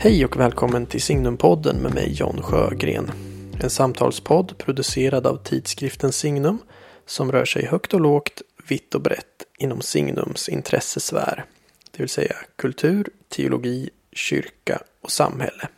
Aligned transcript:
Hej 0.00 0.24
och 0.24 0.36
välkommen 0.36 0.86
till 0.86 1.02
Signumpodden 1.02 1.76
med 1.76 1.94
mig 1.94 2.12
John 2.12 2.42
Sjögren. 2.42 3.10
En 3.62 3.70
samtalspodd 3.70 4.58
producerad 4.58 5.26
av 5.26 5.36
tidskriften 5.36 6.12
Signum 6.12 6.58
som 7.06 7.32
rör 7.32 7.44
sig 7.44 7.66
högt 7.66 7.94
och 7.94 8.00
lågt, 8.00 8.42
vitt 8.68 8.94
och 8.94 9.02
brett 9.02 9.44
inom 9.58 9.80
Signums 9.80 10.48
intressesfär. 10.48 11.44
Det 11.90 12.02
vill 12.02 12.08
säga 12.08 12.36
kultur, 12.56 13.08
teologi, 13.28 13.90
kyrka 14.12 14.82
och 15.02 15.10
samhälle. 15.10 15.68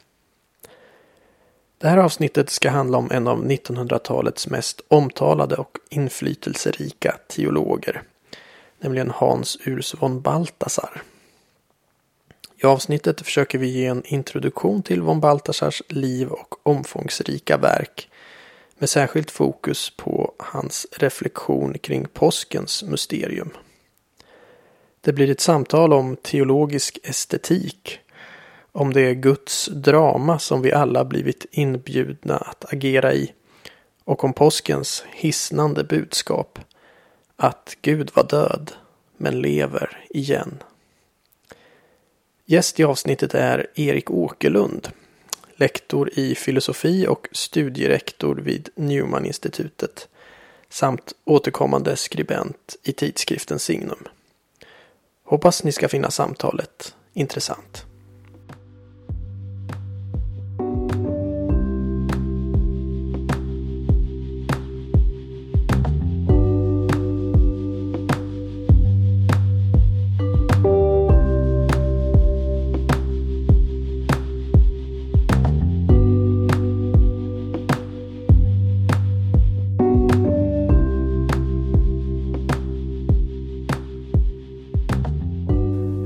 Det 1.78 1.88
här 1.88 1.98
avsnittet 1.98 2.50
ska 2.50 2.70
handla 2.70 2.98
om 2.98 3.10
en 3.10 3.28
av 3.28 3.44
1900-talets 3.44 4.48
mest 4.48 4.80
omtalade 4.88 5.56
och 5.56 5.78
inflytelserika 5.90 7.16
teologer. 7.28 8.02
Nämligen 8.80 9.10
Hans 9.10 9.58
Urs 9.66 9.94
von 10.00 10.20
Balthasar. 10.20 11.02
I 12.62 12.66
avsnittet 12.66 13.20
försöker 13.20 13.58
vi 13.58 13.68
ge 13.68 13.86
en 13.86 14.02
introduktion 14.04 14.82
till 14.82 15.02
von 15.02 15.20
Balthasars 15.20 15.82
liv 15.88 16.28
och 16.28 16.66
omfångsrika 16.66 17.56
verk 17.56 18.10
med 18.78 18.90
särskilt 18.90 19.30
fokus 19.30 19.96
på 19.96 20.34
hans 20.38 20.86
reflektion 20.92 21.78
kring 21.78 22.06
påskens 22.06 22.82
mysterium. 22.82 23.50
Det 25.00 25.12
blir 25.12 25.30
ett 25.30 25.40
samtal 25.40 25.92
om 25.92 26.16
teologisk 26.16 26.98
estetik, 27.02 27.98
om 28.72 28.92
det 28.92 29.14
Guds 29.14 29.66
drama 29.66 30.38
som 30.38 30.62
vi 30.62 30.72
alla 30.72 31.04
blivit 31.04 31.46
inbjudna 31.50 32.36
att 32.36 32.72
agera 32.72 33.14
i 33.14 33.32
och 34.04 34.24
om 34.24 34.32
påskens 34.32 35.04
hisnande 35.10 35.84
budskap 35.84 36.58
att 37.36 37.76
Gud 37.82 38.10
var 38.14 38.24
död 38.24 38.72
men 39.16 39.40
lever 39.40 40.06
igen. 40.10 40.62
Gäst 42.50 42.80
i 42.80 42.84
avsnittet 42.84 43.34
är 43.34 43.66
Erik 43.74 44.10
Åkerlund, 44.10 44.88
lektor 45.56 46.10
i 46.14 46.34
filosofi 46.34 47.06
och 47.06 47.28
studierektor 47.32 48.36
vid 48.36 48.68
Newman-institutet 48.74 50.08
samt 50.68 51.12
återkommande 51.24 51.96
skribent 51.96 52.76
i 52.82 52.92
tidskriften 52.92 53.58
Signum. 53.58 54.08
Hoppas 55.24 55.64
ni 55.64 55.72
ska 55.72 55.88
finna 55.88 56.10
samtalet 56.10 56.94
intressant. 57.12 57.86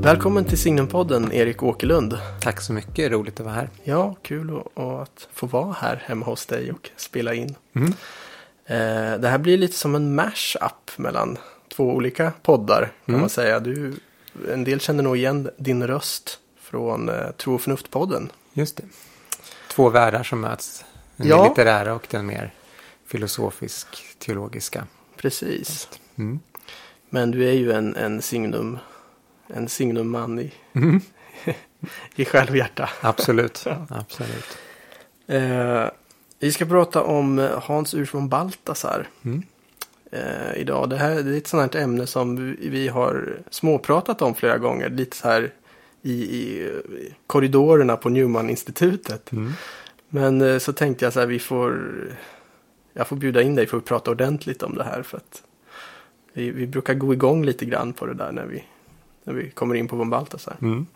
Välkommen 0.04 0.44
till 0.44 0.58
Signumpodden 0.58 1.32
Erik 1.32 1.62
Åkerlund. 1.62 2.18
Tack 2.40 2.60
så 2.60 2.72
mycket, 2.72 3.12
roligt 3.12 3.40
att 3.40 3.46
vara 3.46 3.54
här. 3.54 3.70
Ja, 3.84 4.14
kul 4.22 4.60
att 4.74 5.28
få 5.32 5.46
vara 5.46 5.72
här 5.72 6.02
hemma 6.06 6.26
hos 6.26 6.46
dig 6.46 6.72
och 6.72 6.90
spela 6.96 7.34
in. 7.34 7.54
Mm. 7.74 7.88
Eh, 8.66 9.20
det 9.20 9.28
här 9.28 9.38
blir 9.38 9.58
lite 9.58 9.74
som 9.76 9.94
en 9.94 10.14
mash-up 10.14 10.90
mellan 10.98 11.38
två 11.76 11.84
olika 11.84 12.32
poddar 12.42 12.80
kan 12.80 13.14
Mm. 13.14 13.20
man 13.20 13.30
säga. 13.30 13.60
Du, 13.60 13.94
en 14.52 14.64
del 14.64 14.80
känner 14.80 15.02
nog 15.02 15.16
igen 15.16 15.50
din 15.56 15.86
röst 15.86 16.38
från 16.60 17.08
eh, 17.08 17.30
Tro 17.30 17.54
och 17.54 17.60
förnuft-podden. 17.60 18.28
Just 18.52 18.76
det. 18.76 18.84
Två 19.70 19.88
världar 19.90 20.22
som 20.22 20.40
möts. 20.40 20.84
Den 21.16 21.26
Ja. 21.28 21.48
litterära 21.48 21.94
och 21.94 22.06
den 22.10 22.26
mer 22.26 22.54
filosofisk-teologiska. 23.06 24.86
Precis. 25.16 25.88
Mm. 26.16 26.40
Men 27.10 27.30
du 27.30 27.48
är 27.48 27.52
ju 27.52 27.72
en, 27.72 27.96
en 27.96 28.22
signum, 28.22 28.78
en 29.46 29.68
signumman 29.68 30.38
i, 30.38 30.52
Mm. 30.72 31.00
i 32.16 32.24
själ 32.24 32.48
och 32.50 32.56
hjärta. 32.56 32.90
Absolut. 33.00 33.64
Absolut. 33.88 34.58
Eh, 35.26 35.84
vi 36.38 36.52
ska 36.52 36.64
prata 36.64 37.02
om 37.02 37.38
eh, 37.38 37.60
Hans 37.62 37.94
Urs 37.94 38.14
von 38.14 38.28
Balthasar 38.28 39.08
Mm. 39.24 39.42
eh, 40.12 40.56
idag. 40.56 40.90
Det 40.90 40.96
här 40.96 41.14
det 41.22 41.34
är 41.34 41.36
ett 41.38 41.46
sådant 41.46 41.74
här 41.74 41.80
ämne 41.82 42.06
som 42.06 42.36
vi, 42.36 42.68
vi 42.68 42.88
har 42.88 43.38
småpratat 43.50 44.22
om 44.22 44.34
flera 44.34 44.58
gånger. 44.58 44.88
Lite 44.90 45.16
så 45.16 45.28
här 45.28 45.52
i, 46.02 46.12
i 46.12 46.70
korridorerna 47.26 47.96
på 47.96 48.08
Newman-institutet. 48.08 49.32
Mm. 49.32 49.52
Men 50.08 50.40
eh, 50.42 50.58
så 50.58 50.72
tänkte 50.72 51.04
jag 51.04 51.12
så 51.12 51.20
här, 51.20 51.26
vi 51.26 51.38
får... 51.38 51.80
Jag 52.96 53.06
får 53.08 53.16
bjuda 53.16 53.42
in 53.42 53.54
dig 53.54 53.66
för 53.66 53.76
att 53.78 53.84
prata 53.84 54.10
ordentligt 54.10 54.62
om 54.62 54.74
det 54.74 54.84
här. 54.84 55.02
För 55.02 55.16
att 55.16 55.42
vi, 56.32 56.50
vi 56.50 56.66
brukar 56.66 56.94
gå 56.94 57.12
igång 57.12 57.44
lite 57.44 57.64
grann 57.64 57.92
på 57.92 58.06
det 58.06 58.14
där 58.14 58.32
när 58.32 58.46
vi, 58.46 58.64
när 59.24 59.34
vi 59.34 59.50
kommer 59.50 59.74
in 59.74 59.88
på 59.88 59.96
von 59.96 60.10
Balthasar. 60.10 60.56
Mm. 60.62 60.86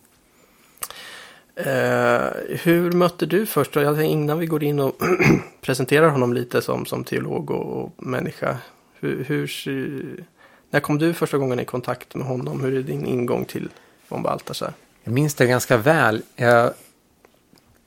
Eh, 1.54 2.30
hur 2.62 2.92
mötte 2.92 3.26
du 3.26 3.46
först? 3.46 3.76
Jag 3.76 3.96
tänkte 3.96 4.04
innan 4.04 4.38
vi 4.38 4.46
går 4.46 4.64
in 4.64 4.80
och 4.80 5.02
presenterar 5.60 6.08
honom 6.08 6.34
lite 6.34 6.62
som, 6.62 6.86
som 6.86 7.04
teolog 7.04 7.50
och, 7.50 7.84
och 7.84 7.92
människa. 7.96 8.56
Hur, 9.00 9.24
hur, 9.24 10.24
när 10.70 10.80
kom 10.80 10.98
du 10.98 11.14
första 11.14 11.38
gången 11.38 11.60
i 11.60 11.64
kontakt 11.64 12.14
med 12.14 12.26
honom? 12.26 12.60
Hur 12.60 12.74
är 12.74 12.82
din 12.82 13.06
ingång 13.06 13.44
till 13.44 13.68
von 14.08 14.22
Balthasar? 14.22 14.72
Jag 15.04 15.14
minns 15.14 15.34
det 15.34 15.46
ganska 15.46 15.76
väl. 15.76 16.22
Jag 16.36 16.72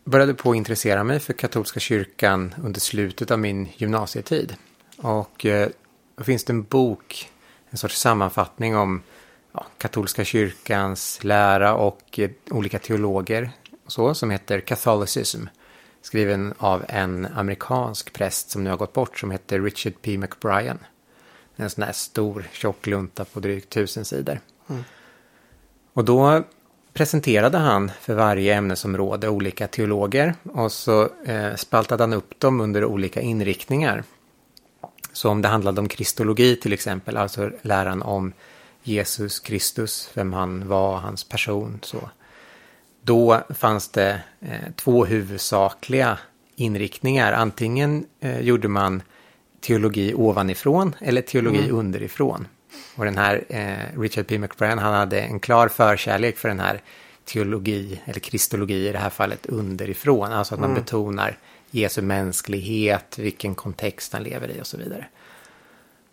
började 0.04 0.34
på 0.34 0.52
att 0.52 0.56
intressera 0.56 1.04
mig 1.04 1.20
för 1.20 1.34
katolska 1.34 1.80
kyrkan 1.80 2.56
under 2.64 2.80
slutet 2.80 3.32
av 3.32 3.40
min 3.40 3.68
gymnasietid. 3.76 4.56
Och 4.98 5.46
eh, 5.46 5.70
då 6.16 6.24
finns 6.24 6.44
det 6.44 6.54
en 6.54 6.64
bok, 6.64 7.30
en 7.70 7.78
sorts 7.78 8.00
sammanfattning 8.00 8.76
om 8.76 9.02
ja, 9.52 9.66
katolska 9.78 10.26
kyrkans 10.26 11.24
lära 11.24 11.76
och 11.76 12.20
eh, 12.20 12.30
olika 12.52 12.80
teologer 12.80 13.52
och 13.86 13.92
så, 13.92 14.14
som 14.14 14.30
heter 14.30 14.60
Catholicism. 14.60 15.46
Skriven 16.02 16.54
av 16.58 16.86
en 16.88 17.28
amerikansk 17.36 18.14
präst 18.14 18.50
som 18.50 18.64
nu 18.64 18.70
har 18.70 18.78
gått 18.78 18.94
bort 18.94 19.20
som 19.20 19.32
heter 19.32 19.60
Richard 19.62 19.94
P. 20.02 20.18
McBrien. 20.18 20.80
En 21.56 21.70
sån 21.70 21.84
här 21.84 21.92
stor 21.92 22.46
tjock 22.52 22.88
lunta 22.88 23.26
på 23.26 23.40
drygt 23.40 23.70
tusen 23.70 24.06
sidor. 24.06 24.40
Och 25.94 26.06
då 26.06 26.44
presenterade 26.94 27.58
han 27.58 27.92
för 28.02 28.14
varje 28.14 28.56
ämnesområde 28.56 29.30
olika 29.30 29.68
teologer 29.68 30.36
och 30.54 30.72
så 30.72 31.10
eh, 31.26 31.56
spaltade 31.56 32.04
han 32.04 32.14
upp 32.14 32.40
dem 32.40 32.62
under 32.62 32.86
olika 32.86 33.22
inriktningar. 33.22 34.04
Så 35.14 35.30
om 35.30 35.42
det 35.42 35.48
handlade 35.48 35.82
om 35.82 35.88
kristologi 35.88 36.56
till 36.56 36.74
exempel, 36.74 37.18
alltså 37.18 37.52
läran 37.62 38.02
om 38.02 38.34
Jesus 38.84 39.40
Kristus, 39.40 40.10
vem 40.14 40.34
han 40.34 40.68
var, 40.68 40.98
hans 40.98 41.24
person, 41.24 41.80
så. 41.82 42.10
Då 43.04 43.42
fanns 43.50 43.90
det 43.90 44.22
eh, 44.40 44.72
två 44.76 45.06
huvudsakliga 45.06 46.18
inriktningar. 46.56 47.34
Antingen 47.34 48.06
eh, 48.20 48.40
gjorde 48.40 48.68
man 48.68 49.02
teologi 49.62 50.14
ovanifrån 50.14 50.96
eller 51.00 51.22
teologi 51.22 51.70
underifrån. 51.70 52.48
Och 52.96 53.06
den 53.06 53.18
här 53.18 53.44
eh, 53.50 54.00
Richard 54.00 54.28
P. 54.28 54.40
McBrien, 54.40 54.80
han 54.80 54.94
hade 54.94 55.22
en 55.22 55.40
klar 55.40 55.68
förkärlek 55.68 56.38
för 56.38 56.50
den 56.50 56.60
här 56.60 56.82
teologi, 57.26 58.02
eller 58.06 58.20
kristologi 58.20 58.88
i 58.88 58.92
det 58.92 58.98
här 58.98 59.10
fallet, 59.10 59.46
underifrån. 59.46 60.32
Alltså 60.32 60.54
att 60.54 60.60
man 60.60 60.74
betonar 60.74 61.38
Jesu 61.72 62.02
mänsklighet, 62.02 63.18
vilken 63.18 63.56
kontext 63.56 64.14
han 64.14 64.24
lever 64.24 64.52
i 64.52 64.62
och 64.62 64.68
så 64.68 64.78
vidare. 64.78 65.08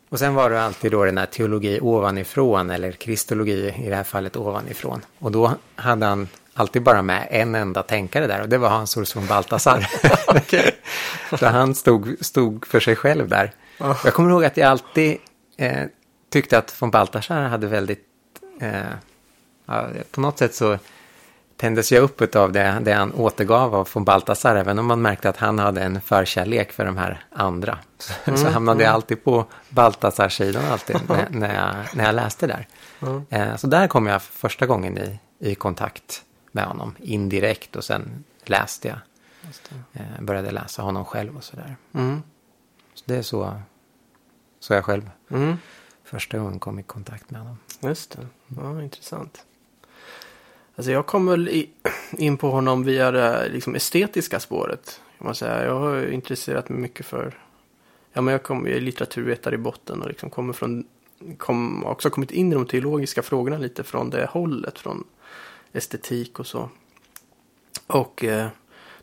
Och 0.09 0.19
sen 0.19 0.35
var 0.35 0.51
det 0.51 0.63
alltid 0.63 0.93
då 0.93 1.05
den 1.05 1.19
här 1.19 1.27
teologi 1.27 1.81
ovanifrån, 1.81 2.71
eller 2.71 2.93
kristologi 2.93 3.75
i 3.79 3.89
det 3.89 3.97
här 3.97 4.05
fallet 4.05 4.37
ovanifrån. 4.37 5.01
Och 5.19 5.33
då 5.33 5.55
hade 5.77 6.07
han 6.07 6.29
alltid 6.55 6.83
bara 6.83 7.03
med 7.03 7.29
en 7.31 7.55
enda 7.55 7.83
tänkare 7.83 8.27
där 8.27 8.43
och 8.43 8.49
det 8.49 8.59
var 8.59 8.69
Hans 8.69 8.97
Urs 8.97 9.17
von 9.17 9.27
Balthasar. 9.27 9.87
Så 11.39 11.47
han 11.47 11.75
stod, 11.75 12.17
stod 12.21 12.67
för 12.67 12.81
sig 12.81 12.97
själv 12.97 13.29
där. 13.29 13.53
Ja. 13.79 13.97
Jag 14.05 14.15
kommer 14.15 14.31
ihåg 14.31 14.45
att 14.45 14.57
jag 14.57 14.69
alltid 14.71 15.17
eh, 15.57 15.85
tyckte 16.31 16.59
att 16.59 16.83
von 16.83 16.91
Balthasar 16.91 17.43
hade 17.43 17.67
väldigt... 17.67 18.05
Eh, 18.61 18.73
ja, 19.67 19.89
på 20.11 20.21
något 20.21 20.39
sätt 20.39 20.55
så 20.55 20.79
tändes 21.59 21.93
jag 21.93 22.03
upp 22.03 22.37
av 22.37 22.53
det, 22.53 22.79
det 22.83 22.93
han 22.93 23.13
återgav 23.15 23.75
av 23.75 23.89
von 23.95 24.05
Balthasar, 24.05 24.57
även 24.57 24.79
om 24.79 24.87
man 24.87 25.03
märkte 25.03 25.29
att 25.29 25.37
han 25.37 25.59
hade 25.59 25.83
en 25.83 26.01
förkärlek 26.01 26.73
för 26.73 26.85
de 26.85 26.97
här 26.97 27.25
andra. 27.31 27.79
Så, 27.99 28.37
så 28.37 28.49
hamnade 28.49 28.85
jag 28.85 28.93
alltid 28.93 29.25
på 29.25 29.45
Balthasar-sidan 29.69 30.65
alltid 30.65 30.97
när, 31.09 31.29
när, 31.31 31.55
jag, 31.55 31.97
när 31.97 32.05
jag 32.05 32.15
läste 32.15 32.47
där. 32.47 32.67
Mm. 33.03 33.25
Eh, 33.31 33.57
så 33.57 33.67
där 33.67 33.87
kom 33.89 34.07
jag 34.07 34.23
första 34.23 34.67
gången 34.67 34.99
i, 34.99 35.19
i 35.39 35.55
kontakt 35.55 36.25
med 36.53 36.65
honom, 36.65 36.95
indirekt 36.99 37.77
och 37.77 37.85
sen 37.85 38.25
läste 38.45 38.89
jag. 38.89 38.99
Eh, 39.93 40.23
började 40.23 40.51
läsa 40.51 40.83
honom 40.83 41.05
själv 41.05 41.37
och 41.37 41.45
sådär. 41.45 41.77
Mm. 41.95 42.23
Så 42.95 43.05
det 43.07 43.17
är 43.17 43.23
så, 43.23 43.61
så 44.61 44.75
jag 44.75 44.85
själv 44.85 45.11
Mm. 45.31 45.57
första 46.05 46.39
gången 46.39 46.59
kom 46.59 46.79
i 46.79 46.83
kontakt 46.83 47.31
med 47.31 47.41
honom. 47.41 47.59
Just 47.81 48.17
det. 48.17 48.27
Ja, 48.57 48.83
intressant. 48.83 49.45
Alltså 50.79 50.93
jag 50.93 51.07
kom 51.07 51.27
väl 51.27 51.67
in 52.19 52.37
på 52.37 52.51
honom 52.51 52.85
via 52.85 53.11
det 53.11 53.49
liksom 53.49 53.75
estetiska 53.75 54.41
spåret. 54.41 55.01
Kan 55.19 55.25
man 55.25 55.35
säga. 55.35 55.65
Jag 55.65 55.79
har 55.79 56.07
intresserat 56.07 56.69
mig 56.69 56.79
mycket 56.79 57.07
för, 57.07 57.39
ja 58.13 58.21
men 58.21 58.33
jag, 58.33 58.43
kom, 58.43 58.67
jag 58.67 58.77
är 58.77 58.81
litteraturvetare 58.81 59.55
i 59.55 59.59
botten 59.59 60.03
och 60.03 60.09
liksom 60.09 60.31
kommer 60.31 60.53
från, 60.53 60.85
kom, 61.37 61.85
också 61.85 62.11
kommit 62.11 62.31
in 62.31 62.53
i 62.53 62.55
de 62.55 62.67
teologiska 62.67 63.23
frågorna 63.23 63.59
lite 63.59 63.85
från 63.85 64.11
det 64.11 64.27
hållet, 64.31 64.79
från 64.79 65.05
estetik 65.73 66.39
och 66.39 66.47
så. 66.47 66.71
Och 67.87 68.25
eh, 68.25 68.49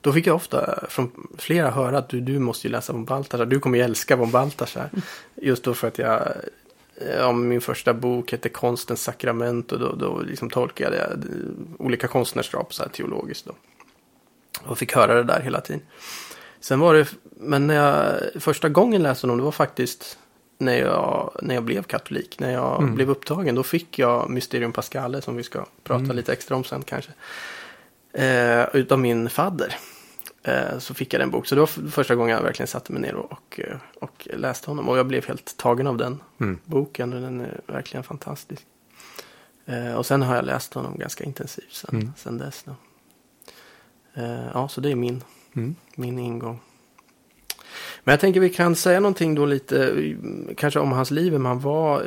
då 0.01 0.13
fick 0.13 0.27
jag 0.27 0.35
ofta 0.35 0.85
från 0.89 1.27
flera 1.37 1.71
höra 1.71 1.97
att 1.97 2.09
du, 2.09 2.21
du 2.21 2.39
måste 2.39 2.67
ju 2.67 2.71
läsa 2.71 2.93
von 2.93 3.05
Balthasar, 3.05 3.45
du 3.45 3.59
kommer 3.59 3.77
ju 3.77 3.83
älska 3.83 4.15
von 4.15 4.31
Balthasar. 4.31 4.89
Just 5.35 5.63
då 5.63 5.73
för 5.73 5.87
att 5.87 5.97
jag 5.97 6.31
ja, 7.17 7.31
min 7.31 7.61
första 7.61 7.93
bok 7.93 8.31
hette 8.31 8.49
Konstens 8.49 9.03
sakrament 9.03 9.71
och 9.71 9.79
då, 9.79 9.95
då 9.95 10.19
liksom 10.19 10.49
tolkade 10.49 10.97
jag 10.97 11.23
olika 11.79 12.07
konstnärskap 12.07 12.73
så 12.73 12.83
här 12.83 12.89
teologiskt. 12.89 13.45
Då. 13.45 13.55
Och 14.63 14.77
fick 14.77 14.95
höra 14.95 15.13
det 15.13 15.23
där 15.23 15.41
hela 15.41 15.61
tiden. 15.61 15.81
Sen 16.59 16.79
var 16.79 16.93
det, 16.93 17.07
men 17.37 17.67
när 17.67 17.75
jag 17.75 18.21
första 18.41 18.69
gången 18.69 19.03
läste 19.03 19.27
honom, 19.27 19.37
det 19.37 19.43
var 19.43 19.51
faktiskt 19.51 20.17
när 20.57 20.77
jag, 20.77 21.31
när 21.41 21.55
jag 21.55 21.63
blev 21.63 21.83
katolik. 21.83 22.39
När 22.39 22.51
jag 22.51 22.79
mm. 22.79 22.95
blev 22.95 23.09
upptagen, 23.09 23.55
då 23.55 23.63
fick 23.63 23.99
jag 23.99 24.29
Mysterium 24.29 24.71
Pascale 24.71 25.21
som 25.21 25.35
vi 25.35 25.43
ska 25.43 25.65
prata 25.83 26.03
mm. 26.03 26.15
lite 26.15 26.33
extra 26.33 26.55
om 26.55 26.63
sen 26.63 26.81
kanske. 26.81 27.11
Eh, 28.13 28.65
utav 28.73 28.99
min 28.99 29.29
fadder. 29.29 29.75
Eh, 30.47 30.79
så 30.79 30.93
fick 30.93 31.13
jag 31.13 31.21
den 31.21 31.31
bok. 31.31 31.47
Så 31.47 31.55
det 31.55 31.61
var 31.61 31.89
första 31.89 32.15
gången 32.15 32.35
jag 32.35 32.43
verkligen 32.43 32.67
satte 32.67 32.91
mig 32.93 33.01
ner 33.01 33.15
och, 33.15 33.59
och, 33.99 34.29
eh, 34.29 34.39
läste 34.39 34.71
honom. 34.71 34.89
Och 34.89 34.97
jag 34.97 35.07
blev 35.07 35.27
helt 35.27 35.57
tagen 35.57 35.87
av 35.87 35.97
den 35.97 36.21
mm. 36.39 36.59
boken. 36.65 37.09
Den 37.09 37.41
är 37.41 37.61
verkligen 37.67 38.03
fantastisk. 38.03 38.65
Eh, 39.65 39.93
och 39.93 40.05
sen 40.05 40.21
har 40.21 40.35
jag 40.35 40.45
läst 40.45 40.73
honom 40.73 40.97
ganska 40.97 41.23
intensivt 41.23 41.73
sen, 41.73 41.95
mm. 41.95 42.13
sen 42.17 42.37
dess. 42.37 42.63
Då. 42.63 42.75
ja, 44.53 44.67
så 44.67 44.81
det 44.81 44.91
är 44.91 44.95
min, 44.95 45.23
mm. 45.55 45.75
min 45.95 46.19
ingång. 46.19 46.59
Men 48.03 48.13
jag 48.13 48.19
tänker 48.19 48.39
vi 48.39 48.49
kan 48.49 48.75
säga 48.75 48.99
någonting 48.99 49.35
då 49.35 49.45
lite, 49.45 49.95
kanske 50.57 50.79
om 50.79 50.91
hans 50.91 51.11
liv, 51.11 51.31
vem 51.31 51.45
han 51.45 51.59
var. 51.59 51.99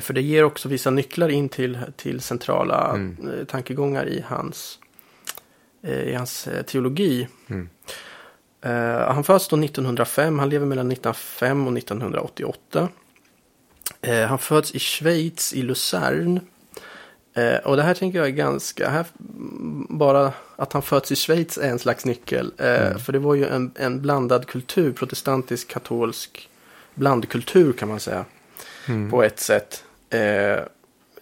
för 0.00 0.12
det 0.12 0.22
ger 0.22 0.44
också 0.44 0.68
vissa 0.68 0.90
nycklar 0.90 1.28
in 1.28 1.48
till, 1.48 1.78
till 1.96 2.20
centrala 2.20 2.94
mm. 2.94 3.46
tankegångar 3.46 4.08
i 4.08 4.24
hans 4.26 4.78
Eh, 4.83 4.83
i 5.88 6.14
hans 6.14 6.46
eh, 6.46 6.62
teologi. 6.62 7.28
Mm. 7.46 7.68
Uh, 8.66 9.12
han 9.12 9.24
föds 9.24 9.48
då 9.48 9.56
1905, 9.56 10.38
han 10.38 10.48
lever 10.48 10.66
mellan 10.66 10.92
1905 10.92 11.66
och 11.66 11.78
1988. 11.78 12.88
Uh, 14.08 14.24
han 14.24 14.38
föds 14.38 14.74
i 14.74 14.78
Schweiz, 14.78 15.52
i 15.52 15.62
Luzern. 15.62 16.40
Uh, 17.38 17.56
och 17.56 17.76
det 17.76 17.82
här 17.82 17.94
tänker 17.94 18.18
jag 18.18 18.26
är 18.26 18.32
ganska, 18.32 18.88
här, 18.88 19.06
bara 19.88 20.32
att 20.56 20.72
han 20.72 20.82
föds 20.82 21.12
i 21.12 21.16
Schweiz 21.16 21.58
är 21.58 21.70
en 21.70 21.78
slags 21.78 22.04
nyckel. 22.04 22.52
Mm. 22.58 22.98
För 22.98 23.12
det 23.12 23.18
var 23.18 23.34
ju 23.34 23.46
en, 23.46 23.72
en 23.76 24.02
blandad 24.02 24.46
kultur, 24.46 24.92
protestantisk, 24.92 25.68
katolsk 25.68 26.48
blandkultur 26.94 27.72
kan 27.72 27.88
man 27.88 28.00
säga. 28.00 28.24
Mm. 28.88 29.10
På 29.10 29.22
ett 29.22 29.40
sätt. 29.40 29.84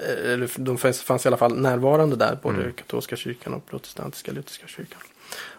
Eh, 0.09 0.33
eller 0.33 0.51
de 0.59 0.79
fanns 0.79 1.25
i 1.25 1.29
alla 1.29 1.37
fall 1.37 1.59
närvarande 1.59 2.17
där, 2.17 2.39
både 2.43 2.61
mm. 2.61 2.73
katolska 2.73 3.17
kyrkan 3.17 3.55
och 3.55 3.67
protestantiska 3.67 4.33
lutherska 4.33 4.67
kyrkan. 4.67 5.01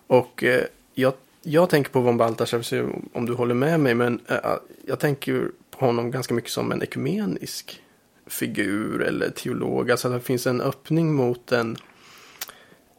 Och 0.07 0.44
eh, 0.44 0.63
jag, 0.94 1.13
jag 1.42 1.69
tänker 1.69 1.92
på 1.92 2.01
von 2.01 2.18
Balthasar, 2.18 2.86
om 3.13 3.25
du 3.25 3.34
håller 3.34 3.56
med 3.56 3.80
mig, 3.80 3.95
men 3.95 4.19
eh, 4.28 4.56
jag 4.86 5.00
tänker 5.00 5.51
på 5.72 5.86
honom 5.86 6.12
ganska 6.12 6.34
mycket 6.34 6.51
som 6.51 6.72
en 6.72 6.84
ekumenisk 6.84 7.81
figur 8.28 9.01
eller 9.01 9.30
teolog. 9.30 9.92
Alltså 9.92 10.10
det 10.10 10.19
finns 10.19 10.48
en 10.48 10.62
öppning 10.62 11.13
mot 11.13 11.48
den, 11.48 11.78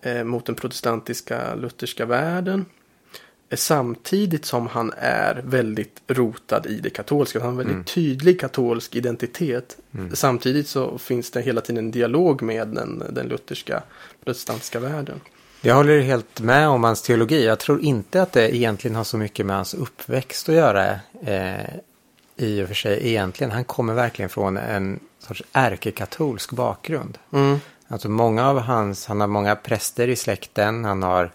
eh, 0.03 0.25
mot 0.25 0.47
den 0.47 0.55
protestantiska 0.55 1.55
lutherska 1.55 2.07
världen. 2.07 2.65
Samtidigt 3.53 4.45
som 4.45 4.67
han 4.67 4.93
är 4.99 5.43
väldigt 5.45 6.03
rotad 6.07 6.67
i 6.67 6.81
det 6.81 6.91
katolska. 6.91 7.39
Han 7.39 7.47
har 7.47 7.53
en 7.53 7.57
väldigt 7.57 7.75
mm. 7.75 7.85
tydlig 7.85 8.41
katolsk 8.41 8.97
identitet. 8.97 9.77
Mm. 9.95 10.17
Samtidigt 10.17 10.69
så 10.69 10.99
finns 10.99 11.31
det 11.31 11.41
hela 11.41 11.61
tiden 11.61 11.85
en 11.85 11.91
dialog 11.91 12.43
med 12.43 12.69
den, 12.69 13.03
den 13.11 13.29
lutherska 13.29 13.83
protestantiska 14.25 14.81
världen. 14.81 15.21
Jag 15.61 15.75
håller 15.75 16.01
helt 16.01 16.41
med 16.41 16.69
om 16.69 16.85
hans 16.85 17.03
teologi. 17.03 17.47
Jag 17.47 17.59
tror 17.59 17.81
inte 17.81 18.23
att 18.23 18.33
det 18.33 18.57
egentligen 18.57 18.97
har 18.97 19.05
så 19.05 19.17
mycket 19.17 19.47
med 19.47 19.57
hans 19.57 19.75
uppväxt 19.75 20.49
att 20.49 20.55
göra. 20.55 21.01
Eh, 21.27 21.75
I 22.37 22.63
och 22.63 22.69
för 22.69 22.75
sig 22.75 23.09
egentligen. 23.09 23.51
Han 23.51 23.65
kommer 23.65 23.95
verkligen 23.95 24.29
från 24.29 24.57
en 24.57 25.01
sorts 25.19 25.43
ärkekatolsk 25.53 26.53
bakgrund. 26.53 27.19
Mm. 27.33 27.59
Alltså 27.89 28.09
många 28.09 28.49
av 28.49 28.59
hans, 28.59 29.07
han 29.07 29.21
har 29.21 29.29
många 29.29 29.57
präster 29.57 30.09
i 30.09 30.17
släkten. 30.17 30.85
Han 30.85 31.03
har 31.03 31.31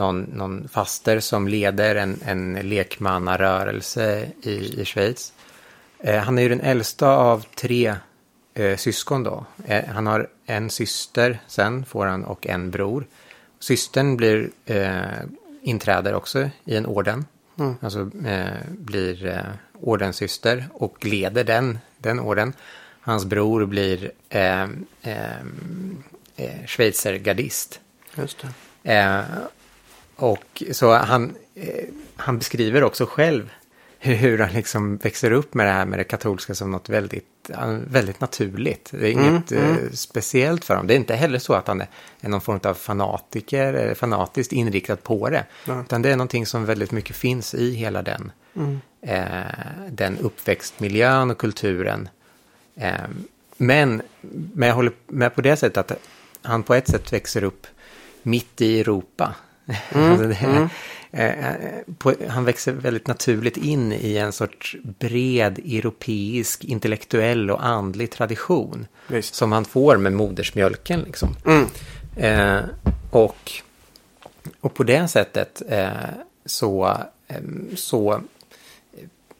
någon, 0.00 0.22
någon 0.22 0.68
faster 0.68 1.20
som 1.20 1.48
leder 1.48 1.96
en, 1.96 2.20
en 2.24 2.54
lekmannarörelse 2.54 4.28
i, 4.42 4.80
i 4.80 4.84
Schweiz. 4.84 5.32
Eh, 5.98 6.16
han 6.16 6.38
är 6.38 6.42
ju 6.42 6.48
den 6.48 6.60
äldsta 6.60 7.08
av 7.08 7.46
tre 7.54 7.94
eh, 8.54 8.76
syskon 8.76 9.22
då. 9.22 9.44
Eh, 9.66 9.84
han 9.84 10.06
har 10.06 10.28
en 10.46 10.70
syster 10.70 11.38
sen 11.46 11.84
får 11.84 12.06
han 12.06 12.24
och 12.24 12.46
en 12.46 12.70
bror. 12.70 13.06
Systern 13.58 14.16
blir, 14.16 14.50
eh, 14.66 15.00
inträder 15.62 16.14
också 16.14 16.50
i 16.64 16.76
en 16.76 16.86
orden. 16.86 17.24
Mm. 17.58 17.74
Alltså 17.80 18.10
eh, 18.26 18.62
blir 18.68 19.26
eh, 19.26 19.38
ordenssyster 19.80 20.68
och 20.72 21.04
leder 21.04 21.44
den, 21.44 21.78
den 21.98 22.20
orden. 22.20 22.52
Hans 23.00 23.24
bror 23.24 23.66
blir 23.66 24.12
eh, 24.28 24.62
eh, 25.02 25.40
eh 26.36 26.66
schweizergardist. 26.66 27.80
Just 28.14 28.38
det. 28.40 28.48
Och 30.20 30.62
så 30.72 30.92
han, 30.92 31.34
eh, 31.54 31.84
han 32.16 32.38
beskriver 32.38 32.84
också 32.84 33.06
själv 33.06 33.50
hur 34.02 34.38
han 34.38 34.52
liksom 34.52 34.96
växer 34.96 35.30
upp 35.30 35.54
med 35.54 35.66
det 35.66 35.72
här 35.72 35.84
med 35.84 35.98
det 35.98 36.04
katolska 36.04 36.54
som 36.54 36.70
något 36.70 36.88
väldigt, 36.88 37.50
väldigt 37.86 38.20
naturligt. 38.20 38.88
Det 38.90 39.08
är 39.08 39.12
inget 39.12 39.52
mm, 39.52 39.64
mm. 39.64 39.92
speciellt 39.92 40.64
för 40.64 40.74
honom. 40.74 40.86
Det 40.86 40.94
är 40.94 40.96
inte 40.96 41.14
heller 41.14 41.38
så 41.38 41.54
att 41.54 41.68
han 41.68 41.80
är 42.20 42.28
någon 42.28 42.40
form 42.40 42.60
av 42.62 42.74
fanatiker 42.74 43.74
eller 43.74 43.94
fanatiskt 43.94 44.52
inriktad 44.52 44.96
på 44.96 45.28
det. 45.28 45.44
Mm. 45.66 45.80
Utan 45.80 46.02
det 46.02 46.10
är 46.10 46.16
någonting 46.16 46.46
som 46.46 46.64
väldigt 46.64 46.92
mycket 46.92 47.16
finns 47.16 47.54
i 47.54 47.74
hela 47.74 48.02
den, 48.02 48.32
mm. 48.56 48.80
eh, 49.02 49.90
den 49.90 50.18
uppväxtmiljön 50.18 51.30
och 51.30 51.38
kulturen. 51.38 52.08
Eh, 52.76 52.92
men, 53.56 54.02
men 54.52 54.68
jag 54.68 54.76
håller 54.76 54.92
med 55.06 55.34
på 55.34 55.40
det 55.40 55.56
sättet 55.56 55.90
att 55.90 55.98
han 56.42 56.62
på 56.62 56.74
ett 56.74 56.88
sätt 56.88 57.12
växer 57.12 57.44
upp 57.44 57.66
mitt 58.22 58.60
i 58.60 58.80
Europa. 58.80 59.34
Mm, 59.94 60.10
alltså 60.10 60.26
det, 60.26 60.34
mm. 60.34 60.68
eh, 61.10 61.48
eh, 61.48 61.54
på, 61.98 62.14
han 62.28 62.44
växer 62.44 62.72
väldigt 62.72 63.06
naturligt 63.06 63.56
in 63.56 63.92
i 63.92 64.16
en 64.16 64.32
sorts 64.32 64.76
bred 64.98 65.58
europeisk 65.58 66.64
intellektuell 66.64 67.50
och 67.50 67.66
andlig 67.66 68.10
tradition. 68.10 68.86
Visst. 69.06 69.34
Som 69.34 69.52
han 69.52 69.64
får 69.64 69.96
med 69.96 70.12
modersmjölken. 70.12 71.00
Liksom. 71.00 71.36
Mm. 71.46 71.66
Eh, 72.16 72.64
och, 73.10 73.52
och 74.60 74.74
på 74.74 74.82
det 74.82 75.08
sättet 75.08 75.62
eh, 75.68 75.88
så, 76.44 76.96
eh, 77.28 77.36
så 77.76 78.20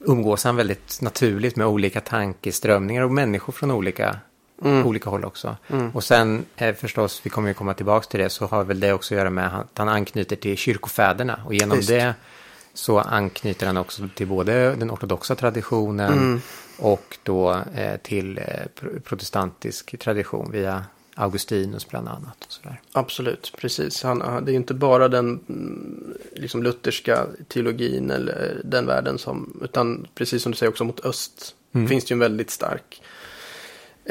umgås 0.00 0.44
han 0.44 0.56
väldigt 0.56 1.00
naturligt 1.00 1.56
med 1.56 1.66
olika 1.66 2.00
tankeströmningar 2.00 3.02
och 3.02 3.10
människor 3.10 3.52
från 3.52 3.70
olika 3.70 4.16
mm. 4.64 4.86
olika 4.86 5.10
håll 5.10 5.24
också. 5.24 5.56
Mm. 5.68 5.90
Och 5.90 6.04
sen 6.04 6.44
eh, 6.56 6.74
förstås, 6.74 7.20
vi 7.24 7.30
kommer 7.30 7.48
ju 7.48 7.54
komma 7.54 7.74
tillbaka 7.74 8.06
till 8.06 8.20
det, 8.20 8.30
så 8.30 8.46
har 8.46 8.64
väl 8.64 8.80
det 8.80 8.92
också 8.92 9.14
att 9.14 9.18
göra 9.18 9.30
med 9.30 9.58
att 9.58 9.78
han 9.78 9.88
anknyter 9.88 10.36
till 10.36 10.56
kyrkofäderna. 10.56 11.40
Och 11.46 11.54
genom 11.54 11.76
Just. 11.76 11.88
det 11.88 12.14
så 12.74 12.98
anknyter 12.98 13.66
han 13.66 13.76
också 13.76 14.08
till 14.14 14.26
både 14.26 14.76
den 14.76 14.90
ortodoxa 14.90 15.34
traditionen 15.34 16.12
mm. 16.12 16.40
och 16.78 17.18
då 17.22 17.62
eh, 17.74 17.96
till 18.02 18.38
eh, 18.38 18.44
protestantisk 19.04 19.98
tradition 19.98 20.50
via 20.52 20.84
Augustinus 21.14 21.88
bland 21.88 22.08
annat. 22.08 22.44
Och 22.46 22.52
sådär. 22.52 22.80
Absolut, 22.92 23.52
precis. 23.58 24.02
Han, 24.02 24.44
det 24.44 24.52
är 24.52 24.56
inte 24.56 24.74
bara 24.74 25.08
den 25.08 25.40
mm, 25.48 26.14
liksom, 26.32 26.62
lutherska 26.62 27.26
teologin 27.48 28.10
eller 28.10 28.60
den 28.64 28.86
världen 28.86 29.18
som, 29.18 29.60
utan 29.64 30.06
precis 30.14 30.42
som 30.42 30.52
du 30.52 30.58
säger 30.58 30.70
också 30.70 30.84
mot 30.84 31.04
öst 31.04 31.54
mm. 31.72 31.88
finns 31.88 32.04
det 32.04 32.10
ju 32.10 32.14
en 32.14 32.18
väldigt 32.18 32.50
stark 32.50 33.02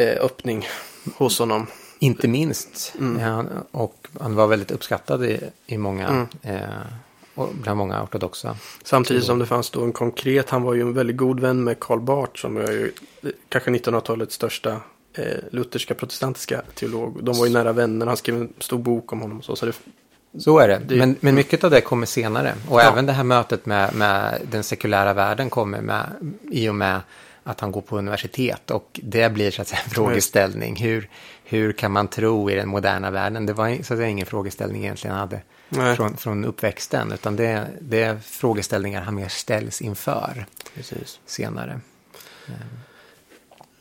öppning 0.01 0.67
hos 1.15 1.39
honom. 1.39 1.67
Inte 1.99 2.27
minst. 2.27 2.93
Mm. 2.99 3.21
Ja, 3.21 3.45
och 3.71 4.07
han 4.19 4.35
var 4.35 4.47
väldigt 4.47 4.71
uppskattad 4.71 5.25
i, 5.25 5.39
i 5.65 5.77
många, 5.77 6.07
mm. 6.07 6.27
eh, 6.41 7.45
bland 7.51 7.77
många 7.77 8.03
ortodoxa. 8.03 8.55
Samtidigt 8.83 9.23
som 9.23 9.39
det 9.39 9.45
fanns 9.45 9.69
då 9.69 9.83
en 9.83 9.91
konkret, 9.91 10.49
han 10.49 10.61
var 10.61 10.73
ju 10.73 10.81
en 10.81 10.93
väldigt 10.93 11.17
god 11.17 11.39
vän 11.39 11.63
med 11.63 11.79
Karl 11.79 11.99
Barth 11.99 12.41
som 12.41 12.57
är 12.57 12.71
ju 12.71 12.91
kanske 13.49 13.71
1900-talets 13.71 14.35
största 14.35 14.81
eh, 15.13 15.23
lutherska 15.51 15.93
protestantiska 15.93 16.61
teolog. 16.75 17.23
De 17.23 17.37
var 17.37 17.45
ju 17.45 17.53
nära 17.53 17.73
vänner, 17.73 18.05
han 18.05 18.17
skrev 18.17 18.35
en 18.35 18.53
stor 18.59 18.77
bok 18.77 19.13
om 19.13 19.21
honom. 19.21 19.41
Så, 19.41 19.55
så, 19.55 19.65
det, 19.65 19.73
så 20.39 20.59
är 20.59 20.67
det, 20.67 20.81
det 20.87 20.95
men, 20.95 21.15
men 21.19 21.35
mycket 21.35 21.63
av 21.63 21.71
det 21.71 21.81
kommer 21.81 22.05
senare. 22.05 22.53
Och 22.69 22.79
ja. 22.79 22.91
även 22.91 23.05
det 23.05 23.13
här 23.13 23.23
mötet 23.23 23.65
med, 23.65 23.95
med 23.95 24.41
den 24.51 24.63
sekulära 24.63 25.13
världen 25.13 25.49
kommer 25.49 25.81
med, 25.81 26.05
i 26.51 26.69
och 26.69 26.75
med 26.75 27.01
att 27.43 27.59
han 27.59 27.71
går 27.71 27.81
på 27.81 27.97
universitet 27.97 28.71
och 28.71 28.99
det 29.03 29.33
blir 29.33 29.51
så 29.51 29.61
att 29.61 29.67
säga 29.67 29.81
en 29.83 29.89
frågeställning. 29.89 30.75
Hur, 30.75 31.09
hur 31.43 31.71
kan 31.71 31.91
man 31.91 32.07
tro 32.07 32.49
i 32.49 32.55
den 32.55 32.69
moderna 32.69 33.11
världen? 33.11 33.45
Det 33.45 33.53
var 33.53 33.69
så 33.69 33.79
att 33.79 33.85
säga 33.85 34.07
ingen 34.07 34.25
frågeställning 34.25 34.83
egentligen 34.83 35.15
han 35.15 35.29
hade 35.29 35.41
från, 35.95 36.17
från 36.17 36.45
uppväxten, 36.45 37.11
utan 37.11 37.35
det, 37.35 37.67
det 37.81 38.01
är 38.01 38.17
frågeställningar 38.17 39.01
han 39.01 39.15
mer 39.15 39.27
ställs 39.27 39.81
inför 39.81 40.45
Precis. 40.75 41.19
senare. 41.25 41.79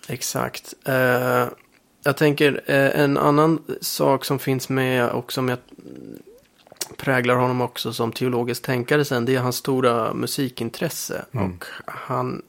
Exakt. 0.09 0.75
Eh, 0.85 1.47
jag 2.03 2.17
tänker 2.17 2.63
eh, 2.67 3.01
en 3.01 3.19
annan 3.19 3.63
sak 3.81 4.25
som 4.25 4.39
finns 4.39 4.69
med 4.69 5.09
och 5.09 5.33
som 5.33 5.49
jag 5.49 5.59
präglar 6.97 7.35
honom 7.35 7.61
också 7.61 7.93
som 7.93 8.13
teologisk 8.13 8.63
tänkare 8.63 9.05
sen, 9.05 9.25
det 9.25 9.35
är 9.35 9.41
hans 9.41 9.57
stora 9.57 10.15
musikintresse. 10.15 11.25
Mm. 11.33 11.53
Och 11.53 11.65
han 11.87 12.43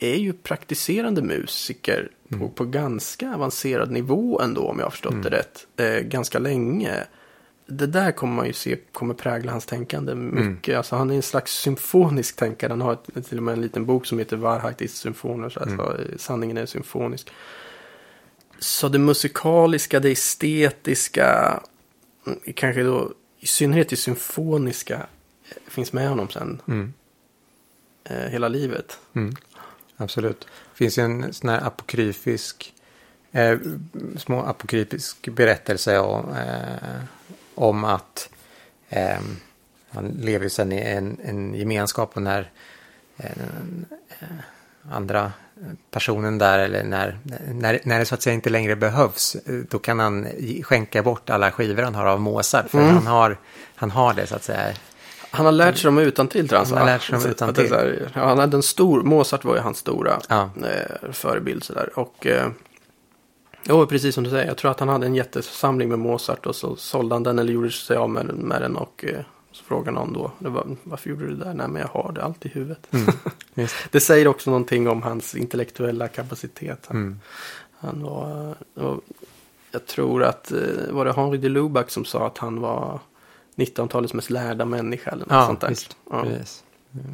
är 0.00 0.16
ju 0.16 0.32
praktiserande 0.32 1.22
musiker 1.22 2.10
på, 2.38 2.48
på 2.48 2.64
ganska 2.64 3.34
avancerad 3.34 3.90
nivå 3.90 4.40
ändå, 4.40 4.62
om 4.68 4.78
jag 4.78 4.86
har 4.86 4.90
förstått 4.90 5.22
det 5.22 5.30
rätt, 5.30 5.66
eh, 5.76 6.00
ganska 6.00 6.38
länge. 6.38 7.04
Det 7.66 7.86
där 7.86 8.12
kommer 8.12 8.34
man 8.34 8.46
ju 8.46 8.52
se 8.52 8.76
kommer 8.92 9.14
prägla 9.14 9.52
hans 9.52 9.66
tänkande 9.66 10.14
mycket. 10.14 10.76
Alltså 10.76 10.96
han 10.96 11.10
är 11.10 11.14
en 11.14 11.22
slags 11.22 11.52
symfonisk 11.52 12.36
tänkare. 12.36 12.70
Han 12.70 12.80
har 12.80 12.92
ett, 12.92 13.26
till 13.28 13.36
och 13.38 13.42
med 13.42 13.52
en 13.52 13.60
liten 13.60 13.86
bok 13.86 14.06
som 14.06 14.18
heter 14.18 14.36
Varheit 14.36 14.80
ist 14.80 14.96
symfonisch, 14.96 15.58
alltså 15.58 15.96
sanningen 16.16 16.56
är 16.56 16.66
symfonisk. 16.66 17.30
Så 18.58 18.88
det 18.88 18.98
musikaliska, 18.98 20.00
det 20.00 20.10
estetiska, 20.10 21.60
mm, 22.26 22.38
kanske 22.54 22.82
då 22.82 23.12
i 23.40 23.46
synnerhet 23.46 23.88
det 23.88 23.96
symfoniska 23.96 24.94
eh, 24.96 25.56
finns 25.68 25.92
med 25.92 26.08
honom 26.08 26.28
sen 26.28 26.62
Mm. 26.68 26.92
eh, 28.04 28.16
hela 28.30 28.48
livet. 28.48 28.98
Mm. 29.12 29.34
Absolut. 30.00 30.40
Det 30.40 30.76
finns 30.76 30.98
ju 30.98 31.02
en 31.02 31.32
sån 31.32 31.50
här 31.50 31.66
apokryfisk, 31.66 32.74
eh, 33.32 33.58
små 34.18 34.42
apokryfisk 34.42 35.28
berättelse 35.28 35.98
om, 35.98 36.34
eh, 36.34 37.02
om 37.54 37.84
att 37.84 38.28
eh, 38.88 39.18
han 39.90 40.06
lever 40.06 40.44
ju 40.44 40.50
sen 40.50 40.72
i 40.72 40.80
en, 40.80 41.18
en 41.24 41.54
gemenskap 41.54 42.10
och 42.16 42.22
när 42.22 42.50
eh, 43.16 43.30
eh, 44.08 44.28
andra 44.90 45.32
personen 45.90 46.38
där 46.38 46.58
eller 46.58 46.84
när, 46.84 47.18
när, 47.52 47.80
när 47.84 47.98
det 47.98 48.04
så 48.04 48.14
att 48.14 48.22
säga 48.22 48.34
inte 48.34 48.50
längre 48.50 48.76
behövs 48.76 49.34
eh, 49.34 49.54
då 49.54 49.78
kan 49.78 49.98
han 49.98 50.26
skänka 50.62 51.02
bort 51.02 51.30
alla 51.30 51.50
skivor 51.52 51.82
han 51.82 51.94
har 51.94 52.06
av 52.06 52.20
Mozart 52.20 52.70
för 52.70 52.78
Mm. 52.78 52.94
han, 52.94 53.06
har, 53.06 53.38
han 53.74 53.90
har 53.90 54.14
det 54.14 54.26
så 54.26 54.36
att 54.36 54.42
säga. 54.44 54.72
Han 55.30 55.46
har 55.46 55.52
lärt 55.52 55.76
sig 55.78 55.84
dem 55.88 55.98
utantill 55.98 56.48
tror 56.48 56.60
jag 56.60 56.66
Han 56.68 56.78
har 56.78 56.86
lärt 56.86 57.02
sig 57.02 57.12
dem 57.12 57.20
Så 57.20 57.28
att 57.28 57.34
utantill. 57.34 57.68
det 57.70 57.76
är 57.76 57.96
så 57.96 58.04
här- 58.04 58.10
Ja, 58.14 58.28
han 58.28 58.38
hade 58.38 58.56
en 58.56 58.62
stor, 58.62 59.02
Mozart 59.02 59.44
var 59.44 59.54
ju 59.54 59.60
hans 59.60 59.78
stora 59.78 60.20
Ja. 60.28 60.50
eh, 60.64 61.12
förebild 61.12 61.64
sådär. 61.64 61.90
Och 61.98 62.26
eh, 62.26 62.48
jo, 63.64 63.86
precis 63.86 64.14
som 64.14 64.24
du 64.24 64.30
säger, 64.30 64.46
jag 64.46 64.56
tror 64.56 64.70
att 64.70 64.80
han 64.80 64.88
hade 64.88 65.06
en 65.06 65.14
jättesamling 65.14 65.88
med 65.88 65.98
Mozart 65.98 66.46
och 66.46 66.56
så 66.56 66.76
sålde 66.76 67.14
han 67.14 67.22
den 67.22 67.38
eller 67.38 67.52
gjorde 67.52 67.70
sig 67.70 67.96
av 67.96 68.10
med, 68.10 68.26
med 68.26 68.62
den 68.62 68.76
och 68.76 69.04
eh, 69.08 69.20
så 69.52 69.64
frågade 69.64 69.90
någon 69.90 70.12
då, 70.12 70.30
var, 70.38 70.66
varför 70.82 71.10
gjorde 71.10 71.26
du 71.26 71.34
det 71.36 71.44
där? 71.44 71.54
Nej, 71.54 71.68
men 71.68 71.82
jag 71.82 71.88
har 72.02 72.12
det 72.12 72.22
alltid 72.24 72.52
i 72.52 72.54
huvudet. 72.54 72.86
Visst. 73.54 73.74
det 73.90 74.00
säger 74.00 74.28
också 74.28 74.50
någonting 74.50 74.88
om 74.88 75.02
hans 75.02 75.34
intellektuella 75.34 76.08
kapacitet. 76.08 76.84
Han, 76.88 76.96
Mm. 76.96 77.20
han 77.78 78.02
var, 78.02 78.54
och 78.74 79.00
jag 79.72 79.86
tror 79.86 80.22
att, 80.24 80.52
eh, 80.52 80.58
var 80.90 81.04
det 81.04 81.12
Henri 81.12 81.38
de 81.38 81.48
Lubac 81.48 81.90
som 81.90 82.04
sa 82.04 82.26
att 82.26 82.38
han 82.38 82.60
var 82.60 83.00
1900-talets 83.60 84.14
mest 84.14 84.30
lärda 84.30 84.64
människa 84.64 85.10
eller 85.10 85.20
något 85.24 85.30
Ja, 85.32 85.46
sånt 85.46 85.60
där. 85.60 85.68
visst. 85.68 85.96
Ja. 86.10 86.22
Precis. 86.22 86.64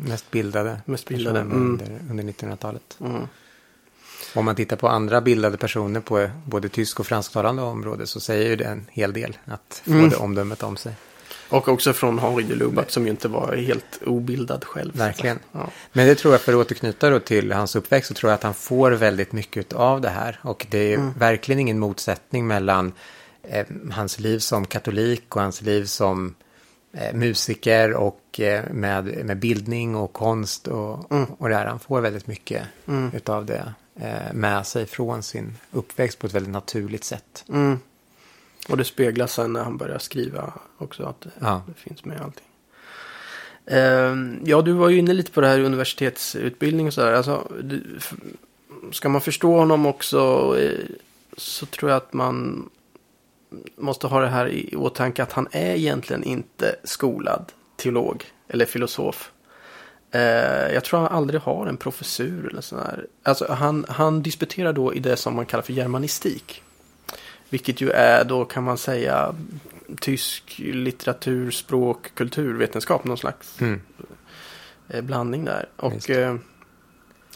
Mest 0.08 0.30
bildade. 0.30 0.80
Mest 0.84 1.08
bildade, 1.08 1.40
mm. 1.40 1.56
Under, 1.56 1.98
under 2.10 2.24
1900-talet. 2.24 2.96
Mm. 3.00 3.22
Om 4.34 4.44
man 4.44 4.54
tittar 4.56 4.76
på 4.76 4.88
andra 4.88 5.20
bildade 5.20 5.56
personer 5.56 6.00
på 6.00 6.30
både 6.46 6.68
tysk 6.68 7.00
och 7.00 7.06
fransktalande 7.06 7.62
område 7.62 8.06
så 8.06 8.20
säger 8.20 8.48
ju 8.48 8.56
det 8.56 8.64
en 8.64 8.86
hel 8.90 9.12
del 9.12 9.36
att 9.44 9.82
få 9.84 9.90
Mm. 9.90 10.08
det 10.10 10.16
omdömet 10.16 10.62
om 10.62 10.76
sig. 10.76 10.92
Och 11.48 11.68
också 11.68 11.92
från 11.92 12.18
Henri 12.18 12.42
de 12.42 12.54
Lubac 12.54 12.84
som 12.92 13.04
ju 13.04 13.10
inte 13.10 13.28
var 13.28 13.56
helt 13.56 14.02
obildad 14.06 14.64
själv. 14.64 14.96
Verkligen. 14.96 15.38
Ja. 15.52 15.68
Men 15.92 16.06
det 16.06 16.14
tror 16.14 16.34
jag, 16.34 16.40
för 16.40 16.52
att 16.52 16.58
återknyta 16.66 17.10
då 17.10 17.18
till 17.18 17.52
hans 17.52 17.76
uppväxt, 17.76 18.08
så 18.08 18.14
tror 18.14 18.30
jag 18.30 18.34
att 18.34 18.42
han 18.42 18.54
får 18.54 18.90
väldigt 18.92 19.32
mycket 19.32 19.72
av 19.72 20.00
det 20.00 20.08
här. 20.08 20.38
Och 20.42 20.66
det 20.70 20.78
är 20.92 20.96
Mm. 20.96 21.12
verkligen 21.18 21.58
ingen 21.58 21.78
motsättning 21.78 22.46
mellan 22.46 22.92
eh, 23.48 23.66
hans 23.92 24.18
liv 24.18 24.38
som 24.38 24.64
katolik 24.66 25.36
och 25.36 25.42
hans 25.42 25.62
liv 25.62 25.84
som 25.84 26.34
eh, 26.92 27.14
musiker 27.14 27.92
och 27.94 28.40
eh, 28.40 28.64
med, 28.70 29.24
med 29.26 29.38
bildning 29.38 29.96
och 29.96 30.12
konst 30.12 30.68
och, 30.68 31.12
Mm. 31.12 31.26
och 31.38 31.48
det 31.48 31.54
här. 31.54 31.66
Han 31.66 31.78
får 31.80 32.00
väldigt 32.00 32.26
mycket 32.26 32.62
Mm. 32.88 33.10
utav 33.14 33.46
det 33.46 33.74
med 34.32 34.66
sig 34.66 34.86
från 34.86 35.22
sin 35.22 35.56
uppväxt 35.72 36.18
på 36.18 36.26
ett 36.26 36.34
väldigt 36.34 36.52
naturligt 36.52 37.04
sätt. 37.04 37.44
Mm. 37.48 37.78
Och 38.68 38.76
det 38.76 38.84
speglas 38.84 39.32
sen 39.32 39.52
när 39.52 39.64
han 39.64 39.76
börjar 39.76 39.98
skriva 39.98 40.52
också 40.78 41.04
att 41.04 41.20
det, 41.20 41.30
Ja. 41.40 41.62
det 41.66 41.74
finns 41.80 42.04
med 42.04 42.20
allting. 42.20 42.44
Ehm, 43.66 44.40
ja, 44.44 44.62
du 44.62 44.72
var 44.72 44.88
ju 44.88 44.98
inne 44.98 45.12
lite 45.12 45.32
på 45.32 45.40
det 45.40 45.48
här 45.48 45.60
universitetsutbildning 45.60 46.86
och 46.86 46.94
sådär. 46.94 47.12
Alltså, 47.12 47.52
ska 48.92 49.08
man 49.08 49.20
förstå 49.20 49.56
honom 49.56 49.86
också 49.86 50.54
så 51.36 51.66
tror 51.66 51.90
jag 51.90 51.96
att 51.96 52.12
man 52.12 52.68
måste 53.76 54.06
ha 54.06 54.20
det 54.20 54.28
här 54.28 54.48
i 54.48 54.76
åtanke 54.76 55.22
att 55.22 55.32
han 55.32 55.48
är 55.50 55.74
egentligen 55.74 56.24
inte 56.24 56.76
skolad 56.84 57.52
teolog 57.76 58.24
eller 58.48 58.64
filosof. 58.64 59.32
Eh, 60.10 60.20
jag 60.74 60.84
tror 60.84 61.00
han 61.00 61.08
aldrig 61.08 61.40
har 61.40 61.66
en 61.66 61.76
professur 61.76 62.48
eller 62.50 62.60
sådär. 62.60 63.06
Alltså 63.22 63.52
han, 63.52 63.86
han 63.88 64.22
disputerar 64.22 64.72
då 64.72 64.94
i 64.94 64.98
det 64.98 65.16
som 65.16 65.34
man 65.36 65.46
kallar 65.46 65.62
för 65.62 65.72
germanistik. 65.72 66.62
Vilket 67.50 67.80
ju 67.80 67.90
är 67.90 68.24
då 68.24 68.44
kan 68.44 68.64
man 68.64 68.78
säga 68.78 69.34
tysk 70.00 70.54
litteratur, 70.58 71.50
språk, 71.50 72.10
kulturvetenskap. 72.14 73.04
Någon 73.04 73.18
slags 73.18 73.60
Mm. 73.60 73.80
eh, 74.88 75.00
blandning 75.02 75.44
där. 75.44 75.68
Och 75.76 76.10
eh, 76.10 76.36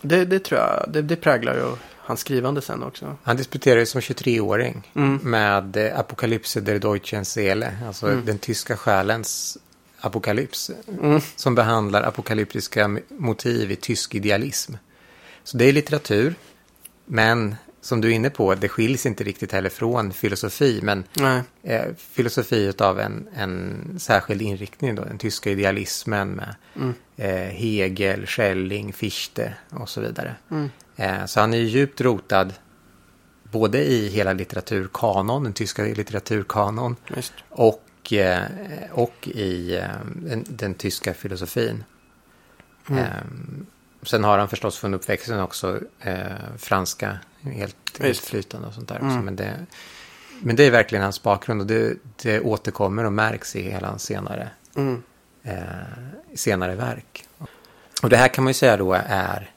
det, 0.03 0.25
det 0.25 0.39
tror 0.39 0.61
jag, 0.61 0.85
det, 0.89 1.03
det 1.03 1.17
präglar 1.17 1.55
ju 1.55 1.73
hans 2.11 2.21
skrivande 2.21 2.63
sen 2.63 2.83
också. 2.83 3.17
Han 3.23 3.37
disputerade 3.37 3.87
som 3.87 4.01
23-åring 4.01 4.91
Mm. 4.95 5.17
med 5.23 5.77
eh, 5.77 5.99
Apokalypse 5.99 6.61
der 6.61 6.79
Deutschen 6.79 7.25
Seele, 7.25 7.77
alltså 7.87 8.07
Mm. 8.09 8.25
den 8.25 8.39
tyska 8.39 8.77
själens 8.77 9.59
apokalyps, 10.01 10.71
Mm. 11.03 11.21
som 11.37 11.55
behandlar 11.55 12.03
apokalyptiska 12.03 12.99
motiv 13.09 13.71
i 13.71 13.77
tysk 13.77 14.15
idealism. 14.15 14.73
Så 15.45 15.57
det 15.57 15.65
är 15.65 15.73
litteratur, 15.73 16.35
men 17.07 17.55
som 17.83 18.01
du 18.01 18.09
är 18.09 18.13
inne 18.13 18.31
på, 18.31 18.55
det 18.55 18.69
skiljs 18.69 19.07
inte 19.07 19.25
riktigt 19.25 19.53
heller 19.53 19.71
från 19.71 20.13
filosofi, 20.13 20.81
men 20.83 21.05
eh, 21.63 21.85
filosofi 22.13 22.73
av 22.79 23.01
en, 23.01 23.29
en 23.37 23.97
särskild 24.01 24.43
inriktning, 24.43 24.95
då, 24.95 25.05
den 25.05 25.19
tyska 25.19 25.51
idealismen 25.51 26.29
med 26.31 26.55
Mm. 26.77 26.95
eh, 27.17 27.31
Hegel, 27.55 28.27
Schelling, 28.27 28.93
Fichte 28.93 29.55
och 29.71 29.89
så 29.89 30.01
vidare. 30.01 30.35
Mm. 30.51 30.71
Eh, 31.01 31.25
så 31.27 31.41
han 31.41 31.55
är 31.55 31.59
ju 31.59 31.65
djupt 31.65 32.01
rotad 32.01 32.53
både 33.43 33.85
i 33.85 34.09
hela 34.09 34.33
litteraturkanon, 34.33 35.45
den 35.45 35.53
tyska 35.53 35.83
litteraturkanon, 35.83 36.97
Visst. 37.17 37.33
och, 37.49 38.13
eh, 38.13 38.43
och 38.93 39.29
i 39.29 39.77
eh, 39.77 39.85
den, 40.15 40.45
den 40.49 40.75
tyska 40.75 41.15
filosofin. 41.15 41.85
Mm. 42.89 43.67
Sen 44.03 44.25
har 44.25 44.39
han 44.39 44.49
förstås 44.49 44.79
från 44.79 44.95
uppväxten 44.95 45.41
också 45.41 45.81
franska 46.59 47.19
helt, 47.43 47.77
flytande 48.21 48.69
och 48.69 48.75
sånt 48.75 48.89
där. 48.89 48.99
Mm. 48.99 49.25
Men, 49.25 49.37
det, 49.37 49.67
men 50.41 50.57
det 50.57 50.65
är 50.65 50.71
verkligen 50.71 51.03
hans 51.03 51.23
bakgrund 51.23 51.61
och 51.61 51.67
det, 51.67 51.97
det 52.23 52.41
återkommer 52.41 53.05
och 53.05 53.13
märks 53.13 53.57
i 53.57 53.63
hela 53.63 53.89
hans 53.89 54.03
senare, 54.03 54.51
Mm. 54.77 55.03
senare 56.35 56.75
verk. 56.75 57.27
Och 58.03 58.11
det 58.11 58.17
här 58.17 58.29
kan 58.29 58.45
man 58.45 58.51
ju 58.51 58.55
säga 58.55 58.77
då 58.77 58.93
är 59.07 59.51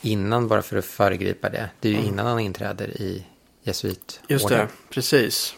innan, 0.00 0.48
bara 0.48 0.62
för 0.62 0.76
att 0.76 0.84
föregripa 0.84 1.48
det, 1.48 1.70
det 1.80 1.88
är 1.88 1.92
ju 1.92 1.98
Mm. 1.98 2.08
innan 2.12 2.26
han 2.26 2.40
inträder 2.40 2.88
i 2.88 3.26
jesuitorden. 3.62 4.24
Just 4.28 4.48
det, 4.48 4.68
precis. 4.90 5.54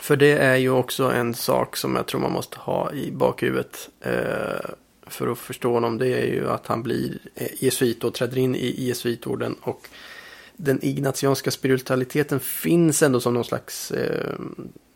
För 0.00 0.16
det 0.16 0.32
är 0.32 0.56
ju 0.56 0.70
också 0.70 1.04
en 1.04 1.34
sak 1.34 1.76
som 1.76 1.96
jag 1.96 2.06
tror 2.06 2.20
man 2.20 2.32
måste 2.32 2.58
ha 2.58 2.92
i 2.92 3.10
bakhuvudet. 3.10 3.88
Eh, 4.00 4.70
för 5.06 5.28
att 5.32 5.38
förstå 5.38 5.72
honom. 5.72 5.98
Det 5.98 6.06
är 6.06 6.26
ju 6.26 6.50
att 6.50 6.66
han 6.66 6.82
blir 6.82 7.18
eh, 7.34 7.64
jesuit 7.64 8.04
och 8.04 8.14
träder 8.14 8.38
in 8.38 8.54
i 8.54 8.84
jesuitorden. 8.84 9.56
Och 9.62 9.88
den 10.56 10.84
ignatianska 10.84 11.50
spiritualiteten 11.50 12.40
finns 12.40 13.02
ändå 13.02 13.20
som 13.20 13.34
någon 13.34 13.44
slags 13.44 13.90
eh, 13.90 14.34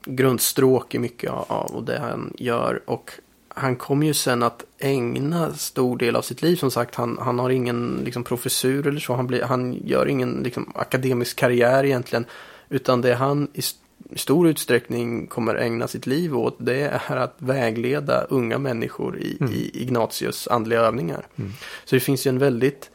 grundstråk 0.04 0.94
i 0.94 0.98
mycket 0.98 1.30
av, 1.30 1.44
av 1.48 1.84
det 1.84 1.98
han 1.98 2.34
gör. 2.38 2.82
Och 2.86 3.10
han 3.54 3.76
kommer 3.76 4.06
ju 4.06 4.14
sen 4.14 4.42
att 4.42 4.64
ägna 4.78 5.54
stor 5.54 5.98
del 5.98 6.16
av 6.16 6.22
sitt 6.22 6.42
liv. 6.42 6.56
Som 6.56 6.70
sagt, 6.70 6.94
han, 6.94 7.18
han 7.20 7.38
har 7.38 7.50
ingen 7.50 8.00
liksom, 8.04 8.24
professur 8.24 8.86
eller 8.86 9.00
så. 9.00 9.14
Han, 9.14 9.26
blir, 9.26 9.42
han 9.42 9.72
gör 9.84 10.06
ingen 10.08 10.40
liksom, 10.44 10.72
akademisk 10.74 11.36
karriär 11.36 11.84
egentligen. 11.84 12.24
Utan 12.68 13.00
det 13.00 13.14
han 13.14 13.48
i 13.54 13.58
st- 13.58 13.80
i 14.10 14.18
stor 14.18 14.48
utsträckning 14.48 15.26
kommer 15.26 15.54
ägna 15.54 15.88
sitt 15.88 16.06
liv 16.06 16.36
åt. 16.38 16.56
Det 16.58 16.80
är 17.08 17.16
att 17.16 17.34
vägleda 17.38 18.22
unga 18.22 18.58
människor 18.58 19.18
i, 19.18 19.36
Mm. 19.40 19.52
i 19.52 19.70
Ignatius 19.74 20.48
andliga 20.48 20.80
övningar. 20.80 21.26
Mm. 21.36 21.52
Så 21.84 21.96
det 21.96 22.00
finns 22.00 22.26
ju 22.26 22.28
en 22.28 22.38
väldigt 22.38 22.90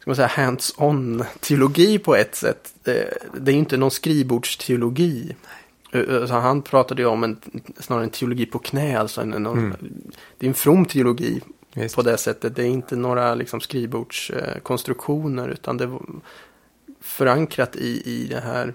ska 0.00 0.10
man 0.10 0.16
säga, 0.16 0.28
hands-on 0.28 1.24
teologi 1.40 1.98
på 1.98 2.16
ett 2.16 2.34
sätt. 2.34 2.72
Det, 2.84 3.18
det 3.40 3.52
är 3.52 3.56
inte 3.56 3.76
någon 3.76 3.90
skrivbordsteologi. 3.90 5.36
Så 6.28 6.34
han 6.34 6.62
pratade 6.62 7.02
ju 7.02 7.08
om 7.08 7.24
en, 7.24 7.36
snarare 7.78 8.04
en 8.04 8.10
teologi 8.10 8.46
på 8.46 8.58
knä, 8.58 8.98
alltså 8.98 9.20
en, 9.20 9.32
en, 9.32 9.46
Mm. 9.46 9.74
det 10.38 10.46
är 10.46 10.48
en 10.48 10.54
from 10.54 10.84
teologi 10.84 11.40
Visst. 11.74 11.94
på 11.96 12.02
det 12.02 12.16
sättet. 12.18 12.56
Det 12.56 12.62
är 12.62 12.66
inte 12.66 12.96
några 12.96 13.34
liksom, 13.34 13.60
skrivbordskonstruktioner 13.60 15.48
utan 15.48 15.76
det 15.76 15.86
var 15.86 16.02
förankrat 17.00 17.76
i, 17.76 18.02
i 18.04 18.26
det 18.30 18.40
här, 18.40 18.74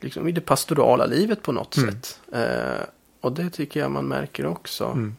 liksom 0.00 0.28
i 0.28 0.32
det 0.32 0.40
pastorala 0.40 1.06
livet 1.06 1.42
på 1.42 1.52
något 1.52 1.76
Mm. 1.76 1.90
sätt. 1.90 2.20
Eh, 2.32 2.84
och 3.20 3.32
det 3.32 3.50
tycker 3.50 3.80
jag 3.80 3.90
man 3.90 4.04
märker 4.08 4.46
också. 4.46 4.84
Mm. 4.84 5.14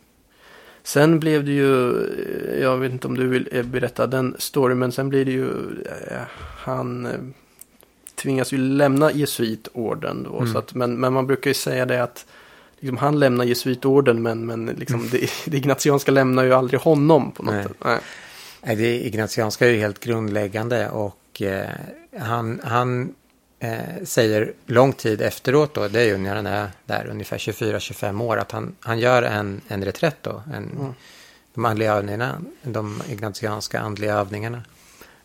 Sen 0.83 1.19
blev 1.19 1.45
det 1.45 1.51
ju, 1.51 1.91
eh, 2.03 2.61
jag 2.61 2.77
vet 2.77 2.91
inte 2.91 3.07
om 3.07 3.17
du 3.17 3.27
vill 3.27 3.63
berätta 3.65 4.07
den 4.07 4.35
storyn, 4.39 4.79
men 4.79 4.91
sen 4.91 5.09
blir 5.09 5.25
det 5.25 5.31
ju, 5.31 5.49
eh, 5.85 6.21
han 6.57 7.07
tvingas 8.23 8.53
ju 8.53 8.57
lämna 8.57 9.11
jesuitorden 9.11 10.23
då. 10.23 10.37
Mm. 10.37 10.53
Så 10.53 10.57
att, 10.59 10.73
men, 10.73 10.99
men 10.99 11.13
man 11.13 11.27
brukar 11.27 11.49
ju 11.49 11.53
säga 11.53 11.85
det 11.85 12.03
att 12.03 12.25
liksom, 12.79 12.97
han 12.97 13.19
lämnar 13.19 13.45
jesuitorden, 13.45 14.21
men, 14.21 14.45
men 14.45 14.65
liksom, 14.65 15.09
det, 15.11 15.29
det 15.45 15.57
ignatianska 15.57 16.11
lämnar 16.11 16.43
ju 16.43 16.53
aldrig 16.53 16.79
honom 16.79 17.31
på 17.31 17.43
något 17.43 17.53
Nej. 17.53 17.63
sätt. 17.63 17.77
Nej. 17.85 17.99
Nej, 18.65 18.75
det 18.75 19.05
ignatianska 19.05 19.65
är 19.65 19.69
ju 19.69 19.77
helt 19.79 19.99
grundläggande 19.99 20.89
och 20.89 21.41
eh, 21.41 21.69
han, 22.19 22.61
han 22.63 23.13
eh, 23.59 24.03
säger 24.03 24.53
lång 24.65 24.93
tid 24.93 25.21
efteråt 25.21 25.73
då, 25.73 25.87
det 25.87 26.01
är 26.01 26.05
ju 26.05 26.17
när 26.17 26.35
han 26.35 26.45
är 26.45 26.69
där 26.85 27.07
ungefär 27.11 27.37
24-25 27.37 28.23
år, 28.23 28.37
att 28.37 28.51
han, 28.51 28.75
han 28.79 28.99
gör 28.99 29.23
en, 29.23 29.61
en 29.67 29.85
reträtt 29.85 30.17
då, 30.21 30.43
en, 30.53 30.69
Mm. 30.79 30.93
de 31.53 31.65
andliga 31.65 31.93
övningarna, 31.93 32.41
de 32.61 33.01
ignatianska 33.09 33.79
andliga 33.79 34.13
övningarna. 34.13 34.61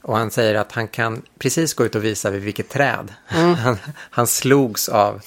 Och 0.08 0.16
han 0.16 0.30
säger 0.30 0.54
att 0.54 0.72
han 0.72 0.88
kan 0.88 1.22
precis 1.38 1.74
gå 1.74 1.84
ut 1.84 1.94
och 1.94 2.04
visa 2.04 2.30
vid 2.30 2.42
vilket 2.42 2.68
träd. 2.68 3.14
Mm. 3.28 3.54
Han, 3.64 3.76
han 3.94 4.26
slogs 4.26 4.88
av, 4.88 5.20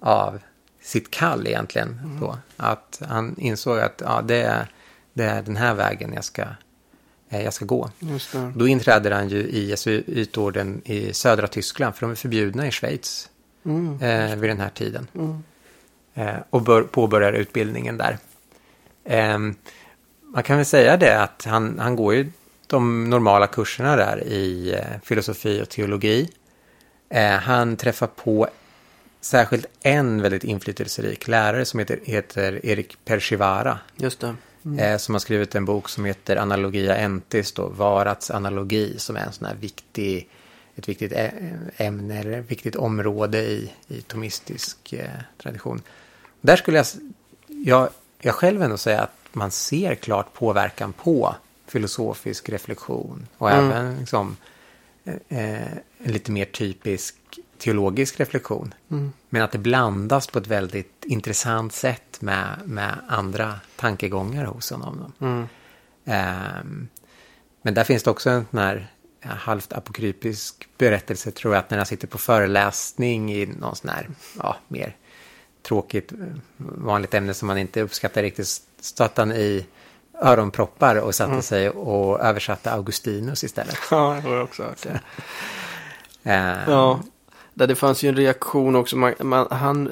av 0.00 0.38
sitt 0.82 1.10
kall 1.10 1.46
egentligen. 1.46 2.00
Mm. 2.04 2.20
Då. 2.20 2.38
Att 2.56 3.02
han 3.08 3.34
insåg 3.38 3.78
att 3.78 4.02
ja, 4.04 4.22
det, 4.22 4.42
är, 4.42 4.66
det 5.12 5.24
är 5.24 5.42
den 5.42 5.56
här 5.56 5.74
vägen 5.74 6.12
jag 6.12 6.24
ska, 6.24 6.42
eh, 7.28 7.42
jag 7.42 7.54
ska 7.54 7.64
gå. 7.64 7.90
Då 8.54 8.68
inträder 8.68 9.10
han 9.10 9.28
ju 9.28 9.38
i 9.38 9.68
jesuitorden 9.68 10.82
i 10.84 11.12
södra 11.12 11.46
Tyskland, 11.46 11.94
för 11.94 12.00
de 12.00 12.10
är 12.10 12.14
förbjudna 12.14 12.66
i 12.66 12.70
Schweiz 12.70 13.30
Mm. 13.64 14.02
eh, 14.02 14.36
vid 14.36 14.50
den 14.50 14.60
här 14.60 14.70
tiden. 14.70 15.06
Mm. 15.14 15.42
Eh, 16.14 16.42
och 16.50 16.62
bör, 16.62 16.82
påbörjar 16.82 17.32
utbildningen 17.32 17.96
där. 17.96 18.18
Ehm, 19.04 19.54
man 20.20 20.42
kan 20.42 20.56
väl 20.56 20.66
säga 20.66 20.96
det 20.96 21.22
att 21.22 21.44
han, 21.44 21.78
han 21.78 21.96
går 21.96 22.14
ju 22.14 22.30
de 22.68 23.10
normala 23.10 23.46
kurserna 23.46 23.96
där 23.96 24.24
i 24.24 24.74
eh, 24.74 25.00
filosofi 25.02 25.62
och 25.62 25.68
teologi. 25.68 26.30
Eh, 27.08 27.30
han 27.30 27.76
träffar 27.76 28.06
på 28.06 28.48
särskilt 29.20 29.66
en 29.82 30.22
väldigt 30.22 30.44
inflytelserik 30.44 31.28
lärare 31.28 31.64
som 31.64 31.78
heter, 31.78 32.00
heter 32.04 32.66
Erik 32.66 33.04
Pershivara. 33.04 33.78
Just 33.96 34.20
det. 34.20 34.34
Mm. 34.64 34.78
Eh, 34.78 34.98
som 34.98 35.14
har 35.14 35.18
skrivit 35.18 35.54
en 35.54 35.64
bok 35.64 35.88
som 35.88 36.04
heter 36.04 36.36
Analogia 36.36 36.96
Entis, 36.96 37.52
då, 37.52 37.68
Varats 37.68 38.30
analogi, 38.30 38.98
som 38.98 39.16
är 39.16 39.20
en 39.20 39.32
sån 39.32 39.46
här 39.46 39.54
viktig, 39.54 40.28
ett 40.76 40.88
viktigt 40.88 41.12
ämne 41.76 42.20
eller 42.20 42.40
ett 42.40 42.50
viktigt 42.50 42.76
område 42.76 43.38
i, 43.38 43.72
i 43.88 44.02
tomistisk 44.02 44.92
eh, 44.92 45.08
tradition. 45.42 45.82
Där 46.40 46.56
skulle 46.56 46.76
jag, 46.76 46.86
jag, 47.46 47.88
jag 48.20 48.34
själv 48.34 48.62
ändå 48.62 48.76
säga 48.76 49.00
att 49.00 49.14
man 49.32 49.50
ser 49.50 49.94
klart 49.94 50.32
påverkan 50.32 50.92
på 50.92 51.34
filosofisk 51.70 52.48
reflektion 52.48 53.26
och 53.38 53.50
Mm. 53.50 53.70
även 53.70 53.98
liksom, 53.98 54.36
eh, 55.04 55.14
eh, 55.28 55.72
en 55.98 56.12
lite 56.12 56.32
mer 56.32 56.44
typisk 56.44 57.16
teologisk 57.58 58.20
reflektion. 58.20 58.74
Mm. 58.90 59.12
Men 59.28 59.42
att 59.42 59.52
det 59.52 59.58
blandas 59.58 60.26
på 60.26 60.38
ett 60.38 60.46
väldigt 60.46 61.04
intressant 61.04 61.72
sätt 61.72 62.20
med, 62.20 62.58
med 62.64 62.94
andra 63.08 63.60
tankegångar 63.76 64.44
hos 64.44 64.70
honom. 64.70 65.12
Mm. 65.20 65.48
Ehm, 66.04 66.88
men 67.62 67.74
där 67.74 67.84
finns 67.84 68.02
det 68.02 68.10
också 68.10 68.30
en 68.30 68.46
sån 68.50 68.58
här 68.58 68.92
ja, 69.20 69.30
halvt 69.30 69.72
apokrypisk 69.72 70.68
berättelse 70.78 71.30
tror 71.30 71.54
jag 71.54 71.60
att 71.60 71.70
när 71.70 71.78
han 71.78 71.86
sitter 71.86 72.06
på 72.06 72.18
föreläsning 72.18 73.32
i 73.32 73.46
någon 73.46 73.76
sån 73.76 73.90
här 73.90 74.08
ja, 74.38 74.56
mer 74.68 74.96
tråkigt 75.62 76.12
eh, 76.12 76.18
vanligt 76.56 77.14
ämne 77.14 77.34
som 77.34 77.46
man 77.46 77.58
inte 77.58 77.80
uppskattar 77.80 78.22
riktigt 78.22 78.60
stötte 78.80 79.20
han 79.20 79.32
i 79.32 79.66
öronproppar 80.22 80.96
och 80.96 81.14
satte 81.14 81.30
Mm. 81.30 81.42
sig 81.42 81.70
och 81.70 82.20
översatte 82.20 82.70
Augustinus 82.72 83.44
istället. 83.44 83.78
Ja, 83.90 84.18
det 84.22 84.28
har 84.28 84.34
jag 84.36 84.44
också 84.44 84.62
hört. 84.62 84.82
Det. 84.82 85.00
Ehm, 86.30 86.58
Ja, 86.70 87.00
där 87.54 87.66
det 87.66 87.74
fanns 87.74 88.02
ju 88.02 88.08
en 88.08 88.16
reaktion 88.16 88.76
också. 88.76 88.96
Man, 88.96 89.14
man, 89.20 89.46
han, 89.50 89.90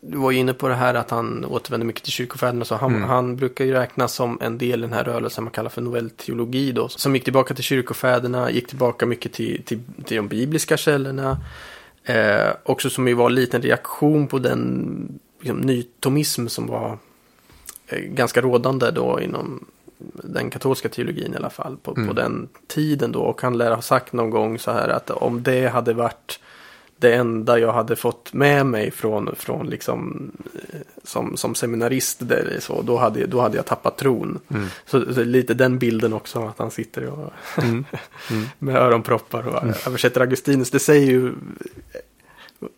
du 0.00 0.16
var 0.18 0.30
ju 0.30 0.38
inne 0.38 0.52
på 0.54 0.68
det 0.68 0.74
här 0.74 0.94
att 0.94 1.10
han 1.10 1.44
återvände 1.44 1.86
mycket 1.86 2.02
till 2.02 2.12
kyrkofäderna. 2.12 2.64
Så 2.64 2.74
han, 2.74 2.94
Mm. 2.94 3.08
han 3.08 3.36
brukar 3.36 3.64
ju 3.64 3.72
räknas 3.72 4.12
som 4.14 4.38
en 4.42 4.58
del 4.58 4.78
i 4.78 4.82
den 4.82 4.92
här 4.92 5.04
rörelsen 5.04 5.44
man 5.44 5.50
kallar 5.50 5.70
för 5.70 5.82
novellteologi 5.82 6.72
då. 6.72 6.88
Som 6.88 7.14
gick 7.14 7.24
tillbaka 7.24 7.54
till 7.54 7.64
kyrkofäderna, 7.64 8.50
gick 8.50 8.66
tillbaka 8.68 9.06
mycket 9.06 9.32
till, 9.32 9.62
till, 9.64 9.80
till 10.04 10.16
de 10.16 10.28
bibliska 10.28 10.76
källorna. 10.76 11.38
Eh, 12.04 12.50
också 12.64 12.90
som 12.90 13.08
ju 13.08 13.14
var 13.14 13.26
en 13.26 13.34
liten 13.34 13.62
reaktion 13.62 14.26
på 14.26 14.38
den 14.38 15.18
liksom, 15.40 15.60
nytomism 15.60 16.46
som 16.46 16.66
var 16.66 16.98
ganska 17.90 18.40
rådande 18.40 18.90
då 18.90 19.20
inom 19.20 19.64
den 20.24 20.50
katolska 20.50 20.88
teologin 20.88 21.32
i 21.34 21.36
alla 21.36 21.50
fall 21.50 21.76
på, 21.76 21.90
Mm. 21.96 22.08
på 22.08 22.12
den 22.14 22.48
tiden 22.66 23.12
då. 23.12 23.20
Och 23.20 23.42
han 23.42 23.58
lär 23.58 23.70
ha 23.70 23.82
sagt 23.82 24.12
någon 24.12 24.30
gång 24.30 24.58
så 24.58 24.70
här 24.70 24.88
att 24.88 25.10
om 25.10 25.42
det 25.42 25.66
hade 25.68 25.92
varit 25.94 26.40
det 26.96 27.14
enda 27.14 27.58
jag 27.58 27.72
hade 27.72 27.96
fått 27.96 28.32
med 28.32 28.66
mig 28.66 28.90
från, 28.90 29.34
från 29.36 29.66
liksom 29.66 30.30
eh, 30.72 30.80
som, 31.04 31.36
som 31.36 31.54
seminarist 31.54 32.18
där, 32.28 32.56
så, 32.60 32.82
då, 32.82 32.96
hade, 32.96 33.26
då 33.26 33.40
hade 33.40 33.56
jag 33.56 33.66
tappat 33.66 33.98
tron. 33.98 34.38
Mm. 34.48 34.66
Så, 34.86 35.14
så 35.14 35.22
lite 35.24 35.54
den 35.54 35.78
bilden 35.78 36.12
också 36.12 36.42
att 36.46 36.58
han 36.58 36.70
sitter 36.70 37.06
och, 37.06 37.32
Mm. 37.62 37.84
Mm. 38.30 38.44
med 38.58 38.76
öronproppar 38.76 39.48
och 39.48 39.86
översätter 39.86 40.20
Augustinus. 40.20 40.70
Det 40.70 40.78
säger 40.78 41.06
ju 41.10 41.32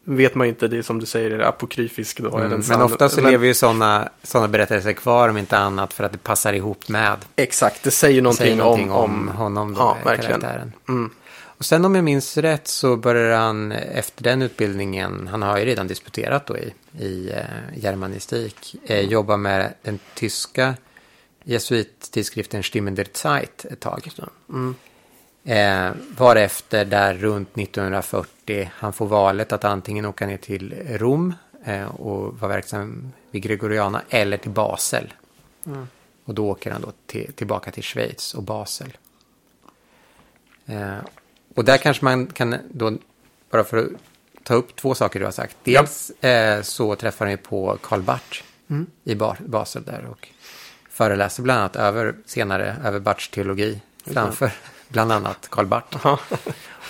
vet 0.04 0.34
man 0.34 0.46
inte, 0.46 0.68
det 0.68 0.78
är 0.78 0.82
som 0.82 1.00
du 1.00 1.06
säger, 1.06 1.30
är 1.30 1.38
det 1.38 1.48
apokryfisk 1.48 2.20
då? 2.20 2.38
Mm. 2.38 2.62
Men 2.68 2.82
ofta 2.82 3.08
så 3.08 3.20
Men- 3.20 3.30
lever 3.30 3.46
ju 3.46 3.54
sådana 3.54 4.08
såna 4.22 4.48
berättelser 4.48 4.92
kvar 4.92 5.28
om 5.28 5.36
inte 5.36 5.58
annat 5.58 5.92
för 5.92 6.04
att 6.04 6.12
det 6.12 6.18
passar 6.18 6.52
ihop 6.52 6.88
med. 6.88 7.16
Exakt, 7.36 7.82
det 7.82 7.90
säger 7.90 8.22
någonting, 8.22 8.44
säger 8.46 8.56
någonting 8.56 8.90
om, 8.90 8.96
om, 9.04 9.28
om 9.28 9.36
honom 9.36 9.74
då, 9.74 9.80
ja, 9.80 9.96
verkligen. 10.04 10.40
karaktären. 10.40 10.72
Mm, 10.88 11.10
Och 11.58 11.64
sen 11.64 11.84
om 11.84 11.94
jag 11.94 12.04
minns 12.04 12.36
rätt 12.36 12.68
så 12.68 12.96
börjar 12.96 13.38
han 13.38 13.72
efter 13.72 14.22
den 14.24 14.42
utbildningen, 14.42 15.28
han 15.30 15.42
har 15.42 15.58
ju 15.58 15.64
redan 15.64 15.86
disputerat 15.86 16.46
då 16.46 16.56
i, 16.58 16.72
i 17.04 17.30
eh, 17.30 17.78
germanistik, 17.82 18.76
eh, 18.84 19.00
jobba 19.00 19.36
med 19.36 19.74
den 19.82 19.98
tyska 20.14 20.74
jesuittidskriften 21.44 22.62
Stimmen 22.62 22.94
der 22.94 23.06
Zeit 23.12 23.64
ett 23.70 23.80
tag. 23.80 24.08
mm, 24.48 24.74
Eh, 25.46 25.90
varefter 26.16 26.84
där 26.84 27.14
runt 27.14 27.58
1940 27.58 28.70
han 28.74 28.92
får 28.92 29.06
valet 29.06 29.52
att 29.52 29.64
antingen 29.64 30.04
åka 30.04 30.26
ner 30.26 30.36
till 30.36 30.74
Rom 30.88 31.34
eh, 31.64 31.84
och 32.00 32.38
vara 32.40 32.52
verksam 32.52 33.12
vid 33.30 33.42
Gregoriana 33.42 34.02
eller 34.10 34.36
till 34.36 34.50
Basel. 34.50 35.12
Mm. 35.66 35.88
Och 36.24 36.34
då 36.34 36.48
åker 36.50 36.70
han 36.70 36.80
då 36.80 36.92
till, 37.06 37.32
tillbaka 37.32 37.70
till 37.70 37.82
Schweiz 37.82 38.34
och 38.34 38.42
Basel. 38.42 38.96
Eh, 40.66 40.96
och 41.54 41.64
där 41.64 41.78
kanske 41.78 42.04
man 42.04 42.26
kan 42.26 42.56
då, 42.70 42.92
bara 43.50 43.64
för 43.64 43.76
att 43.78 43.88
ta 44.42 44.54
upp 44.54 44.76
två 44.76 44.94
saker 44.94 45.18
du 45.20 45.24
har 45.24 45.32
sagt. 45.32 45.56
Dels 45.64 46.10
eh, 46.10 46.62
så 46.62 46.94
träffar 46.96 47.24
han 47.24 47.30
ju 47.32 47.36
på 47.36 47.78
Karl 47.82 48.00
Barth 48.02 48.42
Mm. 48.70 48.86
i 49.04 49.14
Ba- 49.14 49.36
Basel 49.46 49.82
där 49.84 50.04
och 50.10 50.28
föreläser 50.90 51.42
bland 51.42 51.60
annat 51.60 51.76
över, 51.76 52.14
senare 52.26 52.76
över 52.84 52.98
Barths 53.00 53.28
teologi 53.28 53.80
framför 54.06 54.50
bland 54.88 55.12
annat 55.12 55.48
Karl 55.50 55.66
Barth. 55.66 56.06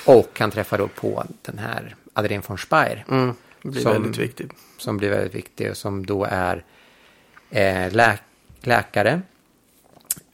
Och 0.06 0.38
han 0.40 0.50
träffar 0.50 0.78
då 0.78 0.88
på 0.88 1.24
den 1.42 1.58
här 1.58 1.94
Adrien 2.12 2.42
von 2.46 2.58
Speyer 2.58 3.04
Mm, 3.08 3.34
blir 3.62 3.82
Som- 3.82 3.92
väldigt 3.92 4.18
viktigt. 4.18 4.52
som 4.78 4.96
blir 4.96 5.10
väldigt 5.10 5.34
viktig 5.34 5.70
och 5.70 5.76
som 5.76 6.06
då 6.06 6.24
är 6.30 6.64
eh, 7.50 7.92
lä- 7.92 8.18
läkare. 8.60 9.22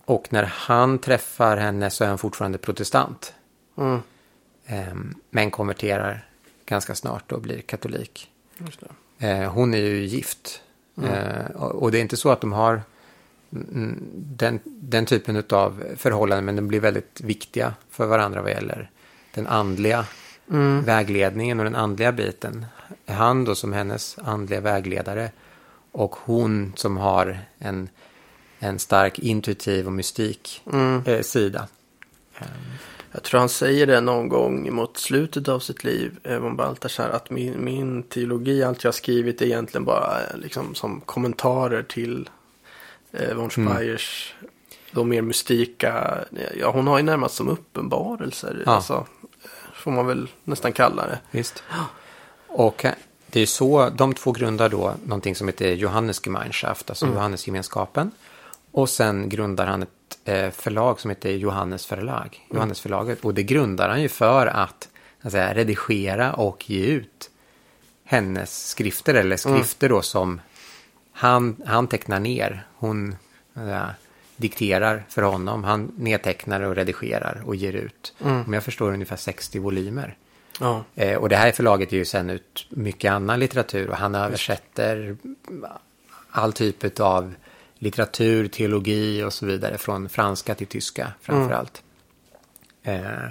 Och 0.05 0.27
när 0.33 0.43
han 0.43 0.99
träffar 0.99 1.57
henne 1.57 1.91
så 1.91 2.05
är 2.05 2.09
han 2.09 2.19
fortfarande 2.19 2.59
protestant. 2.59 3.35
Mm, 3.79 4.03
Eh, 4.67 4.95
men 5.31 5.51
konverterar 5.51 6.27
ganska 6.67 6.95
snart 6.95 7.33
och 7.33 7.41
blir 7.41 7.61
katolik. 7.61 8.31
Eh, 9.19 9.53
hon 9.53 9.75
är 9.75 9.79
ju 9.79 10.05
gift. 10.05 10.63
Eh, 11.03 11.47
och, 11.57 11.91
det 11.93 11.99
är 11.99 12.03
inte 12.03 12.17
så 12.17 12.31
att 12.31 12.41
de 12.41 12.53
har 12.53 12.71
mm, 12.73 12.83
den, 14.37 14.61
den 14.65 15.07
typen 15.07 15.43
av 15.51 15.85
förhållanden, 15.97 16.45
men 16.45 16.57
de 16.57 16.69
blir 16.69 16.81
väldigt 16.81 17.21
viktiga 17.21 17.75
för 17.91 18.07
varandra 18.07 18.43
vad 18.43 18.51
gäller 18.51 18.91
den 19.35 19.47
andliga 19.47 20.07
Mm, 20.51 20.85
vägledningen 20.85 21.59
och 21.59 21.65
den 21.65 21.75
andliga 21.75 22.13
biten. 22.13 22.67
Han 23.07 23.45
då 23.45 23.55
som 23.55 23.73
hennes 23.73 24.19
andliga 24.19 24.61
vägledare 24.61 25.31
och 25.93 26.15
hon 26.17 26.73
som 26.77 26.97
har 26.97 27.39
en, 27.59 27.89
en 28.59 28.79
stark 28.79 29.19
intuitiv 29.19 29.87
och 29.87 29.93
mystik 29.93 30.63
mm, 30.73 31.03
eh, 31.07 31.21
sida. 31.21 31.69
Jag 33.13 33.23
tror 33.23 33.41
han 33.41 33.49
säger 33.49 33.87
det 33.87 34.01
någon 34.01 34.29
gång 34.29 34.75
mot 34.75 34.99
slutet 34.99 35.49
av 35.49 35.61
sitt 35.61 35.85
liv, 35.85 36.19
von 36.41 36.57
Baltasar, 36.57 37.09
att 37.09 37.31
min, 37.31 37.65
min 37.65 38.03
teologi, 38.03 38.63
allt 38.63 38.85
jag 38.85 38.95
skrivit 38.95 39.43
är 39.43 39.47
egentligen 39.47 39.85
bara 39.85 40.21
eh, 40.21 40.37
liksom 40.37 40.75
som 40.75 41.01
kommentarer 41.01 41.83
till 41.83 42.29
eh, 43.13 43.35
von 43.35 43.51
Speyers 43.51 44.35
mm. 44.41 44.51
de 44.91 45.09
mer 45.09 45.23
mystika, 45.23 46.25
ja 46.61 46.71
hon 46.71 46.87
har 46.87 46.99
ju 46.99 47.03
närmast 47.03 47.35
som 47.35 47.49
uppenbarelser, 47.49 48.63
ja. 48.67 48.73
alltså, 48.73 49.07
får 49.75 49.91
man 49.91 50.07
väl 50.07 50.29
nästan 50.45 50.73
kalla 50.73 51.07
det. 51.07 51.19
Visst. 51.31 51.63
Och 52.47 52.85
det 53.27 53.41
är 53.41 53.47
så, 53.47 53.91
de 53.91 54.15
två 54.15 54.33
grundar 54.33 54.69
då 54.69 54.95
någonting 55.05 55.35
som 55.35 55.49
heter 55.49 55.73
Johannesgemeinschaft, 55.73 56.91
alltså 56.91 57.05
mm. 57.05 57.17
Johannesgemenskapen. 57.17 58.11
Och 58.73 58.89
sen 58.91 59.29
grundar 59.29 59.67
han 59.67 59.83
ett 59.83 60.19
eh, 60.25 60.51
förlag 60.51 61.01
som 61.01 61.11
heter 61.11 61.31
Johannes 61.31 61.87
förlag, 61.87 62.41
mm. 62.45 62.57
Johannes 62.57 62.81
förlaget. 62.81 63.25
Och 63.25 63.35
det 63.35 63.43
grundar 63.43 63.89
han 63.89 64.03
ju 64.03 64.09
för 64.09 64.47
att, 64.47 64.89
att 65.23 65.33
säga, 65.33 65.55
redigera 65.55 66.33
och 66.33 66.71
ge 66.71 66.87
ut 66.87 67.31
hennes 68.05 68.69
skrifter 68.69 69.15
eller 69.15 69.37
skrifter 69.37 69.87
mm. 69.87 69.97
då 69.97 70.03
som 70.03 70.41
han, 71.13 71.63
han 71.67 71.87
tecknar 71.87 72.21
ner. 72.21 72.67
Hon 72.75 73.17
äh, 73.57 73.87
dikterar 74.37 75.05
för 75.09 75.23
honom. 75.23 75.65
Han 75.65 75.93
nedtecknar 75.97 76.61
och 76.61 76.77
redigerar 76.77 77.43
och 77.45 77.57
ger 77.57 77.73
ut. 77.73 78.15
Mm. 78.25 78.45
Om 78.47 78.53
jag 78.53 78.65
förstår 78.65 78.93
ungefär 78.93 79.17
60 79.17 79.59
volymer. 79.59 80.17
Ja. 80.61 80.85
Eh, 80.95 81.17
och 81.17 81.29
det 81.29 81.37
här 81.37 81.53
förlaget 81.53 81.93
ger 81.93 81.99
ju 81.99 82.05
sen 82.05 82.31
ut 82.31 82.67
mycket 82.71 83.13
annan 83.13 83.39
litteratur 83.39 83.91
och 83.91 83.97
han 83.97 84.15
översätter 84.15 85.17
all 86.31 86.53
typ 86.53 87.01
av 87.01 87.35
litteratur, 87.75 88.49
teologi 88.49 89.23
och 89.23 89.33
så 89.33 89.47
vidare 89.47 89.79
från 89.79 90.09
franska 90.09 90.55
till 90.55 90.67
tyska 90.67 91.13
framför 91.21 91.55
allt. 91.55 91.83
Mm. 92.83 93.05
Eh, 93.05 93.31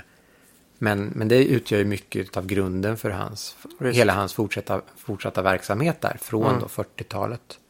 men, 0.77 1.11
men 1.15 1.27
det 1.27 1.45
utgör 1.45 1.79
ju 1.79 1.85
mycket 1.85 2.37
av 2.37 2.45
grunden 2.45 2.97
för 2.97 3.09
hans, 3.09 3.55
hela 3.93 4.13
hans 4.13 4.33
fortsatta, 4.33 4.81
fortsatta 4.97 5.41
verksamhet 5.41 6.01
där 6.01 6.17
från 6.21 6.55
mm. 6.55 6.63
40-talet 6.63 7.41
eh, 7.51 7.60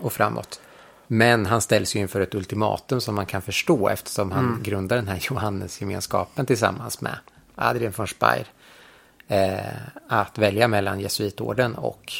och 0.00 0.12
framåt. 0.12 0.60
Men 1.06 1.46
han 1.46 1.60
ställs 1.60 1.96
ju 1.96 2.00
inför 2.00 2.20
ett 2.20 2.34
ultimatum 2.34 3.00
som 3.00 3.14
man 3.14 3.26
kan 3.26 3.42
förstå 3.42 3.88
eftersom 3.88 4.32
han 4.32 4.44
mm. 4.44 4.62
grundar 4.62 4.96
den 4.96 5.08
här 5.08 5.18
Johannesgemenskapen 5.30 6.46
tillsammans 6.46 7.00
med 7.00 7.16
Adrian 7.54 7.92
von 7.96 8.06
Speyer. 8.06 8.46
Eh, 9.28 9.74
att 10.08 10.38
välja 10.38 10.68
mellan 10.68 11.00
jesuitorden 11.00 11.74
och 11.74 12.12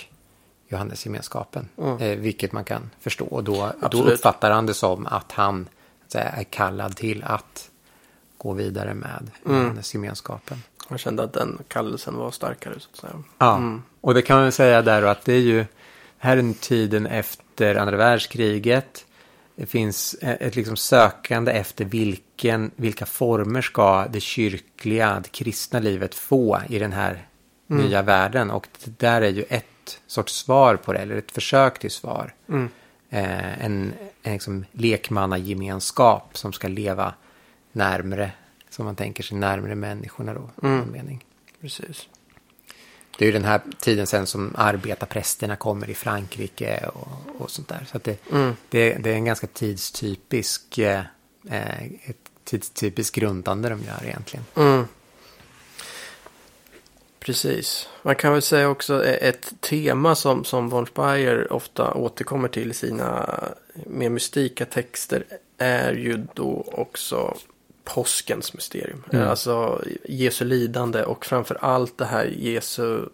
Johannesgemenskapen. 0.69 1.69
Mm. 1.79 1.99
Eh, 1.99 2.19
vilket 2.19 2.53
man 2.53 2.65
kan 2.65 2.91
förstå. 3.01 3.25
Och 3.25 3.45
då, 3.45 3.73
då 3.91 4.03
uppfattar 4.03 4.51
han 4.51 4.67
det 4.67 4.75
som 4.75 5.07
att 5.07 5.33
han 5.33 5.69
att 6.05 6.13
säga, 6.13 6.25
är 6.29 6.45
kallad 6.45 6.97
till 6.97 7.25
att 7.25 7.71
gå 8.39 8.53
vidare 8.53 8.95
med 8.95 9.31
mm. 9.47 9.63
Johannesgemenskapen. 9.63 10.63
Han 10.89 10.99
kände 10.99 11.23
att 11.23 11.33
den 11.33 11.59
kallelsen 11.69 12.17
var 12.17 12.31
starkare 12.31 12.75
så 12.81 12.89
att 12.93 12.97
säga. 12.97 13.23
Ja, 13.39 13.57
mm. 13.57 13.83
och 14.01 14.15
det 14.15 14.23
kan 14.23 14.41
man 14.41 14.53
säga 14.53 14.83
där 14.83 15.03
att 15.03 15.25
det 15.25 15.33
är 15.33 15.41
ju 15.41 15.67
här 16.23 16.37
är 16.37 16.53
tiden 16.61 17.07
efter 17.07 17.75
andra 17.75 17.97
världskriget. 17.97 19.07
Det 19.57 19.67
finns 19.67 20.17
ett 20.21 20.57
liksom 20.57 20.77
sökande 20.77 21.53
efter 21.53 21.85
vilken, 21.85 22.71
vilka 22.77 23.07
former 23.07 23.63
ska 23.63 24.07
det 24.07 24.21
kyrkliga, 24.21 25.21
det 25.23 25.29
kristna 25.29 25.79
livet 25.79 26.15
få 26.15 26.61
i 26.69 26.79
den 26.79 26.93
här 26.93 27.27
mm. 27.71 27.85
nya 27.85 28.03
världen. 28.03 28.51
Och 28.51 28.67
det 28.85 28.99
där 28.99 29.23
är 29.23 29.31
ju 29.31 29.45
ett 29.49 30.01
sorts 30.07 30.35
svar 30.35 30.77
på 30.77 30.93
det, 30.93 30.99
eller 30.99 31.17
ett 31.17 31.33
försök 31.33 31.79
till 31.79 31.91
svar. 31.91 32.35
Mm. 32.49 32.69
Eh, 33.11 33.65
en 33.65 33.93
en 34.23 34.33
liksom 34.33 34.65
lekmannagemenskap 34.73 36.39
som 36.39 36.53
ska 36.53 36.69
leva 36.69 37.15
närmre, 37.73 38.33
som 38.71 38.85
man 38.85 38.97
tänker 38.97 39.23
sig, 39.23 39.37
närmre 39.37 39.75
människorna 39.75 40.35
då. 40.35 40.51
Mm. 40.63 40.93
Mening. 40.93 41.25
Precis. 41.61 42.09
Det 43.21 43.25
är 43.25 43.27
ju 43.27 43.33
den 43.33 43.45
här 43.45 43.61
tiden 43.79 44.07
sen 44.07 44.27
som 44.27 44.55
arbetarprästerna 44.59 45.57
kommer 45.57 45.91
i 45.91 45.95
Frankrike 45.95 46.91
och, 46.95 47.09
och 47.39 47.51
sånt 47.51 47.69
där. 47.69 47.87
Så 47.93 47.99
det, 47.99 48.29
mm. 48.33 48.57
det, 48.69 48.95
det, 48.95 49.11
är 49.11 49.15
en 49.15 49.25
ganska 49.25 49.47
tidstypisk, 49.47 50.79
eh, 50.79 51.03
ett 51.83 52.17
tidstypiskt 52.45 53.17
grundande 53.17 53.69
de 53.69 53.81
gör 53.83 54.05
egentligen. 54.05 54.45
Mm. 54.57 54.85
Precis. 57.19 57.89
Man 58.03 58.17
kan 58.17 58.33
väl 58.33 58.43
säga 58.43 58.69
också 58.69 59.05
ett 59.05 59.53
tema 59.61 60.15
som, 60.15 60.45
som 60.45 60.69
von 60.69 60.87
Speyer 60.87 61.53
ofta 61.53 61.95
återkommer 61.95 62.49
till 62.49 62.71
i 62.71 62.75
sina 62.75 63.39
mer 63.87 64.11
mystika 64.11 64.65
texter 64.65 65.25
är 65.59 65.93
ju 65.93 66.27
då 66.35 66.65
också 66.73 67.37
påskens 67.95 68.55
mysterium. 68.55 69.05
Mm. 69.13 69.29
Alltså 69.29 69.85
Jesu 70.09 70.45
lidande 70.45 71.03
och 71.03 71.27
framför 71.27 71.59
allt 71.61 71.99
det 71.99 72.05
här 72.05 72.25
Jesu 72.25 73.05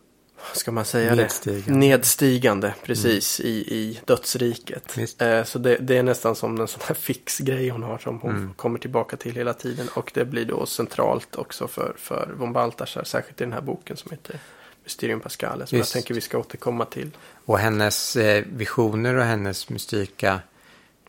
ska 0.53 0.73
man 0.73 0.85
säga 0.85 1.15
Nedstigande. 1.15 1.65
det? 1.67 1.77
Nedstigande, 1.77 2.75
precis, 2.83 3.41
mm. 3.41 3.53
i, 3.53 3.57
i 3.57 4.01
dödsriket. 4.05 4.99
Eh, 5.19 5.45
så 5.45 5.59
det, 5.59 5.77
det, 5.77 5.97
är 5.97 6.03
nästan 6.03 6.37
som 6.37 6.61
en 6.61 6.69
sån 6.69 6.81
här 6.87 6.95
fix 7.09 7.39
grej 7.39 7.69
hon 7.69 7.83
har 7.83 7.99
som 7.99 8.21
hon 8.21 8.31
mm. 8.31 8.55
kommer 8.55 8.79
tillbaka 8.79 9.17
till 9.17 9.35
hela 9.35 9.55
tiden. 9.55 9.89
Och 9.95 10.11
det 10.15 10.25
blir 10.25 10.45
då 10.45 10.67
centralt 10.67 11.37
också 11.37 11.69
för, 11.69 11.95
för 11.99 12.35
von 12.37 12.53
Balthasar, 12.53 13.05
särskilt 13.05 13.41
i 13.41 13.45
den 13.45 13.53
här 13.53 13.61
boken 13.61 13.97
som 13.97 14.11
heter 14.11 14.39
Mysterium 14.85 15.21
Pascale, 15.21 15.67
som 15.67 15.79
Visst. 15.79 15.95
jag 15.95 16.03
tänker 16.03 16.15
vi 16.15 16.21
ska 16.21 16.39
återkomma 16.39 16.85
till. 16.85 17.11
Och 17.45 17.59
hennes 17.59 18.17
eh, 18.17 18.45
visioner 18.53 19.15
och 19.15 19.25
hennes 19.25 19.69
mystika 19.69 20.41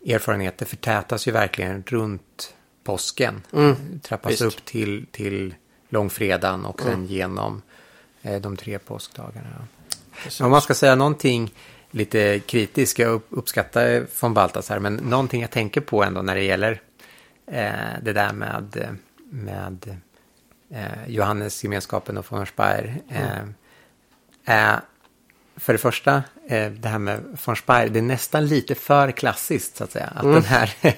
erfarenheter 0.06 0.65
förtätas 0.65 1.27
ju 1.27 1.32
verkligen 1.32 1.84
runt 1.88 2.53
påsken. 2.88 3.41
Mm. 3.54 4.00
Trappas 4.04 4.32
Visst. 4.32 4.41
upp 4.41 4.65
till, 4.65 5.06
till 5.12 5.56
långfredagen 5.89 6.65
och 6.65 6.82
sen 6.82 6.93
mm. 6.93 7.06
genom 7.06 7.62
Eh, 8.28 8.41
de 8.41 8.58
tre 8.58 8.80
påskdagarna. 8.80 9.67
Om 10.41 10.52
man 10.52 10.62
ska 10.62 10.73
säga 10.73 10.95
någonting 10.95 11.54
lite 11.91 12.39
kritiskt, 12.39 13.00
jag 13.00 13.21
uppskattar 13.30 14.06
von 14.21 14.34
Baltasar, 14.34 14.80
men 14.80 14.95
någonting 14.95 15.41
jag 15.41 15.52
tänker 15.52 15.82
på 15.82 16.04
ändå 16.04 16.21
när 16.21 16.36
det 16.36 16.43
gäller 16.43 16.82
eh, 17.47 17.71
det 18.02 18.13
där 18.13 18.34
med, 18.34 18.97
med 19.30 19.97
eh, 20.69 21.08
Johannesgemenskapen 21.08 22.17
och 22.17 22.32
von 22.32 22.45
Speyer. 22.45 23.02
Eh, 23.10 23.38
mm. 23.38 23.54
För 25.57 25.73
det 25.73 25.79
första, 25.79 26.23
eh, 26.47 26.71
det 26.71 26.87
här 26.87 26.99
med 26.99 27.37
von 27.45 27.55
Speyer, 27.55 27.89
det 27.89 27.99
är 27.99 28.03
nästan 28.03 28.45
lite 28.45 28.75
för 28.75 29.11
klassiskt 29.11 29.77
så 29.77 29.83
att 29.83 29.91
säga. 29.91 30.11
Att 30.15 30.23
mm. 30.23 30.33
den 30.33 30.43
här 30.43 30.73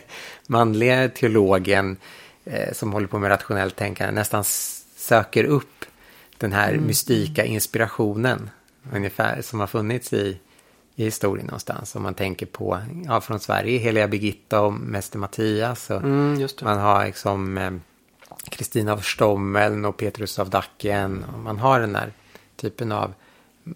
manliga 0.48 1.10
teologen 1.10 1.98
eh, 2.46 2.74
som 2.74 2.94
håller 2.94 3.08
på 3.08 3.20
med 3.20 3.30
rationellt 3.30 3.76
tänkande 3.76 4.14
nästan 4.14 4.44
söker 4.96 5.44
upp 5.44 5.86
den 6.38 6.54
här 6.54 6.74
mm. 6.74 6.86
mystika 6.86 7.46
inspirationen 7.46 8.50
ungefär 8.94 9.42
som 9.42 9.60
har 9.60 9.68
funnits 9.68 10.14
i, 10.14 10.40
i 10.96 11.04
historien 11.04 11.46
någonstans. 11.46 11.96
Om 11.96 12.04
man 12.04 12.14
tänker 12.14 12.46
på, 12.46 12.80
ja 13.06 13.22
från 13.22 13.40
Sverige, 13.40 13.80
Heliga 13.80 14.08
Birgitta 14.08 14.62
och 14.62 14.74
Mäster 14.74 15.20
Mattias. 15.20 15.90
Och 15.90 16.04
mm, 16.04 16.48
man 16.62 16.78
har 16.78 17.06
liksom 17.06 17.80
Kristina 18.50 18.92
eh, 18.92 18.98
av 18.98 19.02
Stommeln 19.02 19.86
och 19.86 19.98
Petrus 19.98 20.40
av 20.40 20.50
Dacken. 20.50 21.26
Och 21.34 21.40
man 21.40 21.60
har 21.60 21.80
den 21.80 21.96
här 21.96 22.14
typen 22.56 22.92
av 22.92 23.14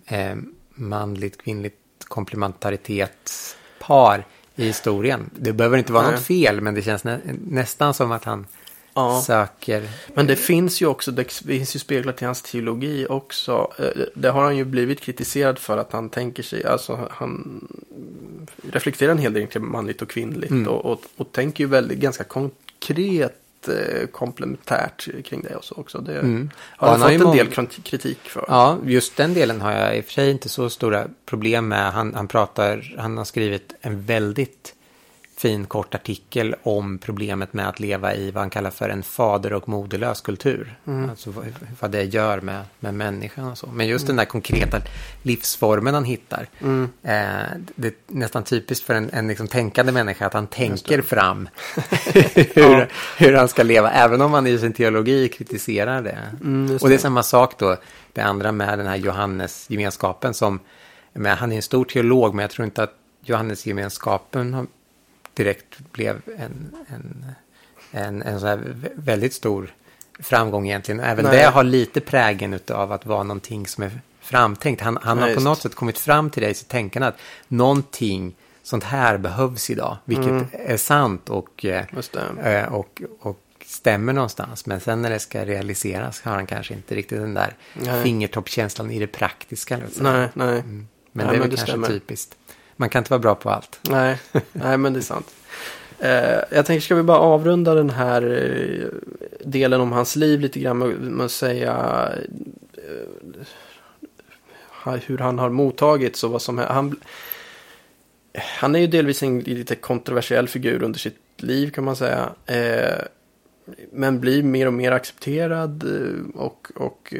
eh, 0.05 0.35
manligt 0.75 1.43
kvinnligt 1.43 1.75
komplementaritetspar 2.07 4.25
i 4.55 4.65
historien. 4.65 5.29
Det 5.35 5.53
behöver 5.53 5.77
inte 5.77 5.93
vara 5.93 6.03
Nej. 6.03 6.11
något 6.11 6.23
fel, 6.23 6.61
men 6.61 6.75
det 6.75 6.81
känns 6.81 7.03
nä 7.03 7.19
nästan 7.47 7.93
som 7.93 8.11
att 8.11 8.23
han 8.23 8.45
ja. 8.93 9.21
söker. 9.25 9.89
Men 10.13 10.27
det 10.27 10.35
finns 10.35 10.81
ju 10.81 10.85
också, 10.85 11.11
det 11.11 11.33
finns 11.33 11.75
ju 11.75 11.79
speglat 11.79 12.21
i 12.21 12.25
hans 12.25 12.41
teologi 12.41 13.05
också. 13.09 13.73
Eh, 13.79 14.03
det 14.15 14.29
har 14.29 14.43
han 14.43 14.57
ju 14.57 14.65
blivit 14.65 15.01
kritiserad 15.01 15.59
för 15.59 15.77
att 15.77 15.91
han 15.91 16.09
tänker 16.09 16.43
sig, 16.43 16.65
alltså 16.65 17.07
han 17.11 17.67
reflekterar 18.71 19.11
en 19.11 19.17
hel 19.17 19.33
del 19.33 19.47
kring 19.47 19.71
manligt 19.71 20.01
och 20.01 20.09
kvinnligt 20.09 20.51
mm. 20.51 20.67
och, 20.67 20.85
och, 20.85 21.01
och, 21.17 21.31
tänker 21.31 21.63
ju 21.63 21.69
väldigt 21.69 21.99
ganska 21.99 22.23
konkret 22.23 23.42
eh, 23.67 24.07
komplementärt 24.07 25.07
kring 25.25 25.41
det 25.41 25.55
och 25.55 25.63
så 25.63 25.75
också. 25.75 25.97
Det 25.97 26.19
mm. 26.19 26.49
har 26.57 26.87
han, 26.87 27.01
han 27.01 27.19
fått 27.19 27.27
en 27.27 27.37
del 27.37 27.67
kritik 27.67 28.19
för. 28.23 28.45
Ja, 28.47 28.77
just 28.85 29.17
den 29.17 29.33
delen 29.33 29.61
har 29.61 29.71
jag 29.71 29.97
i 29.97 30.01
och 30.01 30.05
för 30.05 30.11
sig 30.11 30.31
inte 30.31 30.49
så 30.49 30.69
stora 30.69 31.07
problem 31.25 31.67
med. 31.67 31.91
Han, 31.91 32.13
han 32.13 32.27
pratar, 32.27 32.95
han 32.97 33.17
har 33.17 33.25
skrivit 33.25 33.73
en 33.81 34.01
väldigt 34.01 34.72
fin 35.43 35.65
kort 35.65 35.95
artikel 35.95 36.55
om 36.63 36.97
problemet 36.97 37.53
med 37.53 37.69
att 37.69 37.79
leva 37.79 38.15
i 38.15 38.31
vad 38.31 38.41
han 38.41 38.49
kallar 38.49 38.69
för 38.69 38.89
en 38.89 39.03
fader 39.03 39.53
och 39.53 39.69
moderlös 39.69 40.21
kultur. 40.21 40.77
Mm. 40.87 41.09
Alltså 41.09 41.33
vad 41.79 41.91
det 41.91 42.03
gör 42.03 42.41
med, 42.41 42.63
med 42.79 42.93
människan 42.93 43.51
och 43.51 43.57
så. 43.57 43.67
Men 43.67 43.87
just 43.87 44.03
mm. 44.03 44.07
den 44.07 44.15
där 44.15 44.31
konkreta 44.31 44.81
livsformen 45.21 45.93
han 45.93 46.03
hittar. 46.03 46.47
Mm. 46.61 46.83
Eh, 47.03 47.57
det 47.75 47.87
är 47.87 47.93
nästan 48.07 48.43
typiskt 48.43 48.85
för 48.85 48.93
en, 48.93 49.09
en 49.13 49.27
liksom 49.27 49.47
tänkande 49.47 49.91
människa 49.91 50.25
att 50.25 50.33
han 50.33 50.47
tänker 50.47 51.01
fram 51.01 51.49
hur, 52.53 52.79
ja. 52.79 52.85
hur 53.17 53.33
han 53.33 53.47
ska 53.47 53.63
leva. 53.63 53.91
Även 53.91 54.21
om 54.21 54.33
han 54.33 54.47
i 54.47 54.57
sin 54.57 54.73
teologi 54.73 55.29
kritiserar 55.29 56.01
det. 56.01 56.19
Mm, 56.41 56.77
och 56.81 56.89
det 56.89 56.95
är 56.95 56.99
samma 56.99 57.23
sak 57.23 57.59
då. 57.59 57.77
Det 58.13 58.21
andra 58.21 58.51
med 58.51 58.79
den 58.79 58.87
här 58.87 58.95
Johannes-gemenskapen 58.95 60.33
som, 60.33 60.59
med, 61.13 61.37
han 61.37 61.51
är 61.51 61.55
en 61.55 61.61
stor 61.61 61.85
teolog 61.85 62.35
men 62.35 62.43
jag 62.43 62.51
tror 62.51 62.65
inte 62.65 62.83
att 62.83 62.93
Johannes-gemenskapen 63.25 64.67
direkt 65.33 65.79
blev 65.91 66.21
en, 66.37 66.75
en 66.87 67.25
en, 67.91 68.21
en 68.21 68.39
så 68.39 68.47
här 68.47 68.57
vä- 68.57 68.91
väldigt 68.95 69.33
stor 69.33 69.73
framgång 70.19 70.67
egentligen. 70.67 70.99
Även 70.99 71.25
Nej. 71.25 71.37
det 71.37 71.43
har 71.45 71.63
lite 71.63 72.01
prägen 72.01 72.59
av 72.71 72.91
att 72.91 73.05
vara 73.05 73.23
någonting 73.23 73.67
som 73.67 73.83
är 73.83 73.91
framtänkt. 74.21 74.81
Han, 74.81 74.97
han 75.01 75.17
Ja, 75.17 75.27
har 75.27 75.35
på 75.35 75.41
något 75.41 75.61
sätt 75.61 75.75
kommit 75.75 75.97
fram 75.99 76.29
till 76.29 76.43
det 76.43 76.49
i 76.49 76.53
sitt 76.53 76.67
tänkande 76.67 77.07
att 77.07 77.17
någonting 77.47 78.35
sånt 78.63 78.83
här 78.83 79.17
behövs 79.17 79.69
idag, 79.69 79.97
vilket 80.05 80.27
Mm. 80.27 80.45
är 80.51 80.77
sant 80.77 81.29
och, 81.29 81.65
eh, 81.65 81.85
eh, 82.43 82.73
och, 82.73 83.01
och 83.19 83.39
stämmer 83.65 84.13
någonstans. 84.13 84.65
Men 84.65 84.79
sen 84.79 85.01
när 85.01 85.09
det 85.09 85.19
ska 85.19 85.45
realiseras 85.45 86.21
har 86.21 86.31
han 86.35 86.45
kanske 86.47 86.73
inte 86.73 86.95
riktigt 86.95 87.19
den 87.19 87.33
där 87.33 87.53
Nej. 87.73 88.03
fingertoppskänslan 88.03 88.91
i 88.91 88.99
det 88.99 89.07
praktiska. 89.07 89.77
säga. 89.77 89.89
Nej, 90.13 90.29
nej. 90.33 90.63
Men 90.63 90.87
Nej, 91.11 91.25
det 91.25 91.35
är 91.35 91.39
men 91.39 91.39
väl 91.39 91.49
kanske 91.49 91.65
stämmer. 91.67 91.87
typiskt. 91.87 92.35
Man 92.75 92.89
kan 92.89 92.99
inte 92.99 93.11
vara 93.11 93.19
bra 93.19 93.35
på 93.35 93.49
allt. 93.49 93.79
Nej, 93.89 94.19
nej 94.51 94.77
men 94.77 94.93
det 94.93 94.99
är 94.99 95.01
sant. 95.01 95.33
Eh, 96.03 96.39
jag 96.49 96.65
tänker, 96.65 96.79
ska 96.79 96.95
vi 96.95 97.03
bara 97.03 97.17
avrunda 97.17 97.73
den 97.75 97.89
här 97.89 98.21
eh, 98.21 98.87
delen 99.45 99.81
om 99.81 99.91
hans 99.91 100.15
liv 100.15 100.39
lite 100.39 100.59
grann 100.59 100.77
med, 100.77 100.99
med 101.01 101.25
att 101.25 101.31
säga 101.31 102.09
eh, 104.85 104.93
hur 105.05 105.17
han 105.17 105.39
har 105.39 105.49
mottagits 105.49 106.23
och 106.23 106.31
vad 106.31 106.41
som 106.41 106.59
är. 106.59 106.65
Han, 106.65 106.99
han 108.59 108.75
är 108.75 108.79
ju 108.79 108.87
delvis 108.87 109.23
en 109.23 109.39
lite 109.39 109.75
kontroversiell 109.75 110.47
figur 110.47 110.83
under 110.83 110.99
sitt 110.99 111.17
liv 111.37 111.71
kan 111.71 111.83
man 111.83 111.95
säga. 111.95 112.29
Men 113.91 114.19
blir 114.19 114.43
mer 114.43 114.67
och 114.67 114.73
mer 114.73 114.91
accepterad 114.91 115.83
och, 116.35 116.71
och 116.75 117.13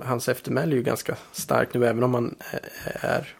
hans 0.00 0.28
eftermäle 0.28 0.72
är 0.72 0.76
ju 0.76 0.82
ganska 0.82 1.16
starkt 1.32 1.74
nu 1.74 1.86
även 1.86 2.02
om 2.02 2.14
han 2.14 2.34
är, 3.00 3.34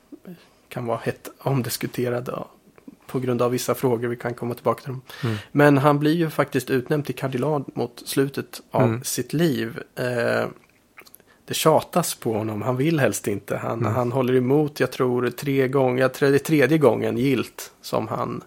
kan 0.69 0.87
vara 0.87 0.99
hett 1.03 1.29
omdiskuterad 1.39 2.45
på 3.07 3.21
grund 3.21 3.43
av 3.43 3.51
vissa 3.51 3.75
frågor. 3.75 4.09
Vi 4.09 4.17
kan 4.17 4.35
komma 4.35 4.55
tillbaka 4.55 4.83
till 4.83 4.93
dem. 4.93 5.03
Mm. 5.25 5.37
Men 5.53 5.79
han 5.79 5.99
blir 5.99 6.15
ju 6.15 6.31
faktiskt 6.31 6.71
utnämnd 6.71 7.07
till 7.07 7.15
kardinal 7.15 7.65
mot 7.75 8.03
slutet 8.07 8.61
av 8.71 8.83
Mm. 8.83 9.05
sitt 9.05 9.33
liv. 9.33 9.83
Eh, 9.95 10.47
det 11.45 11.55
tjatas 11.55 12.15
på 12.15 12.33
honom. 12.33 12.63
Han 12.63 12.77
vill 12.77 13.01
helst 13.01 13.29
inte. 13.29 13.57
Han, 13.57 13.81
Mm. 13.81 13.95
han 13.95 14.13
håller 14.13 14.35
emot, 14.35 14.81
jag 14.81 14.93
tror, 14.93 15.31
tre 15.31 15.69
gånger. 15.69 16.11
Det 16.21 16.27
är 16.35 16.39
tredje 16.39 16.79
gången 16.79 17.17
gilt 17.19 17.73
som 17.81 18.09
han, 18.09 18.43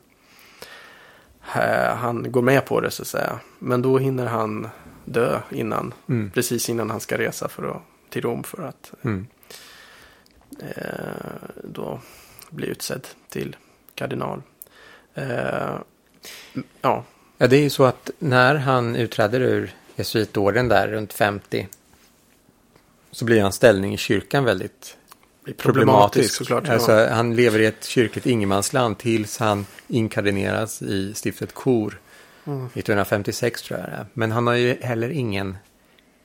eh, 1.55 1.95
han 1.95 2.31
går 2.31 2.41
med 2.41 2.65
på 2.65 2.79
det 2.81 2.91
så 2.91 3.01
att 3.01 3.07
säga. 3.07 3.39
Men 3.59 3.81
då 3.81 3.97
hinner 3.97 4.25
han 4.25 4.67
dö 5.05 5.39
innan, 5.49 5.93
Mm. 6.09 6.31
precis 6.31 6.69
innan 6.69 6.89
han 6.89 6.99
ska 6.99 7.17
resa 7.17 7.47
för 7.49 7.69
att, 7.71 7.81
till 8.09 8.21
Rom 8.21 8.43
för 8.43 8.63
att 8.63 8.91
Mm. 9.01 9.27
Eh, 10.59 11.49
då 11.63 11.99
bli 12.49 12.67
utsedd 12.67 13.07
till 13.29 13.55
kardinal. 13.95 14.41
Eh, 15.13 15.25
ja, 16.81 17.03
Ja, 17.37 17.47
det 17.47 17.57
är 17.57 17.61
ju 17.61 17.69
så 17.69 17.83
att 17.83 18.09
när 18.19 18.55
han 18.55 18.95
utträder 18.95 19.39
ur 19.41 19.75
jesuitorden 19.95 20.67
där 20.67 20.87
runt 20.87 21.13
50 21.13 21.67
så 23.11 23.25
blir 23.25 23.41
hans 23.41 23.55
ställning 23.55 23.93
i 23.93 23.97
kyrkan 23.97 24.43
väldigt 24.43 24.97
blir 25.43 25.53
problematisk. 25.53 26.35
såklart. 26.35 26.63
ja. 26.67 26.73
Alltså, 26.73 27.07
han 27.11 27.35
lever 27.35 27.59
i 27.59 27.65
ett 27.65 27.83
kyrkligt 27.85 28.25
ingenmansland 28.25 28.97
tills 28.97 29.37
han 29.37 29.65
inkardineras 29.87 30.81
i 30.81 31.13
stiftet 31.13 31.53
Kor 31.53 31.99
Mm. 32.45 32.65
1956 32.65 33.61
tror 33.61 33.79
jag 33.79 33.89
det 33.89 33.93
är. 33.95 34.05
Men 34.13 34.31
han 34.31 34.47
har 34.47 34.53
ju 34.53 34.77
heller 34.81 35.09
ingen, 35.09 35.57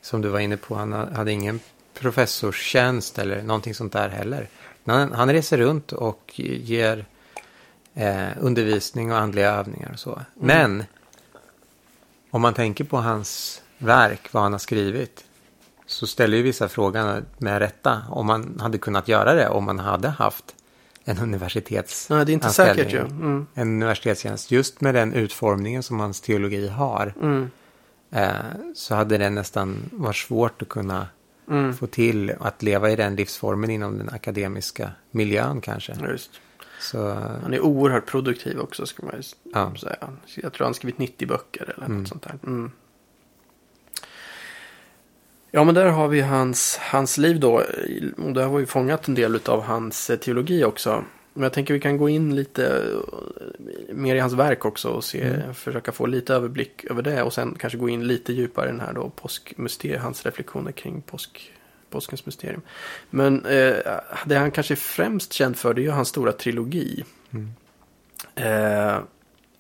som 0.02 0.22
du 0.22 0.28
var 0.28 0.40
inne 0.40 0.56
på, 0.56 0.74
han 0.74 0.92
ha- 0.92 1.10
hade 1.14 1.32
ingen 1.32 1.60
professorstjänst 2.00 3.18
eller 3.18 3.42
någonting 3.42 3.74
sånt 3.74 3.92
där 3.92 4.08
heller. 4.08 4.48
Han, 4.84 5.12
han 5.12 5.32
reser 5.32 5.58
runt 5.58 5.92
och 5.92 6.32
ger 6.36 7.04
eh, 7.94 8.28
undervisning 8.40 9.12
och 9.12 9.18
andliga 9.18 9.50
övningar 9.50 9.90
och 9.92 9.98
så. 9.98 10.20
Men 10.34 10.84
om 12.30 12.42
man 12.42 12.54
tänker 12.54 12.84
på 12.84 12.96
hans 12.96 13.62
verk, 13.78 14.32
vad 14.32 14.42
han 14.42 14.52
har 14.52 14.58
skrivit, 14.58 15.24
så 15.86 16.06
ställer 16.06 16.36
ju 16.36 16.42
vissa 16.42 16.68
frågan 16.68 17.24
med 17.38 17.58
rätta 17.58 18.02
om 18.10 18.26
man 18.26 18.60
hade 18.60 18.78
kunnat 18.78 19.08
göra 19.08 19.34
det 19.34 19.48
om 19.48 19.64
man 19.64 19.78
hade 19.78 20.08
haft 20.08 20.54
en 21.04 21.18
universitets 21.18 22.10
Nej, 22.10 22.24
det 22.26 22.32
är 22.32 22.34
inte 22.34 22.50
säkert 22.50 22.92
ju. 22.92 23.00
Mm. 23.00 23.46
En 23.54 23.68
universitetstjänst. 23.68 24.50
Just 24.50 24.80
med 24.80 24.94
den 24.94 25.12
utformningen 25.12 25.82
som 25.82 26.00
hans 26.00 26.20
teologi 26.20 26.68
har 26.68 27.14
Mm. 27.20 27.50
eh, 28.10 28.34
så 28.74 28.94
hade 28.94 29.18
det 29.18 29.30
nästan 29.30 29.90
varit 29.92 30.16
svårt 30.16 30.62
att 30.62 30.68
kunna 30.68 31.06
Mm. 31.48 31.74
få 31.74 31.86
till 31.86 32.34
att 32.40 32.62
leva 32.62 32.90
i 32.90 32.96
den 32.96 33.16
livsformen 33.16 33.70
inom 33.70 33.98
den 33.98 34.08
akademiska 34.08 34.90
miljön 35.10 35.60
kanske. 35.60 35.96
Just. 36.10 36.30
Så 36.80 37.08
Han 37.42 37.54
är 37.54 37.60
oerhört 37.60 38.06
produktiv 38.06 38.58
också 38.60 38.86
ska 38.86 39.06
man 39.06 39.14
ju 39.16 39.22
ja, 39.54 39.74
säga. 39.80 40.08
Jag 40.34 40.52
tror 40.52 40.64
han 40.64 40.68
har 40.68 40.74
skrivit 40.74 40.98
90 40.98 41.28
böcker 41.28 41.62
eller 41.76 41.86
Mm. 41.86 41.98
något 41.98 42.08
sånt 42.08 42.22
där. 42.22 42.38
Mm. 42.46 42.70
Ja 45.50 45.64
men 45.64 45.74
där 45.74 45.86
har 45.86 46.08
vi 46.08 46.20
hans, 46.20 46.76
hans 46.80 47.18
liv 47.18 47.40
då. 47.40 47.62
Och 48.16 48.32
det 48.32 48.42
har 48.42 48.58
vi 48.58 48.66
fångat 48.66 49.08
en 49.08 49.14
del 49.14 49.40
av 49.46 49.62
hans 49.62 50.10
eh, 50.10 50.18
teologi 50.18 50.64
också. 50.64 51.04
Men 51.36 51.42
jag 51.42 51.52
tänker 51.52 51.74
vi 51.74 51.80
kan 51.80 51.96
gå 51.96 52.08
in 52.08 52.36
lite 52.36 52.66
eh, 52.66 53.94
mer 53.94 54.14
i 54.14 54.18
hans 54.18 54.32
verk 54.32 54.64
också 54.64 54.88
och 54.88 55.04
se, 55.04 55.22
Mm. 55.22 55.54
försöka 55.54 55.92
få 55.92 56.06
lite 56.06 56.34
överblick 56.34 56.84
över 56.84 57.02
det. 57.02 57.22
Och 57.22 57.32
sen 57.32 57.56
kanske 57.58 57.78
gå 57.78 57.88
in 57.88 58.06
lite 58.06 58.32
djupare 58.32 58.68
i 58.68 58.72
den 58.72 58.80
här 58.80 58.92
då 58.92 59.10
påskmysteriet, 59.10 60.02
hans 60.02 60.26
reflektioner 60.26 60.72
kring 60.72 61.02
påsk, 61.02 61.52
påskens 61.90 62.26
mysterium. 62.26 62.60
Men 63.10 63.44
eh, 63.44 63.74
det 64.26 64.34
han 64.36 64.50
kanske 64.50 64.74
är 64.74 64.76
främst 64.76 65.32
känd 65.32 65.56
för 65.56 65.74
det 65.74 65.80
är 65.80 65.84
ju 65.84 65.90
hans 65.90 66.08
stora 66.08 66.32
trilogi. 66.32 67.04
Mm. 67.30 67.50
Eh, 68.34 68.98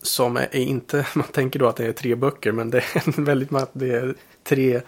som 0.02 0.36
är, 0.36 0.48
är 0.52 0.60
inte, 0.60 1.06
man 1.14 1.26
tänker 1.26 1.58
då 1.58 1.68
att 1.68 1.76
det 1.76 1.86
är 1.86 1.92
tre 1.92 2.14
böcker, 2.14 2.52
men 2.52 2.70
det 2.70 2.78
är 2.78 3.22
väldigt 3.22 3.50
det 3.72 3.90
är 3.90 4.14
tre, 4.44 4.80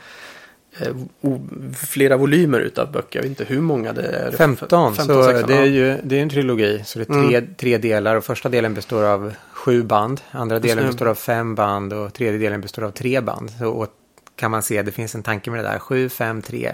flera 1.76 2.16
volymer 2.16 2.60
utav 2.60 2.92
böcker. 2.92 3.18
Jag 3.18 3.22
vet 3.22 3.28
inte 3.40 3.44
hur 3.44 3.60
många 3.60 3.92
det 3.92 4.02
är. 4.02 4.30
15, 4.30 4.94
15, 4.96 5.16
så 5.16 5.24
16, 5.24 5.48
det 5.50 5.56
är 5.56 5.64
ju 5.64 5.96
det 6.02 6.18
är 6.18 6.22
en 6.22 6.30
trilogi. 6.30 6.82
Så 6.84 6.98
det 6.98 7.02
är 7.10 7.26
tre, 7.28 7.36
Mm. 7.38 7.54
tre 7.54 7.78
delar 7.78 8.16
och 8.16 8.24
första 8.24 8.48
delen 8.48 8.74
består 8.74 9.04
av 9.04 9.32
sju 9.52 9.82
band. 9.82 10.20
Andra 10.30 10.58
delen 10.58 10.86
består 10.86 11.06
av 11.06 11.14
fem 11.14 11.54
band 11.54 11.92
och 11.92 12.14
tredje 12.14 12.38
delen 12.38 12.60
består 12.60 12.82
av 12.82 12.90
tre 12.90 13.20
band. 13.20 13.50
Så 13.58 13.68
och 13.68 13.88
kan 14.36 14.50
man 14.50 14.62
se, 14.62 14.82
det 14.82 14.92
finns 14.92 15.14
en 15.14 15.22
tanke 15.22 15.50
med 15.50 15.64
det 15.64 15.68
där. 15.68 15.78
Sju, 15.78 16.08
fem, 16.08 16.42
tre. 16.42 16.72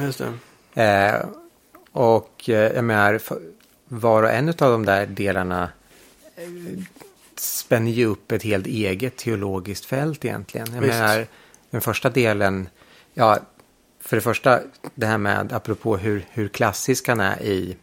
Just 0.00 0.22
det. 0.74 0.82
Eh, 0.82 1.26
och 1.92 2.48
eh, 2.48 2.54
jag 2.54 2.84
menar, 2.84 3.20
var 3.88 4.22
och 4.22 4.30
en 4.30 4.48
av 4.48 4.54
de 4.58 4.86
där 4.86 5.06
delarna 5.06 5.68
eh, 6.36 6.42
spänner 7.38 7.90
ju 7.90 8.06
upp 8.06 8.32
ett 8.32 8.42
helt 8.42 8.66
eget 8.66 9.16
teologiskt 9.16 9.84
fält 9.84 10.24
egentligen. 10.24 10.66
Jag 10.74 10.80
Visst. 10.80 10.94
menar, 10.94 11.26
den 11.70 11.80
första 11.80 12.10
delen, 12.10 12.68
ja, 13.14 13.38
för 14.00 14.16
det 14.16 14.22
första 14.22 14.60
det 14.94 15.06
här 15.06 15.18
med, 15.18 15.52
apropå 15.52 15.96
hur, 15.96 16.24
hur 16.30 16.48
klassisk 16.48 17.08
han 17.08 17.20
är 17.20 17.42
i 17.42 17.76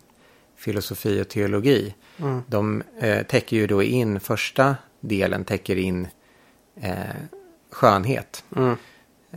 filosofi 0.56 1.22
och 1.22 1.28
teologi. 1.28 1.96
Mm. 2.20 2.42
De 2.48 2.84
eh, 3.00 3.24
täcker 3.24 3.58
ju 3.58 3.68
då 3.68 3.84
in, 3.84 4.20
första 4.20 4.76
delen 5.00 5.46
täcker 5.46 5.76
in 5.76 6.08
eh, 6.82 6.94
skönhet. 7.72 8.44
Mm. 8.56 8.76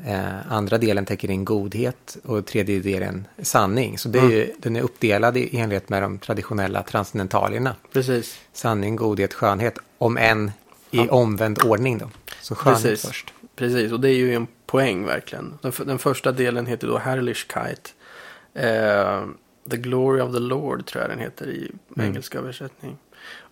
Eh, 0.07 0.53
andra 0.53 0.79
delen 0.79 1.05
täcker 1.07 1.31
in 1.31 1.45
godhet 1.45 2.17
och 2.25 2.47
tredje 2.47 2.81
delen 2.81 3.27
sanning. 3.43 3.99
Så 3.99 4.09
det 4.09 4.19
är 4.19 4.23
Mm. 4.23 4.35
ju, 4.37 4.53
den 4.59 4.77
är 4.77 4.81
uppdelad 4.83 5.37
i 5.37 5.57
enlighet 5.59 5.89
med 5.89 6.03
de 6.03 6.19
traditionella 6.19 6.83
transcendentalierna. 6.83 7.77
Precis. 7.93 8.39
Sanning, 8.53 8.97
godhet, 8.97 9.35
skönhet. 9.35 9.79
Om 9.99 10.17
en 10.17 10.53
i 10.91 10.97
Ja. 10.99 11.07
omvänd 11.11 11.63
ordning 11.65 11.99
då. 11.99 12.11
Så 12.41 12.55
skönhet 12.55 12.83
Precis. 12.83 13.07
först. 13.07 13.33
Precis, 13.61 13.93
och 13.93 14.01
det 14.01 14.09
är 14.09 14.15
ju 14.17 14.35
en 14.35 14.47
poäng 14.67 15.05
verkligen. 15.05 15.59
Den, 15.63 15.73
den 15.87 15.99
första 15.99 16.33
delen 16.33 16.67
heter 16.67 16.87
då 16.87 16.99
Herrlichkeit. 16.99 17.95
Eh, 18.55 19.23
the 19.71 19.77
Glory 19.77 20.21
of 20.21 20.33
the 20.33 20.39
Lord 20.39 20.87
tror 20.87 21.03
jag 21.03 21.11
den 21.11 21.19
heter 21.19 21.47
i 21.49 21.71
Mm. 21.97 22.07
engelska 22.09 22.39
översättning. 22.39 22.97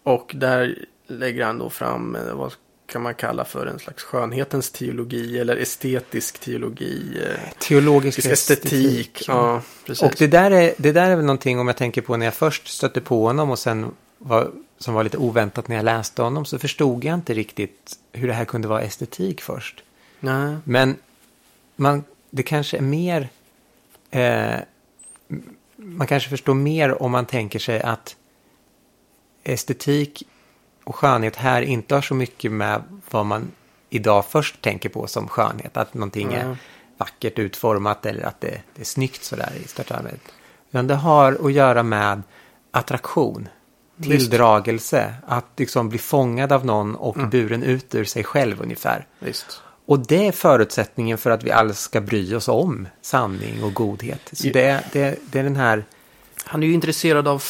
Och 0.02 0.32
där 0.34 0.84
lägger 1.06 1.44
han 1.44 1.58
då 1.58 1.70
fram 1.70 2.16
eh, 2.16 2.34
vad 2.34 2.54
kan 2.86 3.02
man 3.02 3.14
kalla 3.14 3.44
för 3.44 3.66
en 3.66 3.78
slags 3.78 4.02
skönhetens 4.02 4.70
teologi 4.70 5.38
eller 5.38 5.56
estetisk 5.56 6.38
teologi. 6.38 7.22
Eh, 7.22 7.52
Teologisk 7.58 8.26
estetik. 8.26 9.24
Ja, 9.28 9.62
precis. 9.86 10.02
Och 10.02 10.14
det 10.18 10.26
där, 10.26 10.50
är, 10.50 10.74
det 10.78 10.92
där 10.92 11.10
är 11.10 11.16
väl 11.16 11.24
någonting 11.24 11.58
om 11.60 11.66
jag 11.66 11.76
tänker 11.76 12.02
på 12.02 12.16
när 12.16 12.26
jag 12.26 12.34
först 12.34 12.68
stötte 12.68 13.00
på 13.00 13.26
honom 13.26 13.50
och 13.50 13.58
sen 13.58 13.90
var, 14.18 14.50
som 14.78 14.94
var 14.94 15.04
lite 15.04 15.18
oväntat 15.18 15.68
när 15.68 15.76
jag 15.76 15.84
läste 15.84 16.22
honom 16.22 16.44
så 16.44 16.58
förstod 16.58 17.04
jag 17.04 17.14
inte 17.14 17.34
riktigt 17.34 17.98
hur 18.12 18.28
det 18.28 18.34
här 18.34 18.44
kunde 18.44 18.68
vara 18.68 18.82
estetik 18.82 19.40
först. 19.40 19.82
Nej. 20.20 20.56
Men 20.64 20.96
man, 21.76 22.04
det 22.30 22.42
kanske 22.42 22.76
är 22.76 22.82
mer... 22.82 23.28
Eh, 24.10 24.56
man 25.76 26.06
kanske 26.06 26.30
förstår 26.30 26.54
mer 26.54 27.02
om 27.02 27.10
man 27.12 27.26
tänker 27.26 27.58
sig 27.58 27.80
att 27.82 28.16
estetik 29.44 30.22
och 30.84 30.96
skönhet 30.96 31.36
här 31.36 31.62
inte 31.62 31.94
har 31.94 32.02
så 32.02 32.14
mycket 32.14 32.52
med 32.52 32.82
vad 33.10 33.26
man 33.26 33.50
idag 33.90 34.24
först 34.26 34.62
tänker 34.62 34.88
på 34.88 35.06
som 35.06 35.28
skönhet. 35.28 35.76
Att 35.76 35.94
någonting 35.94 36.32
Ja. 36.32 36.38
är 36.38 36.56
vackert 36.96 37.38
utformat 37.38 38.06
eller 38.06 38.22
att 38.22 38.40
det, 38.40 38.62
det 38.74 38.80
är 38.80 38.84
snyggt 38.86 39.24
sådär 39.24 39.52
i 39.64 39.68
största 39.68 39.96
allmänhet. 39.96 40.20
Utan 40.70 40.86
det 40.86 40.94
har 40.94 41.46
att 41.46 41.52
göra 41.52 41.82
med 41.82 42.22
attraktion. 42.70 43.48
tilldragelse. 44.02 45.14
Att 45.26 45.44
liksom 45.56 45.88
bli 45.88 45.98
fångad 45.98 46.52
av 46.52 46.66
någon 46.66 46.94
och 46.96 47.16
Mm. 47.16 47.30
buren 47.30 47.62
ut 47.62 47.94
ur 47.94 48.04
sig 48.04 48.24
själv 48.24 48.62
ungefär. 48.62 49.06
Visst. 49.18 49.62
Och 49.88 49.98
det 49.98 50.26
är 50.26 50.32
förutsättningen 50.32 51.18
för 51.18 51.30
att 51.30 51.44
vi 51.44 51.50
alls 51.50 51.78
ska 51.78 52.00
bry 52.00 52.34
oss 52.34 52.48
om 52.48 52.88
sanning 53.02 53.62
och 53.62 53.74
godhet. 53.74 54.30
Så 54.32 54.48
det, 54.48 54.84
det, 54.92 55.18
det 55.30 55.38
är 55.38 55.42
den 55.42 55.56
här... 55.56 55.84
Han 56.44 56.62
är 56.62 56.66
ju 56.66 56.72
intresserad 56.72 57.28
av, 57.28 57.42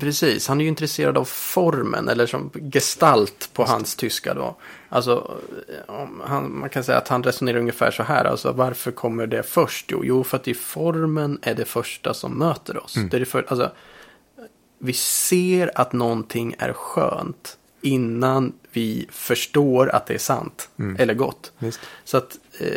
precis, 0.00 0.48
han 0.48 0.60
är 0.60 0.62
ju 0.62 0.68
intresserad 0.68 1.18
av 1.18 1.24
formen 1.24 2.08
eller 2.08 2.26
som 2.26 2.50
gestalt 2.72 3.50
på 3.52 3.64
hans 3.64 3.96
tyska 3.96 4.34
då. 4.34 4.56
Alltså, 4.88 5.40
om 5.86 6.22
han, 6.24 6.58
man 6.58 6.68
kan 6.68 6.84
säga 6.84 6.98
att 6.98 7.08
han 7.08 7.22
resonerar 7.22 7.58
ungefär 7.58 7.90
så 7.90 8.02
här, 8.02 8.24
alltså 8.24 8.52
varför 8.52 8.90
kommer 8.90 9.26
det 9.26 9.42
först? 9.42 9.86
Jo, 9.88 10.04
jo 10.04 10.24
för 10.24 10.36
att 10.36 10.48
i 10.48 10.54
formen 10.54 11.38
är 11.42 11.54
det 11.54 11.64
första 11.64 12.14
som 12.14 12.38
möter 12.38 12.84
oss. 12.84 12.94
Det 13.10 13.16
är 13.16 13.20
det 13.20 13.26
för, 13.26 13.44
alltså, 13.48 13.70
vi 14.78 14.92
ser 14.92 15.70
att 15.74 15.92
någonting 15.92 16.54
är 16.58 16.72
skönt 16.72 17.58
innan 17.82 18.52
vi 18.72 19.06
förstår 19.10 19.88
att 19.88 20.06
det 20.06 20.14
är 20.14 20.18
sant 20.18 20.70
eller 20.98 21.14
gott. 21.14 21.52
Visst. 21.58 21.80
Så 22.04 22.16
att, 22.16 22.38
eh, 22.60 22.76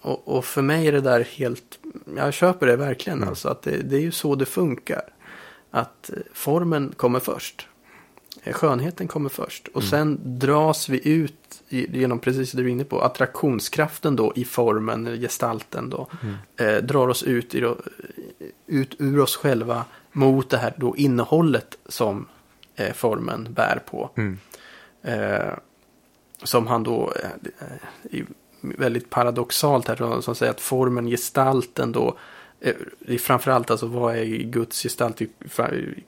och, 0.00 0.36
och 0.36 0.44
för 0.44 0.62
mig 0.62 0.88
är 0.88 0.92
det 0.92 1.00
där 1.00 1.20
helt, 1.20 1.78
jag 2.16 2.34
köper 2.34 2.66
det 2.66 2.76
verkligen 2.76 3.24
alltså, 3.24 3.48
att 3.48 3.62
det, 3.62 3.76
det 3.76 3.96
är 3.96 4.00
ju 4.00 4.12
så 4.12 4.34
det 4.34 4.46
funkar. 4.46 5.02
Att 5.70 6.10
eh, 6.10 6.16
formen 6.32 6.94
kommer 6.96 7.20
först. 7.20 7.68
Eh, 8.42 8.52
Skönheten 8.52 9.08
kommer 9.08 9.28
först. 9.28 9.68
Och 9.68 9.82
sen 9.82 10.20
dras 10.22 10.88
vi 10.88 11.08
ut 11.08 11.62
genom, 11.68 12.18
precis 12.18 12.52
det 12.52 12.62
du 12.62 12.68
är 12.68 12.72
inne 12.72 12.84
på, 12.84 13.00
attraktionskraften 13.00 14.16
då 14.16 14.32
i 14.36 14.44
formen, 14.44 15.06
eller 15.06 15.16
gestalten 15.16 15.90
då. 15.90 16.08
Eh, 16.56 16.76
drar 16.76 17.08
oss 17.08 17.22
ut, 17.22 17.54
i, 17.54 17.74
ut 18.66 18.94
ur 18.98 19.20
oss 19.20 19.36
själva 19.36 19.84
mot 20.12 20.50
det 20.50 20.58
här 20.58 20.74
då 20.76 20.96
innehållet 20.96 21.78
som 21.88 22.26
eh, 22.76 22.92
formen 22.92 23.48
bär 23.52 23.82
på. 23.86 24.10
Mm. 24.16 24.38
Eh, 25.02 25.54
som 26.42 26.66
han 26.66 26.82
då, 26.82 27.12
eh, 27.22 28.24
väldigt 28.60 29.10
paradoxalt 29.10 29.88
här, 29.88 30.20
som 30.20 30.34
säger 30.34 30.52
att 30.52 30.60
formen, 30.60 31.06
gestalten 31.06 31.92
då, 31.92 32.18
eh, 32.60 33.16
framförallt 33.18 33.70
alltså 33.70 33.86
vad 33.86 34.16
är 34.16 34.24
Guds 34.24 34.82
gestalt, 34.82 35.20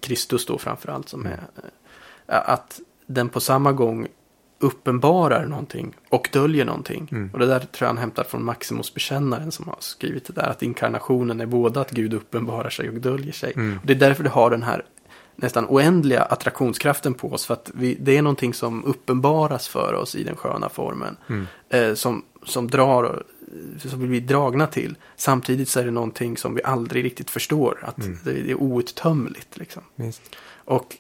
Kristus 0.01 0.47
då 0.47 0.59
framförallt 0.59 1.09
som 1.09 1.27
är, 1.27 1.41
eh, 2.27 2.51
att 2.51 2.81
den 3.07 3.29
på 3.29 3.41
samma 3.41 3.73
gång 3.73 4.09
uppenbarar 4.61 5.47
någonting 5.47 5.97
och 6.09 6.29
döljer 6.33 6.65
någonting. 6.65 7.09
Mm. 7.13 7.31
Och 7.33 7.39
det 7.39 7.47
där 7.47 7.59
tror 7.59 7.87
jag 7.87 7.87
han 7.87 7.99
hämtar 7.99 8.25
från 8.25 8.45
Maximus 8.45 8.95
bekännaren 8.95 9.53
som 9.53 9.69
har 9.69 9.77
skrivit 9.79 10.25
det 10.27 10.33
där, 10.33 10.49
att 10.49 10.63
inkarnationen 10.63 11.41
är 11.41 11.47
både 11.47 11.81
att 11.81 11.91
Gud 11.91 12.15
uppenbarar 12.15 12.71
sig 12.71 12.89
och 12.89 12.95
döljer 12.95 13.33
sig. 13.33 13.53
Mm. 13.57 13.79
Och 13.79 13.87
det 13.87 13.93
är 13.93 13.99
därför 13.99 14.25
det 14.25 14.31
har 14.31 14.51
den 14.51 14.63
här 14.63 14.85
nästan 15.41 15.67
oändliga 15.69 16.23
attraktionskraften 16.23 17.15
på 17.15 17.33
oss. 17.33 17.47
För 17.47 17.55
att 17.55 17.71
vi, 17.75 17.95
det 18.01 18.17
är 18.17 18.23
någonting 18.23 18.55
som 18.55 18.85
uppenbaras 18.85 19.69
för 19.69 19.95
oss 19.95 20.15
i 20.15 20.25
den 20.25 20.37
sköna 20.37 20.69
formen. 20.69 21.17
Mm. 21.29 21.47
Eh, 21.69 21.95
som, 21.95 22.25
som 22.43 22.71
drar, 22.71 23.23
som 23.79 24.01
vi 24.01 24.07
blir 24.07 24.21
dragna 24.21 24.67
till. 24.67 24.97
Samtidigt 25.17 25.69
så 25.69 25.81
är 25.81 25.85
det 25.85 25.91
någonting 25.91 26.37
som 26.37 26.55
vi 26.55 26.63
aldrig 26.63 27.05
riktigt 27.05 27.31
förstår. 27.31 27.79
Att 27.83 27.99
Mm. 27.99 28.19
det, 28.25 28.33
det 28.33 28.51
är 28.51 28.63
outtömligt. 28.63 29.57
Liksom. 29.57 29.83
Visst. 29.95 30.23
Och 30.65 30.97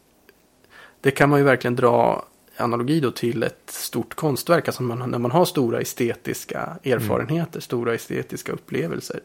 det 1.00 1.10
kan 1.10 1.30
man 1.30 1.38
ju 1.38 1.44
verkligen 1.44 1.76
dra 1.76 2.24
analogi 2.56 3.00
då 3.00 3.10
till 3.10 3.42
ett 3.42 3.62
stort 3.70 4.14
konstverk. 4.14 4.68
Alltså 4.68 4.82
man, 4.82 5.10
när 5.10 5.18
man 5.18 5.30
har 5.30 5.44
stora 5.44 5.80
estetiska 5.80 6.78
erfarenheter, 6.84 7.60
stora 7.60 7.94
estetiska 7.94 8.52
upplevelser. 8.52 9.20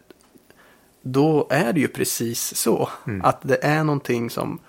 Då 1.01 1.47
är 1.49 1.73
det 1.73 1.79
ju 1.79 1.87
precis 1.87 2.55
så. 2.55 2.89
Mm. 3.07 3.21
Att 3.25 3.41
det 3.41 3.63
är 3.63 3.83
någonting 3.83 4.29
som 4.29 4.59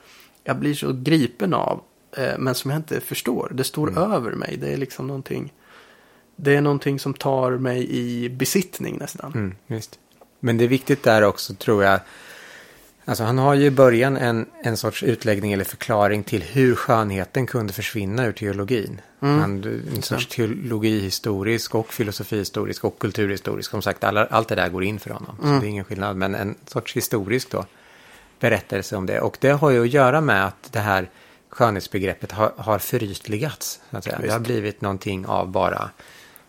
jag 0.44 0.56
blir 0.56 0.74
så 0.74 0.92
gripen 0.92 1.54
av. 1.54 1.82
Eh, 2.16 2.38
men 2.38 2.54
som 2.54 2.70
jag 2.70 2.78
inte 2.78 3.00
förstår. 3.00 3.52
Det 3.54 3.64
står 3.64 3.98
över 3.98 4.32
mig. 4.32 4.56
Det 4.60 4.72
är 4.72 4.76
liksom 4.76 5.06
någonting. 5.06 5.52
Det 6.36 6.56
är 6.56 6.60
någonting 6.60 6.98
som 6.98 7.14
tar 7.14 7.50
mig 7.50 7.90
i 7.90 8.28
besittning 8.28 8.96
nästan. 8.98 9.32
Mm, 9.32 9.54
visst. 9.66 9.98
Men 10.40 10.58
det 10.58 10.64
är 10.64 10.68
viktigt 10.68 11.02
där 11.02 11.22
också 11.22 11.54
tror 11.54 11.84
jag. 11.84 12.00
Alltså 13.06 13.24
han 13.24 13.38
har 13.38 13.54
ju 13.54 13.64
i 13.66 13.70
början 13.70 14.16
en, 14.16 14.46
en 14.62 14.76
sorts 14.76 15.02
utläggning 15.02 15.52
eller 15.52 15.64
förklaring 15.64 16.22
till 16.22 16.42
hur 16.42 16.74
skönheten 16.74 17.46
kunde 17.46 17.72
försvinna 17.72 18.26
ur 18.26 18.32
teologin. 18.32 19.00
Mm. 19.20 19.38
Han, 19.40 19.64
en 19.96 20.02
sorts 20.02 20.26
teologihistorisk 20.26 21.74
och 21.74 21.92
filosofihistorisk 21.92 22.84
och 22.84 22.98
kulturhistorisk. 22.98 23.70
Som 23.70 23.82
sagt, 23.82 24.04
alla, 24.04 24.26
allt 24.26 24.48
det 24.48 24.54
där 24.54 24.68
går 24.68 24.84
in 24.84 24.98
för 24.98 25.10
honom. 25.10 25.36
Så 25.40 25.46
Mm. 25.46 25.60
det 25.60 25.66
är 25.66 25.68
ingen 25.68 25.84
skillnad. 25.84 26.16
Men 26.16 26.34
en 26.34 26.54
sorts 26.66 26.96
historisk 26.96 27.50
då 27.50 27.64
berättelse 28.48 28.96
om 28.96 29.06
det. 29.06 29.20
Och 29.20 29.36
det 29.40 29.50
har 29.50 29.70
ju 29.70 29.82
att 29.82 29.88
göra 29.90 30.20
med 30.20 30.46
att 30.46 30.72
det 30.72 30.80
här 30.80 31.10
skönhetsbegreppet 31.48 32.32
har, 32.32 32.52
har 32.56 32.78
förytligats. 32.78 33.80
Så 33.90 33.96
att 33.96 34.04
säga. 34.04 34.18
Det 34.22 34.30
har 34.32 34.38
blivit 34.38 34.80
någonting 34.80 35.26
av 35.26 35.48
bara 35.48 35.90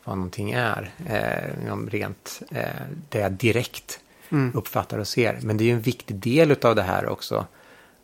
vad 0.03 0.17
någonting 0.17 0.51
är. 0.51 0.91
Eh, 1.08 1.88
rent 1.89 2.41
eh, 2.51 2.63
det 3.10 3.19
jag 3.19 3.31
direkt 3.31 3.99
Mm. 4.29 4.51
uppfattar 4.55 4.97
och 4.97 5.08
ser. 5.08 5.39
Men 5.41 5.58
det 5.58 5.63
är 5.63 5.65
ju 5.65 5.71
en 5.73 5.81
viktig 5.81 6.15
del 6.15 6.55
av 6.62 6.75
det 6.75 6.81
här 6.84 7.08
också. 7.10 7.45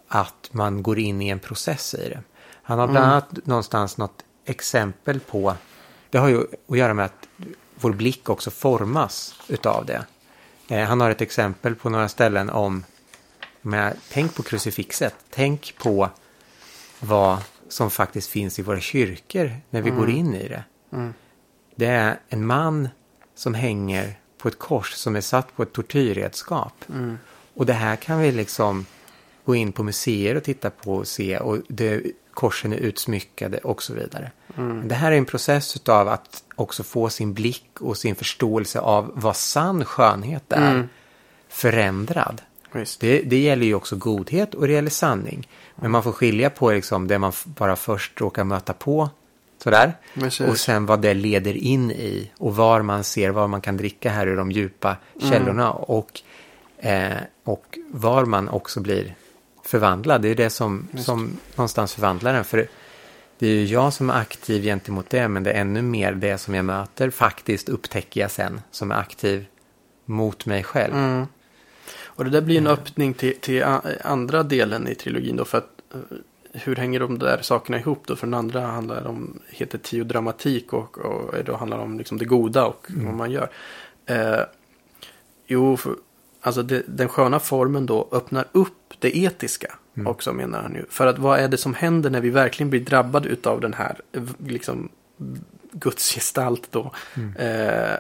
Att 0.08 0.50
man 0.52 0.84
går 0.84 1.00
in 1.00 1.22
i 1.22 1.30
en 1.30 1.40
process 1.40 1.94
i 1.94 2.10
det. 2.10 2.20
Han 2.64 2.80
har 2.80 2.88
bland 2.88 3.06
Mm. 3.06 3.12
annat 3.12 3.46
någonstans 3.46 3.98
något 3.98 4.24
exempel 4.46 5.20
på. 5.20 5.56
Det 6.10 6.18
har 6.18 6.28
ju 6.30 6.42
att 6.70 6.78
göra 6.78 6.94
med 6.94 7.06
att 7.06 7.28
vår 7.76 7.92
blick 7.92 8.30
också 8.30 8.52
formas 8.52 9.36
utav 9.48 9.86
det. 9.86 10.06
Eh, 10.68 10.84
han 10.88 11.02
har 11.02 11.10
ett 11.10 11.22
exempel 11.22 11.76
på 11.76 11.90
några 11.90 12.08
ställen 12.10 12.50
om. 12.50 12.84
Med, 13.62 13.98
tänk 14.10 14.36
på 14.36 14.44
krucifixet. 14.44 15.16
Tänk 15.30 15.76
på 15.78 16.10
vad 17.00 17.38
som 17.70 17.90
faktiskt 17.90 18.30
finns 18.30 18.60
i 18.60 18.62
våra 18.62 18.80
kyrkor 18.80 19.52
när 19.70 19.82
vi 19.82 19.90
går 19.90 20.10
in 20.10 20.36
i 20.36 20.48
det. 20.48 20.64
Mm. 20.94 21.14
Det 21.76 21.86
är 21.86 22.20
en 22.30 22.46
man 22.46 22.90
som 23.36 23.54
hänger 23.54 24.20
på 24.38 24.48
ett 24.48 24.60
kors 24.60 24.94
som 24.94 25.16
är 25.16 25.22
satt 25.22 25.56
på 25.56 25.64
ett 25.64 25.74
tortyrredskap. 25.74 26.74
Mm. 26.90 27.18
Och 27.54 27.66
det 27.66 27.74
här 27.74 27.96
kan 27.96 28.20
vi 28.20 28.32
liksom 28.32 28.86
gå 29.46 29.56
in 29.56 29.72
på 29.72 29.84
museer 29.84 30.36
och 30.36 30.44
titta 30.44 30.70
på 30.70 30.96
och 30.96 31.08
se. 31.08 31.38
Och 31.38 31.58
det, 31.68 32.04
korsen 32.34 32.74
är 32.74 32.78
utsmyckade 32.78 33.58
och 33.58 33.84
så 33.84 33.94
vidare. 33.94 34.32
Mm. 34.58 34.88
Det 34.88 34.96
här 34.96 35.12
är 35.12 35.18
en 35.18 35.26
process 35.26 35.90
av 35.90 36.08
att 36.08 36.44
också 36.56 36.84
få 36.84 37.10
sin 37.10 37.34
blick 37.34 37.82
och 37.82 37.98
sin 37.98 38.16
förståelse 38.16 38.80
av 38.80 39.12
vad 39.16 39.36
sann 39.36 39.86
skönhet 39.86 40.52
är 40.52 40.72
Mm. 40.72 40.90
förändrad. 41.50 42.42
Det, 43.00 43.22
det 43.22 43.40
gäller 43.40 43.66
ju 43.66 43.76
också 43.76 43.96
godhet 43.96 44.54
och 44.54 44.68
det 44.68 44.74
gäller 44.74 44.90
sanning. 44.90 45.48
Men 45.76 45.92
man 45.92 46.04
får 46.04 46.12
skilja 46.12 46.50
på 46.50 46.72
liksom 46.72 47.08
det 47.08 47.20
man 47.20 47.32
bara 47.46 47.76
först 47.76 48.22
råkar 48.22 48.44
möta 48.44 48.74
på. 48.74 49.10
Sådär. 49.64 49.94
Precis. 50.14 50.48
Och 50.48 50.58
sen 50.58 50.86
vad 50.86 51.02
det 51.02 51.14
leder 51.14 51.58
in 51.58 51.92
i. 51.92 52.32
Och 52.38 52.56
var 52.56 52.82
man 52.82 53.04
ser 53.04 53.30
vad 53.30 53.50
man 53.50 53.62
kan 53.62 53.78
dricka 53.78 54.10
här 54.10 54.28
ur 54.28 54.38
de 54.38 54.52
djupa 54.52 54.98
källorna. 55.20 55.72
Och, 55.72 56.22
eh, 56.78 57.18
och 57.44 57.78
var 57.88 58.26
man 58.26 58.50
också 58.50 58.80
blir 58.80 59.16
förvandlad. 59.66 60.22
Det 60.22 60.30
är 60.30 60.36
det 60.36 60.50
som, 60.50 60.88
som 60.98 61.38
någonstans 61.56 61.94
förvandlar 61.94 62.34
den. 62.34 62.44
För 62.44 62.68
det 63.40 63.48
är 63.48 63.52
ju 63.52 63.66
jag 63.66 63.94
som 63.94 64.10
är 64.10 64.14
aktiv 64.14 64.64
gentemot 64.64 65.10
det. 65.10 65.28
Men 65.28 65.44
det 65.44 65.52
är 65.52 65.62
ännu 65.62 65.82
mer 65.82 66.12
det 66.12 66.38
som 66.38 66.56
jag 66.56 66.66
möter. 66.66 67.10
Faktiskt 67.10 67.70
upptäcker 67.70 68.22
jag 68.22 68.32
sen. 68.32 68.62
Som 68.72 68.92
är 68.92 68.96
aktiv 68.96 69.46
mot 70.06 70.46
mig 70.46 70.64
själv. 70.64 70.94
Mm. 70.94 71.26
Och 72.16 72.24
det 72.24 72.30
där 72.30 72.42
blir 72.42 72.58
en 72.58 72.68
öppning 72.68 73.14
till, 73.14 73.40
till 73.40 73.64
andra 74.02 74.44
delen 74.44 74.88
i 74.88 74.96
trilogin 74.96 75.36
då. 75.36 75.46
För 75.46 75.58
att 75.58 75.70
eh, 75.94 76.00
hur 76.54 76.76
hänger 76.76 77.00
de 77.00 77.20
där 77.20 77.42
sakerna 77.42 77.80
ihop 77.80 78.04
då? 78.08 78.16
För 78.16 78.28
den 78.28 78.34
andra 78.34 78.62
handlar 78.62 79.08
om, 79.08 79.40
heter 79.50 79.78
teodramatik 79.78 80.74
och, 80.74 80.98
och 80.98 81.44
då 81.46 81.56
handlar 81.56 81.80
om 81.80 81.98
liksom 81.98 82.18
det 82.18 82.26
goda 82.26 82.66
och 82.66 82.88
vad 82.90 83.14
man 83.14 83.32
gör. 83.32 83.50
Eh, 84.06 84.40
jo, 85.48 85.78
för, 85.78 85.96
alltså 86.42 86.64
det, 86.64 86.84
den 86.88 87.10
sköna 87.10 87.40
formen 87.40 87.86
då 87.86 88.08
öppnar 88.12 88.46
upp 88.52 88.94
det 89.00 89.18
etiska 89.18 89.76
också 90.06 90.34
menar 90.34 90.62
han 90.62 90.74
ju. 90.74 90.86
För 90.90 91.08
att 91.08 91.20
vad 91.20 91.40
är 91.40 91.48
det 91.48 91.58
som 91.58 91.74
händer 91.74 92.10
när 92.10 92.22
vi 92.22 92.30
verkligen 92.30 92.70
blir 92.70 92.80
drabbade 92.80 93.30
utav 93.30 93.62
den 93.62 93.74
här 93.74 94.00
eh, 94.12 94.24
liksom 94.48 94.90
gudsgestalt 95.72 96.72
då? 96.72 96.92
Eh, 97.40 97.98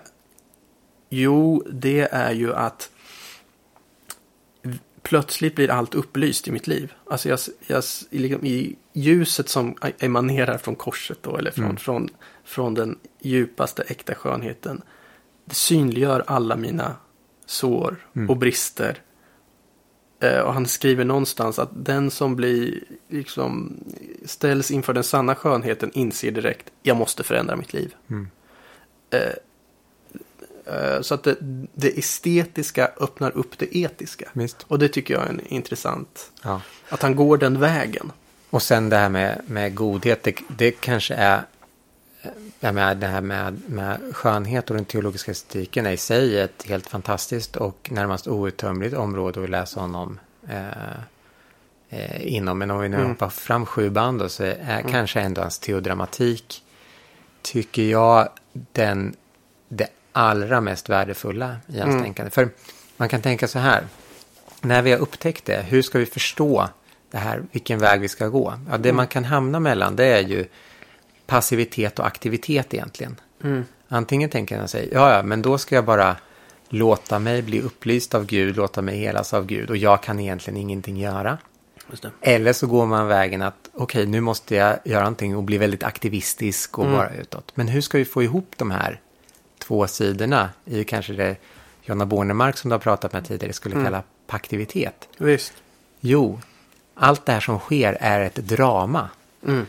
jo, 1.09 1.63
det 1.71 2.01
är 2.11 2.31
ju 2.31 2.53
att 2.53 2.90
plötsligt 5.11 5.55
blir 5.55 5.69
allt 5.71 5.95
upplyst 5.95 6.47
i 6.47 6.51
mitt 6.51 6.67
liv. 6.67 6.93
Alltså 7.09 7.29
jag, 7.29 7.39
jag, 7.67 7.83
i 8.09 8.17
liksom 8.19 8.45
i 8.45 8.75
ljuset 8.93 9.49
som 9.49 9.75
emanerar 9.99 10.57
från 10.57 10.75
korset 10.75 11.17
då, 11.21 11.37
eller 11.37 11.51
från, 11.51 11.65
Mm. 11.65 11.77
från, 11.77 12.09
från 12.43 12.73
den 12.73 12.99
djupaste 13.21 13.83
äkta 13.83 14.15
skönheten. 14.15 14.81
Det 15.45 15.55
synliggör 15.55 16.23
alla 16.27 16.55
mina 16.55 16.95
sår 17.45 18.07
Mm. 18.15 18.29
och 18.29 18.37
brister. 18.37 19.01
Eh, 20.19 20.39
och 20.39 20.53
han 20.53 20.65
skriver 20.65 21.05
någonstans 21.05 21.59
att 21.59 21.85
den 21.85 22.11
som 22.11 22.35
blir, 22.35 22.83
liksom, 23.09 23.77
ställs 24.25 24.71
inför 24.71 24.93
den 24.93 25.03
sanna 25.03 25.35
skönheten 25.35 25.91
inser 25.93 26.31
direkt, 26.31 26.71
jag 26.83 26.97
måste 26.97 27.23
förändra 27.23 27.55
mitt 27.55 27.73
liv. 27.73 27.95
Mm. 28.09 28.27
Eh, 29.09 29.33
så 31.01 31.13
att 31.13 31.23
det, 31.23 31.35
det 31.73 31.99
estetiska 31.99 32.91
öppnar 32.99 33.31
upp 33.37 33.57
det 33.57 33.77
etiska. 33.77 34.29
Visst. 34.33 34.65
Och 34.67 34.79
det 34.79 34.87
tycker 34.87 35.13
jag 35.13 35.23
är 35.23 35.29
en 35.29 35.47
intressant. 35.47 36.31
Ja. 36.41 36.61
Att 36.89 37.01
han 37.01 37.15
går 37.15 37.37
den 37.37 37.59
vägen. 37.59 38.11
Och 38.49 38.61
sen 38.61 38.89
det 38.89 38.97
här 38.97 39.09
med, 39.09 39.41
med 39.45 39.75
godhet, 39.75 40.23
det, 40.23 40.35
det 40.57 40.71
kanske 40.71 41.13
är 41.13 41.43
jag 42.59 42.75
menar, 42.75 42.95
det 42.95 43.07
här 43.07 43.21
med, 43.21 43.61
med 43.65 43.99
skönhet 44.11 44.69
och 44.69 44.75
den 44.75 44.85
teologiska 44.85 45.31
estetiken 45.31 45.85
är 45.85 45.91
i 45.91 45.97
sig 45.97 46.39
ett 46.39 46.63
helt 46.67 46.87
fantastiskt 46.87 47.55
och 47.55 47.89
närmast 47.91 48.27
outtömligt 48.27 48.95
område 48.95 49.43
att 49.43 49.49
läsa 49.49 49.79
honom 49.79 50.19
eh, 50.49 50.91
eh, 51.89 52.35
inom. 52.35 52.57
Men 52.57 52.71
om 52.71 52.79
vi 52.79 52.89
nu 52.89 52.97
mm. 52.97 53.09
hoppar 53.09 53.29
fram 53.29 53.65
sju 53.65 53.89
band 53.89 54.19
då, 54.19 54.29
så 54.29 54.43
är 54.43 54.79
mm. 54.79 54.91
kanske 54.91 55.21
ändå 55.21 55.41
hans 55.41 55.59
teodramatik, 55.59 56.63
tycker 57.41 57.83
jag, 57.83 58.29
den, 58.53 59.15
det 59.69 59.87
allra 60.11 60.61
mest 60.61 60.89
värdefulla 60.89 61.55
i 61.67 61.79
hans 61.79 61.91
mm. 61.91 62.03
tänkande. 62.03 62.31
För 62.31 62.49
man 62.97 63.09
kan 63.09 63.21
tänka 63.21 63.47
så 63.47 63.59
här, 63.59 63.83
när 64.61 64.81
vi 64.81 64.91
har 64.91 64.99
upptäckt 64.99 65.45
det, 65.45 65.65
hur 65.67 65.81
ska 65.81 65.99
vi 65.99 66.05
förstå 66.05 66.69
det 67.11 67.17
här, 67.17 67.43
vilken 67.51 67.79
väg 67.79 68.01
vi 68.01 68.09
ska 68.09 68.27
gå? 68.27 68.53
Ja, 68.69 68.77
det 68.77 68.89
mm. 68.89 68.95
man 68.95 69.07
kan 69.07 69.25
hamna 69.25 69.59
mellan, 69.59 69.95
det 69.95 70.05
är 70.05 70.21
ju 70.21 70.45
passivitet 71.25 71.99
och 71.99 72.07
aktivitet 72.07 72.73
egentligen. 72.73 73.15
Mm. 73.43 73.65
Antingen 73.87 74.29
tänker 74.29 74.57
man 74.57 74.67
sig, 74.67 74.89
ja, 74.91 75.13
ja, 75.13 75.23
men 75.23 75.41
då 75.41 75.57
ska 75.57 75.75
jag 75.75 75.85
bara 75.85 76.15
låta 76.69 77.19
mig 77.19 77.41
bli 77.41 77.61
upplyst 77.61 78.15
av 78.15 78.25
Gud, 78.25 78.55
låta 78.55 78.81
mig 78.81 78.97
helas 78.97 79.33
av 79.33 79.45
Gud 79.45 79.69
och 79.69 79.77
jag 79.77 80.03
kan 80.03 80.19
egentligen 80.19 80.57
ingenting 80.57 80.97
göra. 80.97 81.37
Eller 82.21 82.53
så 82.53 82.67
går 82.67 82.85
man 82.85 83.07
vägen 83.07 83.41
att 83.41 83.69
okej, 83.73 83.83
okay, 83.83 84.05
nu 84.05 84.21
måste 84.21 84.55
jag 84.55 84.79
göra 84.85 85.01
någonting 85.01 85.35
och 85.35 85.43
bli 85.43 85.57
väldigt 85.57 85.83
aktivistisk 85.83 86.77
och 86.77 86.85
mm. 86.85 86.97
vara 86.97 87.09
utåt. 87.09 87.51
Men 87.55 87.67
hur 87.67 87.81
ska 87.81 87.97
vi 87.97 88.05
få 88.05 88.23
ihop 88.23 88.53
de 88.57 88.71
här 88.71 88.99
två 89.61 89.87
sidorna 89.87 90.49
i 90.65 90.83
kanske 90.83 91.13
det 91.13 91.35
Jonna 91.83 92.05
Bornemark 92.05 92.57
som 92.57 92.69
du 92.69 92.73
har 92.73 92.79
pratat 92.79 93.13
med 93.13 93.25
tidigare 93.25 93.53
skulle 93.53 93.75
mm. 93.75 93.85
kalla 93.85 94.03
paktivitet? 94.27 95.09
Visst. 95.17 95.53
Jo, 95.99 96.39
allt 96.95 97.25
det 97.25 97.31
här 97.31 97.39
som 97.39 97.59
sker 97.59 97.97
är 97.99 98.21
ett 98.21 98.35
drama. 98.35 99.09
Mm 99.47 99.65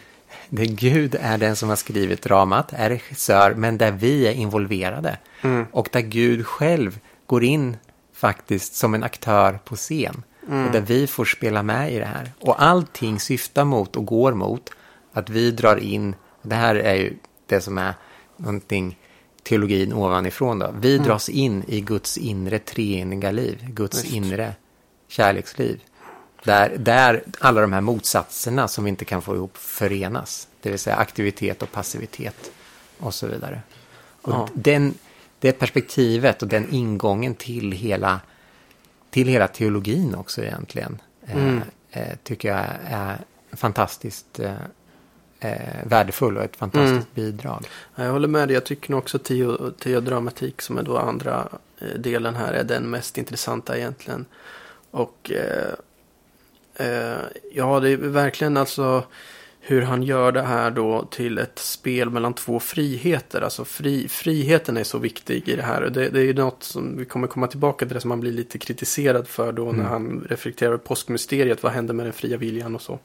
där 0.48 0.64
Gud 0.64 1.16
är 1.20 1.38
den 1.38 1.56
som 1.56 1.68
har 1.68 1.76
skrivit 1.76 2.22
dramat, 2.22 2.72
är 2.72 2.88
regissör, 2.88 3.54
men 3.54 3.78
där 3.78 3.90
vi 3.90 4.26
är 4.26 4.32
involverade. 4.32 5.18
Mm. 5.42 5.66
Och 5.72 5.88
där 5.92 6.00
Gud 6.00 6.46
själv 6.46 6.98
går 7.26 7.44
in 7.44 7.76
faktiskt 8.12 8.74
som 8.74 8.94
en 8.94 9.02
aktör 9.02 9.58
på 9.64 9.76
scen. 9.76 10.22
Mm. 10.48 10.66
Och 10.66 10.72
där 10.72 10.80
vi 10.80 11.06
får 11.06 11.24
spela 11.24 11.62
med 11.62 11.92
i 11.92 11.98
det 11.98 12.04
här. 12.04 12.32
Och 12.40 12.62
allting 12.62 13.20
syftar 13.20 13.64
mot 13.64 13.96
och 13.96 14.06
går 14.06 14.32
mot 14.32 14.70
att 15.12 15.30
vi 15.30 15.50
drar 15.50 15.76
in, 15.76 16.14
det 16.42 16.54
här 16.54 16.74
är 16.74 16.94
ju 16.94 17.16
det 17.46 17.60
som 17.60 17.78
är 17.78 17.94
någonting 18.36 18.98
teologin 19.42 19.92
ovanifrån 19.92 20.58
då. 20.58 20.74
Vi 20.80 20.94
mm. 20.94 21.06
dras 21.06 21.28
in 21.28 21.64
i 21.66 21.80
Guds 21.80 22.18
inre 22.18 22.58
treeniga 22.58 23.30
liv, 23.30 23.66
Guds 23.68 24.04
Just. 24.04 24.16
inre 24.16 24.54
kärleksliv. 25.08 25.80
Där, 26.44 26.76
där 26.78 27.22
alla 27.38 27.60
de 27.60 27.72
här 27.72 27.80
motsatserna 27.80 28.68
som 28.68 28.84
vi 28.84 28.90
inte 28.90 29.04
kan 29.04 29.22
få 29.22 29.34
ihop 29.34 29.56
förenas. 29.56 30.48
Det 30.60 30.70
vill 30.70 30.78
säga 30.78 30.96
aktivitet 30.96 31.62
och 31.62 31.72
passivitet 31.72 32.52
och 32.98 33.14
så 33.14 33.26
vidare. 33.26 33.62
Och 34.22 34.32
ja. 34.32 34.48
den, 34.54 34.94
det 35.38 35.52
perspektivet 35.52 36.42
och 36.42 36.48
den 36.48 36.74
ingången 36.74 37.34
till 37.34 37.72
hela, 37.72 38.20
till 39.10 39.28
hela 39.28 39.48
teologin 39.48 40.14
också 40.14 40.42
egentligen. 40.42 41.00
Eh, 41.26 41.36
mm. 41.36 41.60
Eh, 41.90 42.16
tycker 42.22 42.48
jag 42.48 42.66
är 42.84 43.18
fantastiskt 43.52 44.40
eh, 44.40 44.52
eh, 45.42 45.86
värdefull 45.86 46.36
och 46.36 46.44
ett 46.44 46.56
fantastiskt 46.56 47.08
mm. 47.16 47.30
bidrag. 47.32 47.66
Jag 47.94 48.12
håller 48.12 48.28
med 48.28 48.48
dig. 48.48 48.54
Jag 48.54 48.64
tycker 48.64 48.90
nog 48.90 48.98
också 48.98 49.18
teo, 49.18 49.70
teodramatik 49.70 50.62
som 50.62 50.78
är 50.78 50.82
då 50.82 50.98
andra 50.98 51.48
eh, 51.78 51.98
delen 51.98 52.34
här 52.34 52.52
är 52.52 52.64
den 52.64 52.90
mest 52.90 53.18
intressanta 53.18 53.76
egentligen. 53.76 54.24
Och 54.90 55.30
eh, 55.30 55.74
Eh, 56.74 57.20
ja, 57.52 57.80
det 57.80 57.90
är 57.90 57.96
verkligen 57.96 58.56
alltså 58.56 59.04
hur 59.60 59.82
han 59.82 60.02
gör 60.02 60.32
det 60.32 60.42
här 60.42 60.70
då 60.70 61.04
till 61.10 61.38
ett 61.38 61.58
spel 61.58 62.10
mellan 62.10 62.34
två 62.34 62.60
friheter. 62.60 63.40
Alltså 63.40 63.64
fri, 63.64 64.08
friheten 64.08 64.76
är 64.76 64.84
så 64.84 64.98
viktig 64.98 65.48
i 65.48 65.56
det 65.56 65.62
här. 65.62 65.80
Det, 65.80 66.08
det 66.08 66.20
är 66.20 66.24
ju 66.24 66.34
något 66.34 66.62
som 66.62 66.98
vi 66.98 67.04
kommer 67.04 67.26
komma 67.26 67.46
tillbaka 67.46 67.86
till 67.86 67.94
det 67.94 68.00
som 68.00 68.10
han 68.10 68.20
blir 68.20 68.32
lite 68.32 68.58
kritiserad 68.58 69.28
för 69.28 69.52
då 69.52 69.68
mm. 69.68 69.76
när 69.76 69.88
han 69.88 70.26
reflekterar 70.30 70.68
över 70.68 70.78
påskmysteriet. 70.78 71.62
Vad 71.62 71.72
händer 71.72 71.94
med 71.94 72.06
den 72.06 72.12
fria 72.12 72.36
viljan 72.36 72.74
och 72.74 72.82
så. 72.82 72.98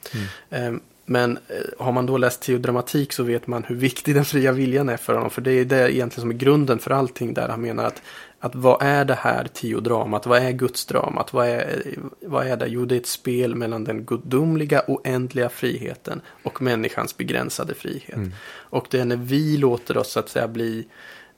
Mm. 0.51 0.79
Eh, 1.07 1.11
men 1.11 1.37
eh, 1.47 1.85
har 1.85 1.91
man 1.91 2.05
då 2.05 2.17
läst 2.17 2.41
teodramatik 2.41 3.13
så 3.13 3.23
vet 3.23 3.47
man 3.47 3.63
hur 3.63 3.75
viktig 3.75 4.15
den 4.15 4.25
fria 4.25 4.51
viljan 4.51 4.89
är 4.89 4.97
för 4.97 5.13
honom. 5.13 5.29
För 5.29 5.41
det 5.41 5.51
är 5.51 5.65
det 5.65 5.95
egentligen 5.95 6.21
som 6.21 6.29
är 6.29 6.35
grunden 6.35 6.79
för 6.79 6.91
allting 6.91 7.33
där 7.33 7.47
han 7.49 7.61
menar 7.61 7.83
att 7.83 8.01
att 8.39 8.55
vad 8.55 8.81
är 8.81 9.05
det 9.05 9.13
här 9.13 9.47
tiodramat? 9.53 10.25
Vad 10.25 10.43
är 10.43 10.51
gudsdramat? 10.51 11.33
Vad 11.33 11.47
är, 11.47 11.83
vad 12.21 12.47
är 12.47 12.57
det? 12.57 12.67
Jo, 12.67 12.85
det 12.85 12.95
är 12.95 12.99
ett 12.99 13.07
spel 13.07 13.55
mellan 13.55 13.83
den 13.83 14.05
gudomliga 14.05 14.83
oändliga 14.87 15.49
friheten 15.49 16.21
och 16.43 16.61
människans 16.61 17.17
begränsade 17.17 17.73
frihet. 17.73 18.15
Mm. 18.15 18.31
Och 18.47 18.87
det 18.89 18.99
är 18.99 19.05
när 19.05 19.15
vi 19.15 19.57
låter 19.57 19.97
oss 19.97 20.11
så 20.11 20.19
att 20.19 20.29
säga 20.29 20.47
bli 20.47 20.87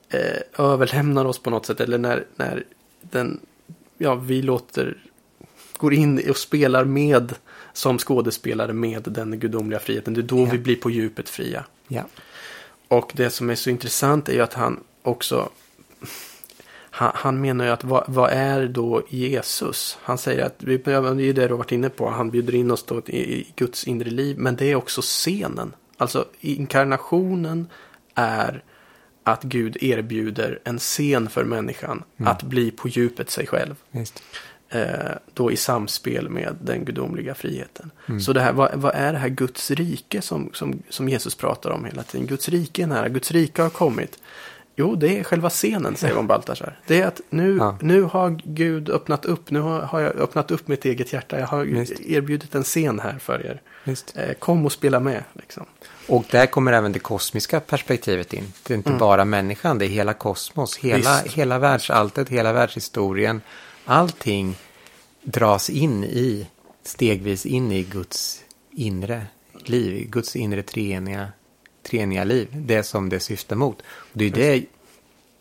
eh, 0.08 0.64
överlämnar 0.64 1.24
oss 1.24 1.38
på 1.38 1.50
något 1.50 1.66
sätt 1.66 1.80
eller 1.80 1.98
när, 1.98 2.24
när 2.36 2.64
den, 3.00 3.40
ja, 3.98 4.14
vi 4.14 4.42
låter, 4.42 4.96
går 5.76 5.94
in 5.94 6.30
och 6.30 6.36
spelar 6.36 6.84
med 6.84 7.34
som 7.72 7.98
skådespelare 7.98 8.72
med 8.72 9.02
den 9.02 9.38
gudomliga 9.38 9.80
friheten. 9.80 10.14
Det 10.14 10.20
är 10.20 10.22
då 10.22 10.40
ja. 10.40 10.48
vi 10.52 10.58
blir 10.58 10.76
på 10.76 10.90
djupet 10.90 11.28
fria. 11.28 11.64
Ja. 11.88 12.02
Och 12.88 13.12
det 13.14 13.30
som 13.30 13.50
är 13.50 13.54
så 13.54 13.70
intressant 13.70 14.28
är 14.28 14.32
ju 14.32 14.40
att 14.40 14.54
han 14.54 14.80
också 15.02 15.50
han, 16.92 17.10
han, 17.14 17.40
menar 17.40 17.64
ju 17.64 17.70
att 17.70 17.84
vad, 17.84 18.04
vad, 18.06 18.30
är 18.30 18.66
då 18.66 19.02
Jesus? 19.08 19.98
Han 20.02 20.18
säger 20.18 20.44
att, 20.44 20.58
det 20.58 20.86
är 20.86 21.20
ju 21.20 21.32
det 21.32 21.46
du 21.46 21.52
har 21.52 21.58
varit 21.58 21.72
inne 21.72 21.88
på, 21.88 22.08
han 22.08 22.30
bjuder 22.30 22.54
in 22.54 22.70
oss 22.70 22.82
då 22.82 22.98
i, 22.98 23.46
Guds 23.56 23.84
inre 23.84 24.10
liv. 24.10 24.38
Men 24.38 24.56
det 24.56 24.70
är 24.70 24.74
också 24.74 25.00
scenen. 25.00 25.72
Alltså 25.96 26.24
inkarnationen 26.40 27.68
är 28.14 28.64
att 29.24 29.42
Gud 29.42 29.76
erbjuder 29.80 30.58
en 30.64 30.78
scen 30.78 31.28
för 31.28 31.44
människan 31.44 32.02
mm. 32.16 32.32
att 32.32 32.42
bli 32.42 32.70
på 32.70 32.88
djupet 32.88 33.30
sig 33.30 33.46
själv. 33.46 33.74
Eh, 34.72 35.12
då 35.34 35.52
i 35.52 35.56
samspel 35.56 36.28
med 36.28 36.56
den 36.62 36.84
gudomliga 36.84 37.34
friheten. 37.34 37.90
Mm. 38.08 38.20
Så 38.20 38.32
det 38.32 38.40
här, 38.40 38.52
vad, 38.52 38.74
vad, 38.74 38.94
är 38.94 39.12
det 39.12 39.18
här 39.18 39.28
Guds 39.28 39.70
rike 39.70 40.22
som, 40.22 40.50
som, 40.52 40.82
som 40.88 41.08
Jesus 41.08 41.34
pratar 41.34 41.70
om 41.70 41.84
hela 41.84 42.02
tiden? 42.02 42.26
Guds 42.26 42.48
rike 42.48 42.82
är 42.82 42.86
nära, 42.86 43.08
Guds 43.08 43.30
rike 43.30 43.62
har 43.62 43.70
kommit. 43.70 44.18
Jo, 44.76 44.94
det 44.94 45.18
är 45.18 45.24
själva 45.24 45.50
scenen, 45.50 45.96
säger 45.96 46.14
von 46.14 46.26
Baltasar. 46.26 46.78
Det 46.86 47.00
är 47.00 47.06
att 47.06 47.20
nu, 47.30 47.56
ja. 47.56 47.78
nu 47.80 48.02
har 48.02 48.40
Gud 48.44 48.90
öppnat 48.90 49.24
upp, 49.24 49.50
nu 49.50 49.60
har, 49.60 49.80
har, 49.80 50.00
jag 50.00 50.16
öppnat 50.16 50.50
upp 50.50 50.68
mitt 50.68 50.84
eget 50.84 51.12
hjärta. 51.12 51.38
Jag 51.38 51.46
har 51.46 51.64
Just. 51.64 52.00
erbjudit 52.00 52.54
en 52.54 52.64
scen 52.64 53.00
här 53.00 53.18
för 53.18 53.46
er. 53.46 53.60
Eh, 54.14 54.34
kom 54.34 54.66
och 54.66 54.72
spela 54.72 55.00
med. 55.00 55.24
Liksom. 55.32 55.66
Och 56.06 56.24
där 56.30 56.46
kommer 56.46 56.72
även 56.72 56.92
det 56.92 56.98
kosmiska 56.98 57.60
perspektivet 57.60 58.32
in. 58.32 58.52
Det 58.66 58.74
är 58.74 58.76
inte 58.76 58.88
mm. 58.88 58.98
bara 58.98 59.24
människan, 59.24 59.78
det 59.78 59.84
är 59.84 59.88
hela 59.88 60.12
kosmos, 60.12 60.76
hela, 60.76 61.18
hela 61.18 61.58
världsalltet, 61.58 62.28
hela 62.28 62.52
världshistorien. 62.52 63.40
Allting 63.90 64.54
dras 65.22 65.70
in 65.70 66.04
i, 66.04 66.46
stegvis 66.82 67.46
in 67.46 67.72
i 67.72 67.82
Guds 67.82 68.44
inre 68.70 69.26
liv, 69.64 70.10
Guds 70.10 70.36
inre 70.36 70.62
treeniga 70.62 71.28
treeniga 71.82 72.24
liv, 72.24 72.48
det 72.52 72.82
som 72.82 73.08
det 73.08 73.20
syftar 73.20 73.56
mot. 73.56 73.82
Och 73.82 74.18
det 74.18 74.24
är 74.24 74.30
det 74.30 74.64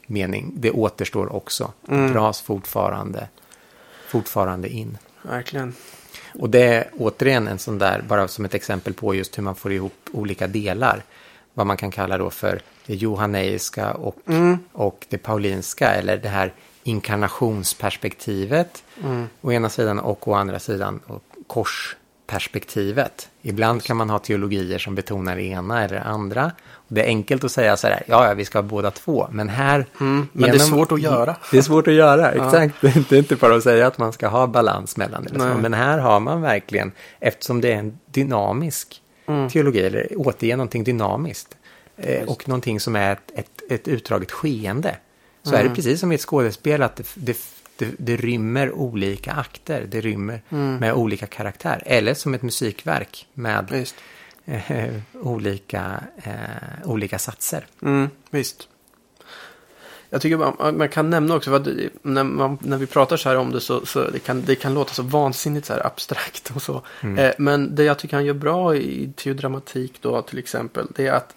mening. 0.08 0.52
Det 0.56 0.72
återstår 0.72 1.36
också. 1.36 1.72
Mm. 1.88 2.14
Dras 2.14 2.41
fortfarande, 2.41 3.28
fortfarande 4.08 4.70
in. 4.70 4.97
Verkligen. 5.22 5.74
Och 6.39 6.50
det 6.50 6.64
är 6.64 6.89
återigen 6.97 7.47
en 7.47 7.60
sån 7.60 7.78
där, 7.78 8.02
bara 8.08 8.28
som 8.28 8.45
ett 8.45 8.54
exempel 8.54 8.93
på 8.93 9.16
just 9.16 9.38
hur 9.38 9.43
man 9.43 9.56
får 9.56 9.74
ihop 9.74 10.10
olika 10.12 10.47
delar. 10.47 11.04
vad 11.54 11.68
man 11.68 11.78
kan 11.78 11.91
kalla 11.91 12.18
då 12.18 12.30
för 12.30 12.62
det 12.86 12.95
johanneiska 12.95 13.91
och, 13.93 14.16
Mm. 14.28 14.58
och 14.72 15.06
det 15.10 15.18
paulinska, 15.18 15.89
eller 15.89 16.18
det 16.18 16.30
här 16.30 16.54
inkarnationsperspektivet 16.84 18.84
Mm. 19.03 19.27
å 19.41 19.51
ena 19.51 19.69
sidan 19.69 19.99
och 19.99 20.27
å 20.27 20.34
andra 20.34 20.59
sidan 20.59 20.99
korsperspektivet. 21.47 23.30
Ibland 23.41 23.84
kan 23.84 23.97
man 23.97 24.09
ha 24.09 24.19
teologier 24.19 24.77
som 24.80 24.95
betonar 24.95 25.36
det 25.36 25.43
ena 25.43 25.84
eller 25.84 25.95
det 25.95 26.01
andra. 26.03 26.51
Det 26.88 27.01
är 27.03 27.07
enkelt 27.07 27.43
att 27.43 27.51
säga 27.51 27.77
så 27.77 27.88
här, 27.88 28.03
ja, 28.07 28.27
ja, 28.27 28.34
vi 28.34 28.45
ska 28.45 28.57
ha 28.57 28.63
båda 28.63 28.91
två, 28.91 29.27
men 29.32 29.49
här... 29.49 29.86
Mm, 29.99 30.27
men 30.34 30.49
det 30.51 30.55
är 30.55 30.59
svårt 30.59 30.91
att 30.91 31.01
göra. 31.01 31.36
Det 31.51 31.57
är 31.57 31.61
svårt 31.61 31.88
att 31.88 31.93
göra, 31.93 32.36
Ja. 32.36 32.45
exakt. 32.45 32.75
Det 33.09 33.15
är 33.15 33.19
inte 33.19 33.36
bara 33.36 33.55
att 33.55 33.63
säga 33.63 33.88
att 33.88 33.97
man 33.97 34.13
ska 34.13 34.27
ha 34.27 34.47
balans 34.47 34.97
mellan 34.97 35.23
det. 35.23 35.30
Nej. 35.34 35.55
Men 35.61 35.73
här 35.73 35.97
har 35.97 36.19
man 36.19 36.41
verkligen, 36.41 36.91
eftersom 37.19 37.61
det 37.61 37.73
är 37.73 37.77
en 37.77 37.99
dynamisk 38.05 39.01
Mm. 39.27 39.49
teologi, 39.49 39.80
eller 39.80 40.07
återge 40.15 40.55
någonting 40.55 40.84
dynamiskt, 40.84 41.57
eh, 41.97 42.23
och 42.30 42.47
någonting 42.47 42.80
som 42.80 42.95
är 42.95 43.11
ett, 43.13 43.32
ett, 43.36 43.71
ett 43.71 43.88
utdraget 43.88 44.32
skeende, 44.32 44.95
så 45.43 45.49
Mm. 45.49 45.59
är 45.65 45.69
det 45.69 45.75
precis 45.75 45.99
som 45.99 46.11
i 46.11 46.15
ett 46.15 46.21
skådespel 46.21 46.83
att 46.83 46.95
det, 46.95 47.07
det, 47.15 47.37
det, 47.77 47.91
det 47.97 48.15
rymmer 48.15 48.71
olika 48.71 49.31
akter, 49.31 49.85
det 49.91 50.01
rymmer 50.01 50.41
Mm. 50.49 50.75
med 50.75 50.93
olika 50.93 51.27
karaktär, 51.27 51.83
eller 51.85 52.13
som 52.13 52.33
ett 52.33 52.41
musikverk 52.41 53.27
med 53.33 53.85
eh, 54.45 54.93
olika, 55.13 56.03
eh, 56.23 56.33
olika 56.89 57.19
satser. 57.19 57.65
Mm, 57.81 58.09
visst. 58.29 58.67
Jag 60.11 60.21
tycker 60.21 60.37
man, 60.37 60.77
man 60.77 60.89
kan 60.89 61.09
nämna 61.09 61.35
också, 61.35 61.51
vad 61.51 61.89
när, 62.01 62.23
man, 62.23 62.57
när 62.61 62.77
vi 62.77 62.85
pratar 62.85 63.17
så 63.17 63.29
här 63.29 63.35
om 63.37 63.51
det 63.51 63.61
så, 63.61 63.85
så 63.85 64.09
det, 64.09 64.19
kan, 64.19 64.41
det 64.45 64.55
kan 64.55 64.73
låta 64.73 64.93
så 64.93 65.03
vansinnigt 65.03 65.65
så 65.67 65.73
här 65.73 65.85
abstrakt 65.85 66.51
och 66.55 66.61
så. 66.61 66.81
Mm. 67.01 67.17
Eh, 67.17 67.31
men 67.37 67.75
det 67.75 67.83
jag 67.83 67.99
tycker 67.99 68.15
han 68.15 68.25
gör 68.25 68.33
bra 68.33 68.75
i 68.75 69.13
teodramatik 69.15 69.97
då 70.01 70.21
till 70.21 70.39
exempel, 70.39 70.87
det 70.95 71.07
är 71.07 71.11
att 71.11 71.35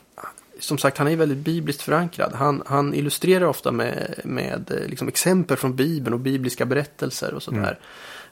som 0.58 0.78
sagt, 0.78 0.98
han 0.98 1.08
är 1.08 1.16
väldigt 1.16 1.38
bibliskt 1.38 1.82
förankrad. 1.82 2.32
Han, 2.34 2.62
han 2.66 2.94
illustrerar 2.94 3.46
ofta 3.46 3.72
med, 3.72 4.20
med 4.24 4.70
eh, 4.70 4.88
liksom 4.88 5.08
exempel 5.08 5.56
från 5.56 5.76
Bibeln 5.76 6.14
och 6.14 6.20
bibliska 6.20 6.66
berättelser 6.66 7.34
och 7.34 7.42
sådär. 7.42 7.78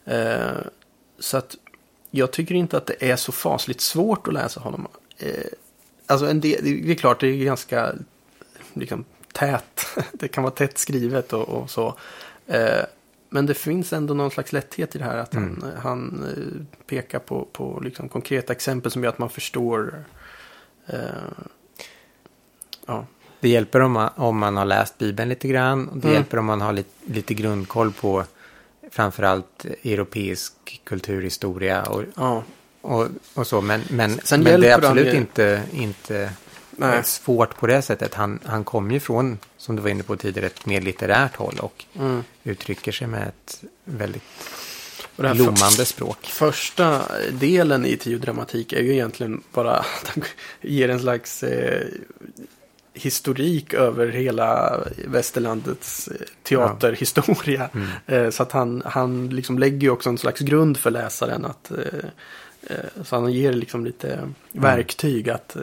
Eh, 0.04 0.66
så 1.18 1.36
att 1.36 1.56
jag 2.10 2.30
tycker 2.30 2.54
inte 2.54 2.76
att 2.76 2.86
det 2.86 3.10
är 3.10 3.16
så 3.16 3.32
fasligt 3.32 3.80
svårt 3.80 4.28
att 4.28 4.34
läsa 4.34 4.60
honom. 4.60 4.88
Eh, 5.18 5.44
alltså 6.06 6.26
en 6.26 6.40
del, 6.40 6.64
det 6.64 6.90
är 6.90 6.94
klart, 6.94 7.20
det 7.20 7.26
är 7.26 7.44
ganska 7.44 7.92
liksom, 8.74 9.04
tät. 9.32 9.86
Det 10.12 10.28
kan 10.28 10.44
vara 10.44 10.54
tätt 10.54 10.78
skrivet 10.78 11.32
och, 11.32 11.48
och 11.48 11.70
så. 11.70 11.98
Eh, 12.46 12.84
men 13.28 13.46
det 13.46 13.54
finns 13.54 13.92
ändå 13.92 14.14
någon 14.14 14.30
slags 14.30 14.52
lätthet 14.52 14.96
i 14.96 14.98
det 14.98 15.04
här. 15.04 15.16
Att 15.16 15.34
han, 15.34 15.44
Mm. 15.44 15.76
han 15.82 16.24
eh, 16.36 16.66
pekar 16.86 17.18
på, 17.18 17.48
på 17.52 17.80
liksom 17.84 18.08
konkreta 18.08 18.52
exempel 18.52 18.90
som 18.90 19.04
gör 19.04 19.10
att 19.10 19.18
man 19.18 19.30
förstår. 19.30 20.04
Eh, 20.86 20.98
ja. 22.90 23.06
Det 23.40 23.48
hjälper 23.48 23.80
om 23.80 23.92
man, 23.92 24.10
om 24.16 24.38
man 24.38 24.56
har 24.56 24.64
läst 24.64 24.98
Bibeln 24.98 25.28
lite 25.28 25.48
grann. 25.48 25.88
Och 25.88 25.96
det 25.96 26.08
Mm. 26.08 26.14
hjälper 26.14 26.38
om 26.38 26.44
man 26.46 26.60
har 26.60 26.72
lite, 26.72 26.90
lite 27.04 27.34
grundkoll 27.34 27.92
på 27.92 28.24
framförallt 28.90 29.64
europeisk 29.84 30.52
kulturhistoria 30.84 31.82
och, 31.82 32.02
ja. 32.16 32.42
och, 32.80 33.06
och 33.34 33.46
så. 33.46 33.60
Men, 33.60 33.82
men, 33.90 34.20
Sen 34.24 34.42
men 34.42 34.60
det 34.60 34.68
är 34.70 34.74
absolut 34.74 35.14
inte, 35.14 35.62
inte 35.72 36.30
Nej. 36.70 37.04
svårt 37.04 37.56
på 37.56 37.66
det 37.66 37.82
sättet. 37.82 38.14
Han, 38.14 38.38
han 38.44 38.64
kommer 38.64 38.94
ju 38.94 39.00
från, 39.00 39.38
som 39.56 39.76
du 39.76 39.82
var 39.82 39.90
inne 39.90 40.02
på 40.02 40.16
tidigare, 40.16 40.46
ett 40.46 40.66
mer 40.66 40.80
litterärt 40.80 41.36
håll 41.36 41.58
och 41.60 41.84
Mm. 41.98 42.24
uttrycker 42.44 42.92
sig 42.92 43.06
med 43.06 43.28
ett 43.28 43.62
väldigt 43.84 44.22
blommande 45.16 45.84
språk. 45.84 46.26
Första 46.26 47.02
delen 47.32 47.86
i 47.86 47.96
teodramatik 47.96 48.72
är 48.72 48.80
ju 48.82 48.92
egentligen 48.92 49.42
bara 49.52 49.72
att 49.76 49.86
han 50.14 50.24
ger 50.60 50.88
en 50.88 51.00
slags 51.00 51.42
eh, 51.42 51.86
historik 52.94 53.74
över 53.74 54.08
hela 54.08 54.80
västerlandets 55.06 56.08
eh, 56.08 56.14
teaterhistoria. 56.42 57.68
Mm. 57.74 57.88
Eh, 58.06 58.30
så 58.30 58.42
att 58.42 58.52
han, 58.52 58.82
han 58.84 59.28
liksom 59.28 59.58
lägger 59.58 59.90
också 59.90 60.10
en 60.10 60.18
slags 60.18 60.40
grund 60.40 60.76
för 60.76 60.90
läsaren. 60.90 61.44
att 61.44 61.70
eh, 61.70 62.76
Så 63.04 63.16
han 63.16 63.32
ger 63.32 63.52
liksom 63.52 63.84
lite 63.84 64.28
verktyg 64.52 65.30
att 65.30 65.56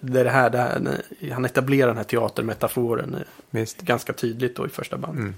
det 0.00 0.20
är 0.20 0.24
det 0.24 0.30
här, 0.30 0.50
det 0.50 0.58
här, 0.58 1.00
han 1.32 1.44
etablerar 1.44 1.86
den 1.86 1.96
här 1.96 2.04
teatermetaforen 2.04 3.16
Visst. 3.50 3.80
ganska 3.80 4.12
tydligt 4.12 4.56
då 4.56 4.66
i 4.66 4.68
första 4.68 4.96
bandet. 4.96 5.20
Mm. 5.20 5.34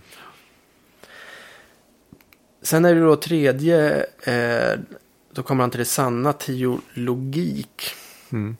Sen 2.63 2.85
är 2.85 2.95
det 2.95 3.01
då 3.01 3.17
tredje, 3.17 4.07
då 5.33 5.43
kommer 5.43 5.63
han 5.63 5.71
till 5.71 5.79
det 5.79 5.85
sanna 5.85 6.33
teologik. 6.33 7.83
Mm. 8.33 8.57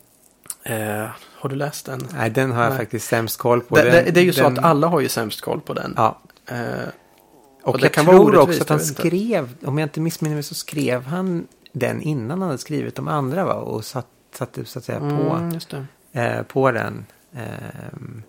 Eh, 0.67 1.07
har 1.35 1.49
du 1.49 1.57
läst 1.57 1.87
den? 1.87 2.09
Nej, 2.17 2.31
den 2.31 2.53
har 2.53 2.63
jag 2.63 2.71
Nej. 2.71 2.79
faktiskt 2.79 3.09
sämst 3.09 3.39
koll 3.39 3.61
på. 3.61 3.77
Det, 3.77 3.83
Den- 3.83 4.05
det, 4.05 4.11
det 4.11 4.21
är 4.21 4.25
ju 4.25 4.33
så 4.33 4.43
den- 4.43 4.59
att 4.59 4.65
alla 4.65 4.87
har 4.87 5.01
ju 5.01 5.09
sämst 5.09 5.41
koll 5.41 5.61
på 5.61 5.75
den. 5.75 5.95
Ja, 5.97 6.21
Eh, 6.47 6.59
och, 7.63 7.75
Och 7.75 7.79
det 7.81 7.97
jag 7.97 8.07
tror 8.07 8.37
också 8.39 8.63
att 8.63 8.69
han 8.69 8.81
skrev, 8.81 9.49
om 9.65 9.79
jag 9.79 9.87
inte 9.87 10.01
missminner 10.01 10.35
mig 10.37 10.43
så 10.43 10.55
skrev 10.55 11.05
han 11.05 11.47
den 11.73 12.03
innan 12.03 12.31
han 12.41 12.43
hade 12.49 12.59
skrivit 12.59 12.95
de 12.95 13.09
andra 13.09 13.45
va? 13.45 13.55
Och 13.55 13.85
satt, 13.85 14.07
satte 14.35 14.65
så 14.65 14.79
att 14.79 14.85
säga 14.85 14.99
på, 15.01 15.07
mm, 15.07 15.59
eh, 16.13 16.43
på 16.43 16.71
den. 16.71 17.07
ehm, 17.35 18.23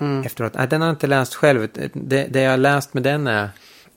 Mm. 0.00 0.22
efteråt. 0.22 0.54
Nej, 0.54 0.68
den 0.68 0.80
har 0.80 0.88
jag 0.88 0.94
inte 0.94 1.06
läst 1.06 1.34
själv. 1.34 1.68
Det, 1.92 2.26
det 2.26 2.40
jag 2.40 2.50
har 2.50 2.56
läst 2.56 2.94
med 2.94 3.02
den 3.02 3.26
är, 3.26 3.42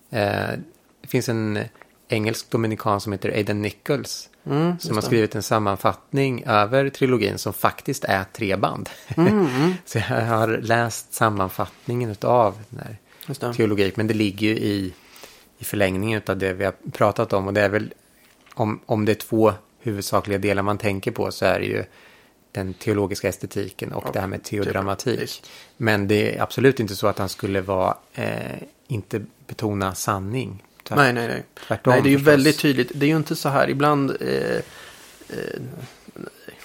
eh, 0.10 0.60
det 1.02 1.08
finns 1.08 1.30
en 1.30 1.60
engelsk 2.08 2.50
dominikan 2.50 3.02
som 3.02 3.12
heter 3.12 3.30
Aidan 3.32 3.62
Nichols. 3.62 4.30
Mm, 4.50 4.80
Som 4.80 4.96
har 4.96 5.02
skrivit 5.02 5.36
en 5.36 5.44
sammanfattning 5.44 6.44
över 6.46 6.90
trilogin 6.90 7.38
som 7.38 7.54
faktiskt 7.54 8.04
är 8.04 8.24
tre 8.34 8.56
band. 8.56 8.90
Mm, 9.18 9.40
mm, 9.48 9.74
Så 9.86 9.98
jag 9.98 10.26
har 10.26 10.48
läst 10.48 11.14
sammanfattningen 11.14 12.16
av 12.22 12.58
den 12.70 12.80
här 12.80 12.98
just 13.28 13.42
det. 13.42 13.54
teologi. 13.54 13.92
Men 13.96 14.08
det 14.08 14.14
ligger 14.14 14.48
ju 14.48 14.54
i, 14.58 14.94
i 15.58 15.64
förlängningen 15.64 16.22
av 16.28 16.38
det 16.38 16.54
vi 16.54 16.66
har 16.66 16.74
pratat 16.92 17.34
om. 17.34 17.48
Och 17.48 17.54
det 17.54 17.62
är 17.62 17.70
väl, 17.70 17.94
om, 18.54 18.80
om 18.86 19.06
det 19.06 19.12
är 19.12 19.16
två 19.16 19.54
huvudsakliga 19.80 20.38
delar 20.38 20.64
man 20.64 20.78
tänker 20.78 21.12
på 21.12 21.32
så 21.32 21.46
är 21.46 21.60
det 21.60 21.66
ju 21.66 21.84
den 22.52 22.74
teologiska 22.74 23.30
estetiken 23.30 23.94
och 23.94 24.04
Ja, 24.08 24.12
det 24.14 24.20
här 24.20 24.28
med 24.28 24.44
teodramatik. 24.44 25.22
Visst. 25.22 25.50
Men 25.78 26.08
det 26.08 26.36
är 26.38 26.42
absolut 26.42 26.80
inte 26.80 26.96
så 26.96 27.08
att 27.08 27.18
han 27.18 27.30
skulle 27.30 27.62
vara, 27.62 27.98
eh, 28.14 28.62
inte 28.88 29.26
betona 29.48 29.96
sanning. 29.96 30.64
Tvärt- 30.88 30.98
Nej, 30.98 31.14
nej, 31.14 31.28
nej. 31.28 31.44
Tvärtom. 31.68 31.94
nej, 31.94 32.02
det 32.02 32.10
är 32.10 32.12
ju 32.12 32.18
förstås. 32.18 32.34
väldigt 32.34 32.60
tydligt. 32.60 32.92
Det 32.96 33.06
är 33.06 33.10
ju 33.10 33.18
inte 33.18 33.36
så 33.36 33.50
här 33.50 33.70
ibland. 33.70 34.18
Eh, 34.22 34.56
eh, 35.30 35.62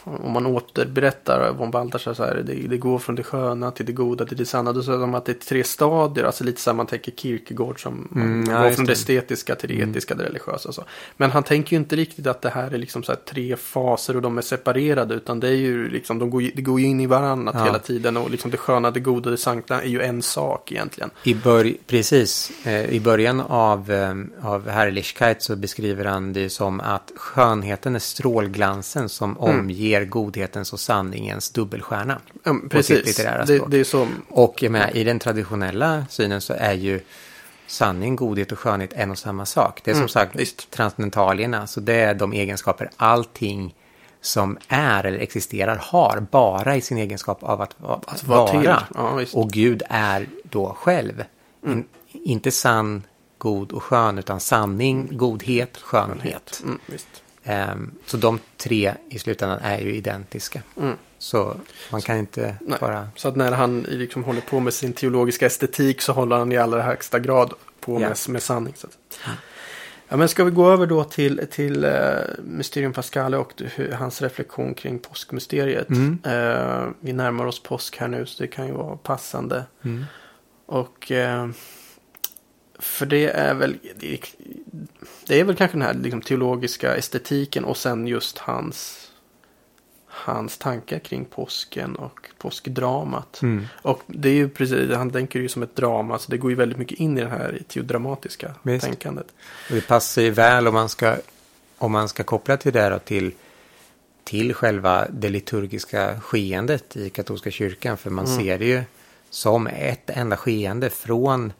om 0.04 0.32
man 0.32 0.46
återberättar 0.46 1.52
von 1.52 1.70
Balthasar 1.70 2.14
så 2.14 2.24
här. 2.24 2.42
Det, 2.46 2.54
det 2.54 2.76
går 2.76 2.98
från 2.98 3.14
det 3.14 3.22
sköna 3.22 3.70
till 3.70 3.86
det 3.86 3.92
goda 3.92 4.26
till 4.26 4.36
det 4.36 4.46
sanna. 4.46 4.72
Då 4.72 4.82
säger 4.82 4.98
de 4.98 5.14
att 5.14 5.24
det 5.24 5.32
är 5.32 5.46
tre 5.48 5.64
stadier. 5.64 6.24
Alltså 6.24 6.44
lite 6.44 6.60
samma 6.60 6.76
man 6.76 6.86
tänker 6.86 7.12
Kierkegaard 7.12 7.82
som 7.82 8.08
Mm, 8.14 8.44
ja, 8.50 8.56
går 8.58 8.64
just 8.66 8.76
från 8.76 8.86
det 8.86 8.92
estetiska 8.92 9.54
till 9.54 9.68
det 9.68 9.74
Mm. 9.74 9.90
etiska, 9.90 10.14
det 10.14 10.24
religiösa. 10.24 10.68
Och 10.68 10.74
så. 10.74 10.84
Men 11.16 11.30
han 11.30 11.42
tänker 11.42 11.72
ju 11.72 11.76
inte 11.78 11.96
riktigt 11.96 12.26
att 12.26 12.42
det 12.42 12.50
här 12.50 12.70
är 12.74 12.78
liksom 12.78 13.02
så 13.02 13.12
här 13.12 13.18
tre 13.18 13.56
faser 13.56 14.16
och 14.16 14.22
de 14.22 14.38
är 14.38 14.42
separerade. 14.42 15.14
Utan 15.14 15.40
det 15.40 15.48
är 15.48 15.52
ju 15.56 15.88
liksom, 15.88 16.18
de 16.18 16.30
går, 16.30 16.50
det 16.54 16.62
går 16.62 16.80
ju 16.80 16.86
in 16.86 17.00
i 17.00 17.06
varandra 17.06 17.52
Ja. 17.56 17.64
hela 17.64 17.78
tiden. 17.78 18.16
Och 18.16 18.30
liksom 18.30 18.50
det 18.50 18.56
sköna, 18.56 18.90
det 18.90 19.00
goda, 19.00 19.30
det 19.30 19.36
sankta 19.36 19.82
är 19.82 19.88
ju 19.88 20.00
en 20.02 20.22
sak 20.22 20.72
egentligen. 20.72 21.10
I 21.24 21.34
bör, 21.34 21.72
precis. 21.86 22.52
Eh, 22.66 22.84
I 22.94 23.00
början 23.00 23.40
av, 23.40 23.90
eh, 23.92 24.14
av 24.42 24.68
Herrlichkeit 24.68 25.42
så 25.42 25.56
beskriver 25.56 26.04
han 26.04 26.32
det 26.32 26.50
som 26.50 26.80
att 26.80 27.12
skönheten 27.16 27.94
är 27.94 27.98
strålglansen 27.98 29.08
som 29.08 29.31
Mm. 29.40 29.58
omger 29.60 30.04
godhetens 30.04 30.72
och 30.72 30.80
sanningens 30.80 31.50
dubbelstjärna. 31.50 32.20
Sitt 32.44 32.70
precis, 32.70 33.16
det, 33.16 33.60
det 33.68 33.78
är 33.80 33.84
så. 33.84 34.08
Och 34.28 34.62
jag 34.62 34.72
menar, 34.72 34.96
i 34.96 35.04
den 35.04 35.18
traditionella 35.18 36.06
synen 36.10 36.40
så 36.40 36.52
är 36.58 36.72
ju 36.72 37.00
sanning, 37.66 38.16
godhet 38.16 38.52
och 38.52 38.58
skönhet 38.58 38.92
en 38.92 39.10
och 39.10 39.18
samma 39.18 39.46
sak. 39.46 39.80
Det 39.84 39.90
är 39.90 39.94
som 39.94 40.00
Mm, 40.00 40.08
sagt 40.08 40.36
visst. 40.36 40.70
transcendentalierna, 40.70 41.66
så 41.66 41.80
det 41.80 41.94
är 41.94 42.14
de 42.14 42.32
egenskaper 42.32 42.90
allting 42.96 43.74
som 44.20 44.58
är 44.68 45.04
eller 45.04 45.18
existerar 45.18 45.76
har 45.82 46.26
bara 46.30 46.76
i 46.76 46.80
sin 46.80 46.98
egenskap 46.98 47.42
av 47.42 47.60
att, 47.60 47.74
va- 47.80 48.00
Att 48.06 48.24
vara. 48.24 48.82
Ja, 48.94 49.20
och 49.32 49.50
Gud 49.50 49.82
är 49.88 50.26
då 50.42 50.76
själv. 50.80 51.24
Mm. 51.66 51.78
In, 51.78 51.84
inte 52.12 52.50
sann, 52.50 53.02
god 53.38 53.72
och 53.72 53.82
skön, 53.82 54.18
utan 54.18 54.40
sanning, 54.40 55.08
godhet, 55.16 55.76
skönhet. 55.76 56.60
Mm, 56.64 56.78
Ehm, 57.44 57.90
så 58.06 58.16
de 58.16 58.38
tre 58.56 58.94
i 59.08 59.18
slutändan 59.18 59.58
är 59.62 59.78
ju 59.78 59.94
identiska. 59.94 60.62
Mm. 60.76 60.96
Så 61.18 61.56
man 61.90 62.00
kan 62.00 62.16
inte 62.16 62.56
Nej. 62.60 62.78
bara... 62.80 63.08
Så 63.16 63.28
att 63.28 63.36
när 63.36 63.52
han 63.52 63.86
liksom 63.88 64.24
håller 64.24 64.40
på 64.40 64.60
med 64.60 64.74
sin 64.74 64.92
teologiska 64.92 65.46
estetik 65.46 66.00
så 66.00 66.12
håller 66.12 66.36
han 66.36 66.52
i 66.52 66.56
allra 66.56 66.82
högsta 66.82 67.18
grad 67.18 67.52
på 67.80 68.00
Ja. 68.00 68.08
med, 68.08 68.18
med 68.28 68.42
sanning. 68.42 68.74
Så 68.76 68.86
att. 68.86 69.18
Ja, 70.08 70.16
men 70.16 70.28
ska 70.28 70.44
vi 70.44 70.50
gå 70.50 70.70
över 70.70 70.86
då 70.86 71.04
till, 71.04 71.46
till 71.50 71.84
uh, 71.84 71.92
Mysterium 72.44 72.92
Pascale 72.92 73.36
och 73.36 73.52
hur, 73.74 73.92
hans 73.92 74.22
reflektion 74.22 74.74
kring 74.74 74.98
påskmysteriet. 74.98 75.88
Mm. 75.90 76.18
Eh, 76.24 76.88
vi 77.00 77.12
närmar 77.12 77.46
oss 77.46 77.62
påsk 77.62 77.96
här 77.96 78.08
nu 78.08 78.26
så 78.26 78.42
det 78.42 78.48
kan 78.48 78.66
ju 78.66 78.72
vara 78.72 78.96
passande. 78.96 79.64
Mm. 79.84 80.04
Och 80.66 81.12
eh, 81.12 81.48
för 82.82 83.06
det 83.06 83.26
är 83.26 83.54
väl 83.54 83.78
det 83.96 84.12
är, 84.12 84.18
det 85.26 85.40
är 85.40 85.44
väl 85.44 85.56
kanske 85.56 85.76
den 85.78 85.86
här 85.86 85.94
liksom, 85.94 86.22
teologiska 86.22 86.96
estetiken 86.96 87.64
och 87.64 87.76
sen 87.76 88.06
just 88.06 88.38
hans 88.38 88.98
hans 90.14 90.58
tankar 90.58 90.98
kring 90.98 91.24
påsken 91.24 91.96
och 91.96 92.20
påskdramat. 92.38 93.42
Mm. 93.42 93.66
Och 93.82 94.02
det 94.06 94.28
är 94.28 94.34
ju 94.34 94.48
precis, 94.48 94.90
han 94.94 95.10
tänker 95.10 95.38
ju 95.40 95.48
som 95.48 95.62
ett 95.62 95.76
drama, 95.76 96.18
så 96.18 96.30
det 96.30 96.36
går 96.38 96.50
ju 96.50 96.56
väldigt 96.56 96.78
mycket 96.78 96.98
in 96.98 97.18
i 97.18 97.20
det 97.20 97.28
här 97.28 97.58
teodramatiska 97.68 98.54
Visst. 98.62 98.84
tänkandet. 98.86 99.26
Och 99.68 99.74
det 99.74 99.86
passar 99.86 100.22
ju 100.22 100.30
väl 100.30 100.68
om 100.68 100.74
man 100.74 100.88
ska, 100.88 101.16
om 101.78 101.92
man 101.92 102.08
ska 102.08 102.22
koppla 102.24 102.56
till 102.56 102.72
det 102.72 102.88
då 102.88 102.98
till, 102.98 103.32
till 104.24 104.54
själva 104.54 105.06
det 105.10 105.28
liturgiska 105.28 106.20
skeendet 106.20 106.96
i 106.96 107.10
katolska 107.10 107.50
kyrkan. 107.50 107.96
För 107.96 108.10
man 108.10 108.26
Mm. 108.26 108.38
ser 108.38 108.58
det 108.58 108.64
ju 108.66 108.82
som 109.30 109.66
ett 109.66 110.10
enda 110.10 110.36
skeende 110.36 110.90
från, 110.90 111.52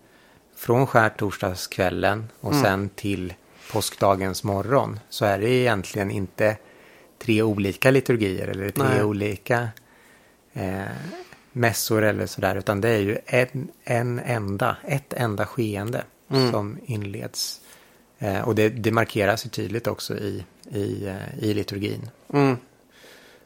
från 0.62 0.86
skärtorsdagskvällen 0.86 2.28
och 2.40 2.52
Mm. 2.52 2.64
sen 2.64 2.88
till 2.88 3.34
påskdagens 3.72 4.44
morgon. 4.44 5.00
Så 5.08 5.24
är 5.24 5.38
det 5.38 5.48
egentligen 5.50 6.10
inte 6.10 6.56
tre 7.18 7.42
olika 7.42 7.90
liturgier 7.90 8.48
eller 8.48 8.70
tre 8.70 8.84
Nej. 8.84 9.02
olika 9.04 9.68
eh, 10.52 10.82
mässor 11.52 12.02
eller 12.02 12.26
sådär. 12.26 12.56
Utan 12.56 12.80
det 12.80 12.88
är 12.88 12.98
ju 12.98 13.18
en, 13.26 13.68
en 13.84 14.18
enda, 14.18 14.76
ett 14.88 15.12
enda 15.12 15.46
skeende 15.46 16.04
Mm. 16.30 16.50
som 16.50 16.78
inleds. 16.84 17.60
Eh, 18.18 18.40
och 18.40 18.54
det, 18.54 18.68
det 18.68 18.92
markeras 18.92 19.46
ju 19.46 19.50
tydligt 19.50 19.86
också 19.86 20.14
i, 20.18 20.44
i, 20.70 21.06
eh, 21.06 21.38
i 21.44 21.54
liturgin. 21.54 22.10
Mm. 22.32 22.56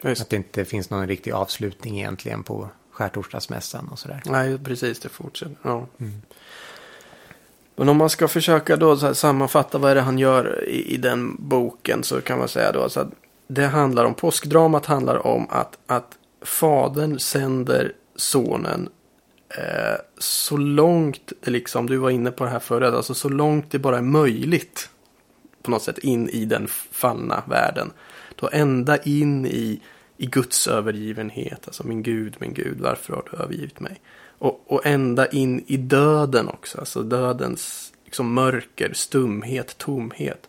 Att 0.03 0.29
det 0.31 0.37
inte 0.37 0.65
finns 0.65 0.91
någon 0.91 1.09
riktig 1.09 1.31
avslutning 1.33 1.99
egentligen 1.99 2.43
på 2.43 2.69
skärtorsdagsmässan 2.91 3.89
och 3.89 3.99
sådär. 3.99 4.23
Nej, 4.25 4.59
precis, 4.59 4.99
det 5.01 5.09
fortsätter. 5.09 5.57
Ja. 5.63 5.87
Mm. 6.01 6.23
Men 7.77 7.89
om 7.89 7.97
man 7.97 8.11
ska 8.11 8.29
försöka 8.29 8.77
då 8.77 8.97
så 8.97 9.07
här 9.07 9.13
sammanfatta 9.13 9.79
vad 9.79 9.91
är 9.91 9.95
det 9.95 10.01
han 10.01 10.19
gör 10.19 10.65
i, 10.69 10.95
i 10.95 10.97
den 10.97 11.37
boken 11.39 12.03
så 12.03 12.21
kan 12.21 12.39
man 12.39 12.49
säga 12.49 12.73
då 12.73 12.89
så 12.89 13.01
att 13.01 13.09
det 13.49 13.67
handlar 13.67 14.05
om, 14.05 14.15
påskdramat 14.15 14.87
handlar 14.87 15.27
om 15.27 15.47
att, 15.51 15.79
att 15.87 16.19
fadern 16.43 17.19
sänder 17.19 17.93
sonen 18.17 18.89
eh, 19.49 20.01
så 20.19 20.57
långt 20.57 21.33
det 21.41 21.51
liksom, 21.51 21.87
du 21.87 21.97
var 21.97 22.11
inne 22.11 22.31
på 22.31 22.45
det 22.45 22.51
här 22.51 22.59
förut, 22.59 22.95
alltså 22.95 23.15
så 23.15 23.29
långt 23.29 23.71
det 23.71 23.79
bara 23.79 23.99
är 23.99 24.03
möjligt 24.03 24.91
på 25.63 25.71
något 25.71 25.83
sätt 25.83 25.99
in 25.99 26.29
i 26.29 26.45
den 26.45 26.69
fallna 26.91 27.43
världen. 27.47 27.93
Då 28.35 28.49
ända 28.53 28.97
in 29.03 29.47
i, 29.47 29.81
i 30.17 30.27
Guds 30.27 30.69
övergivenhet, 30.69 31.67
alltså 31.67 31.87
min 31.87 32.03
Gud, 32.03 32.37
min 32.39 32.55
Gud, 32.55 32.81
varför 32.81 33.13
har 33.13 33.29
du 33.31 33.37
övergivit 33.37 33.81
mig? 33.81 34.01
Och, 34.39 34.65
och 34.67 34.87
ända 34.87 35.27
in 35.27 35.65
i 35.67 35.77
döden 35.77 36.49
också, 36.49 36.79
alltså 36.79 37.03
dödens 37.03 37.93
liksom 38.05 38.35
mörker, 38.35 38.93
stumhet, 38.93 39.79
tomhet. 39.79 40.49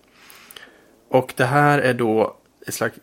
Och 1.09 1.33
det 1.35 1.45
här 1.45 1.79
är 1.79 1.93
då 1.93 2.37
ett 2.67 2.73
slags 2.73 2.95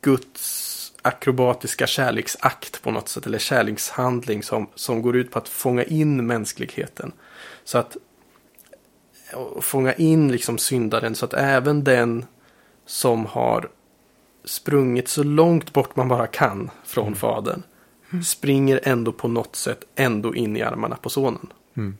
Guds 0.00 0.92
akrobatiska 1.02 1.86
kärleksakt 1.86 2.82
på 2.82 2.90
något 2.90 3.08
sätt, 3.08 3.26
eller 3.26 3.38
kärlekshandling 3.38 4.42
som, 4.42 4.66
som 4.74 5.02
går 5.02 5.16
ut 5.16 5.30
på 5.30 5.38
att 5.38 5.48
fånga 5.48 5.84
in 5.84 6.26
mänskligheten. 6.26 7.12
Så 7.64 7.78
att 7.78 7.96
fånga 9.60 9.92
in 9.92 10.32
liksom 10.32 10.58
syndaren 10.58 11.14
så 11.14 11.24
att 11.24 11.34
även 11.34 11.84
den 11.84 12.24
som 12.86 13.26
har 13.26 13.68
sprungit 14.44 15.08
så 15.08 15.22
långt 15.22 15.72
bort 15.72 15.96
man 15.96 16.08
bara 16.08 16.26
kan 16.26 16.70
från 16.84 17.14
fadern 17.14 17.62
springer 18.24 18.80
ändå 18.82 19.12
på 19.12 19.28
något 19.28 19.56
sätt 19.56 19.84
ändå 19.94 20.34
in 20.34 20.56
i 20.56 20.62
armarna 20.62 20.96
på 20.96 21.10
sonen. 21.10 21.52
Mm. 21.76 21.96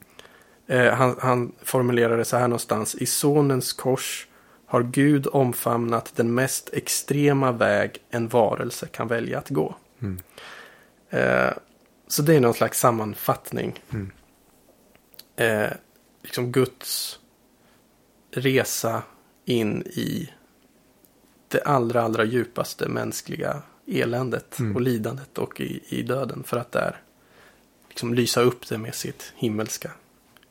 Eh, 0.67 0.93
han, 0.95 1.17
han 1.21 1.53
formulerar 1.63 2.19
det 2.19 2.25
så 2.25 2.37
här 2.37 2.49
någonstans. 2.49 2.95
I 2.95 3.07
sonens 3.07 3.73
kors 3.73 4.27
har 4.67 4.83
Gud 4.83 5.27
omfamnat 5.33 6.13
den 6.17 6.35
mest 6.35 6.71
extrema 6.73 7.53
väg 7.53 7.99
en 8.11 8.29
varelse 8.29 8.87
kan 8.87 9.09
välja 9.09 9.39
att 9.39 9.49
gå. 9.49 9.75
Mm. 10.01 10.19
Eh, 11.11 11.53
så 12.09 12.23
det 12.23 12.35
är 12.35 12.41
någon 12.41 12.55
slags 12.55 12.81
sammanfattning. 12.81 13.83
Mm. 13.91 14.11
Eh, 15.37 15.73
liksom 16.23 16.53
Guds 16.53 17.19
resa 18.31 19.03
in 19.45 19.83
i 19.83 20.31
det 21.49 21.63
allra, 21.63 22.03
allra 22.03 22.25
djupaste 22.25 22.89
mänskliga 22.89 23.63
eländet 23.91 24.59
Mm. 24.59 24.75
och 24.77 24.81
lidandet 24.83 25.39
och 25.39 25.61
i, 25.61 25.81
i 25.89 26.03
döden. 26.03 26.43
För 26.47 26.57
att 26.57 26.73
där 26.73 26.97
liksom 27.89 28.15
lysa 28.15 28.41
upp 28.41 28.69
det 28.69 28.79
med 28.79 28.95
sitt 28.95 29.33
himmelska 29.37 29.91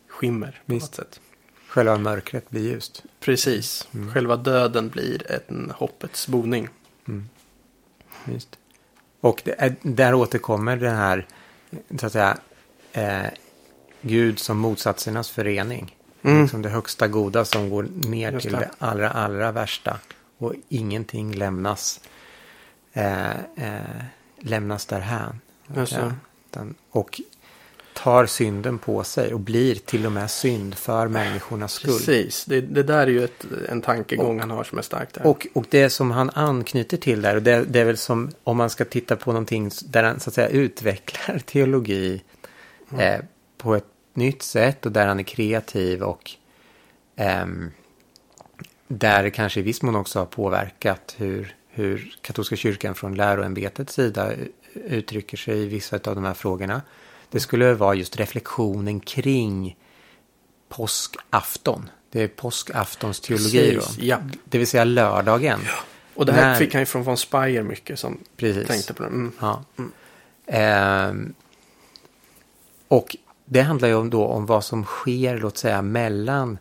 skimmer 0.07 0.61
på 0.65 0.73
Visst. 0.73 0.85
något 0.87 0.95
sätt. 0.95 1.19
Själva 1.67 1.97
mörkret 1.97 2.49
blir 2.49 2.61
ljust. 2.61 3.03
Precis. 3.19 3.87
Mm. 3.93 4.13
Själva 4.13 4.35
döden 4.35 4.89
blir 4.89 5.31
en 5.31 5.71
hoppets 5.75 6.27
boning. 6.27 6.69
Mm. 7.07 7.29
Just. 8.25 8.57
Och 9.21 9.41
det 9.45 9.55
är, 9.61 9.75
där 9.81 10.13
återkommer 10.13 10.77
den 10.77 10.95
här, 10.95 11.27
så 11.99 12.05
att 12.05 12.11
säga, 12.11 12.37
eh, 12.91 13.25
Gud 14.01 14.39
som 14.39 14.57
motsatsernas 14.57 15.29
förening. 15.29 15.95
Mm. 16.21 16.41
Liksom 16.41 16.61
det 16.61 16.69
högsta 16.69 17.07
goda 17.07 17.45
som 17.45 17.69
går 17.69 17.87
ner 18.07 18.31
Just 18.31 18.43
till 18.43 18.51
det. 18.53 18.59
det 18.59 18.71
allra, 18.85 19.09
allra 19.09 19.51
värsta. 19.51 19.99
Och 20.37 20.53
ingenting 20.69 21.31
lämnas, 21.35 21.99
eh, 22.93 23.29
eh, 23.31 24.03
lämnas 24.39 24.85
därhän. 24.85 25.39
Ja, 25.73 25.85
och 26.91 27.21
tar 28.03 28.25
synden 28.25 28.77
på 28.77 29.03
sig 29.03 29.33
och 29.33 29.39
blir 29.39 29.75
till 29.75 30.05
och 30.05 30.11
med 30.11 30.31
synd 30.31 30.75
för 30.75 31.07
människornas 31.07 31.73
skull. 31.73 31.97
Precis. 31.97 32.45
Det, 32.45 32.61
det 32.61 32.83
där 32.83 33.07
är 33.07 33.07
ju 33.07 33.23
ett, 33.23 33.45
en 33.69 33.81
tankegång 33.81 34.39
han 34.39 34.51
har 34.51 34.63
som 34.63 34.77
är 34.77 34.81
stark 34.81 35.13
där. 35.13 35.27
Och, 35.27 35.47
och 35.53 35.65
det 35.69 35.89
som 35.89 36.11
han 36.11 36.29
anknyter 36.29 36.97
till 36.97 37.21
där, 37.21 37.35
och 37.35 37.41
det, 37.41 37.65
det 37.65 37.79
är 37.79 37.85
väl 37.85 37.97
som 37.97 38.31
om 38.43 38.57
man 38.57 38.69
ska 38.69 38.85
titta 38.85 39.15
på 39.15 39.31
någonting 39.31 39.71
där 39.85 40.03
han 40.03 40.19
så 40.19 40.29
att 40.29 40.33
säga 40.33 40.47
utvecklar 40.47 41.39
teologi 41.45 42.21
eh, 42.97 43.19
på 43.57 43.75
ett 43.75 43.87
nytt 44.13 44.41
sätt 44.41 44.85
och 44.85 44.91
där 44.91 45.07
han 45.07 45.19
är 45.19 45.23
kreativ 45.23 46.03
och 46.03 46.31
ehm, 47.15 47.71
där 48.87 49.23
det 49.23 49.31
kanske 49.31 49.59
i 49.59 49.63
viss 49.63 49.81
mån 49.81 49.95
också 49.95 50.19
har 50.19 50.25
påverkat 50.25 51.15
hur, 51.17 51.55
hur 51.79 52.15
katolska 52.21 52.55
kyrkan 52.55 52.95
från 52.95 53.15
läroämbetets 53.15 53.93
sida 53.93 54.31
uttrycker 54.73 55.37
sig 55.37 55.59
i 55.59 55.65
vissa 55.65 55.95
av 55.95 56.15
de 56.15 56.23
här 56.23 56.33
frågorna. 56.33 56.81
Det 57.29 57.39
skulle 57.39 57.73
vara 57.73 57.95
just 57.95 58.15
reflektionen 58.19 58.99
kring 58.99 59.77
påskafton. 60.69 61.89
Det 62.11 62.23
är 62.23 62.27
påskaftons 62.27 63.19
teologi 63.19 63.71
Precis, 63.75 63.95
då. 63.97 64.05
ja. 64.05 64.17
Det 64.45 64.57
vill 64.57 64.67
säga 64.67 64.83
lördagen. 64.83 65.59
Och 66.15 66.25
det 66.25 66.31
här 66.31 66.49
När- 66.49 66.55
fick 66.55 66.73
han 66.73 66.81
ju 66.81 66.85
från 66.85 67.03
von 67.03 67.17
Speyer 67.17 67.63
mycket 67.63 67.99
som 67.99 68.17
Precis. 68.37 68.67
tänkte 68.67 68.93
på 68.93 69.03
det. 69.03 69.09
Mm. 69.09 69.31
Ja. 69.41 69.63
Mm. 69.77 69.91
Ehm, 70.47 71.33
och 72.87 73.15
det 73.45 73.61
handlar 73.61 73.87
ju 73.87 73.95
om, 73.95 74.09
då 74.09 74.25
om 74.25 74.45
vad 74.45 74.63
som 74.63 74.83
sker, 74.83 75.37
låt 75.37 75.57
säga, 75.57 75.81
mellan 75.81 76.57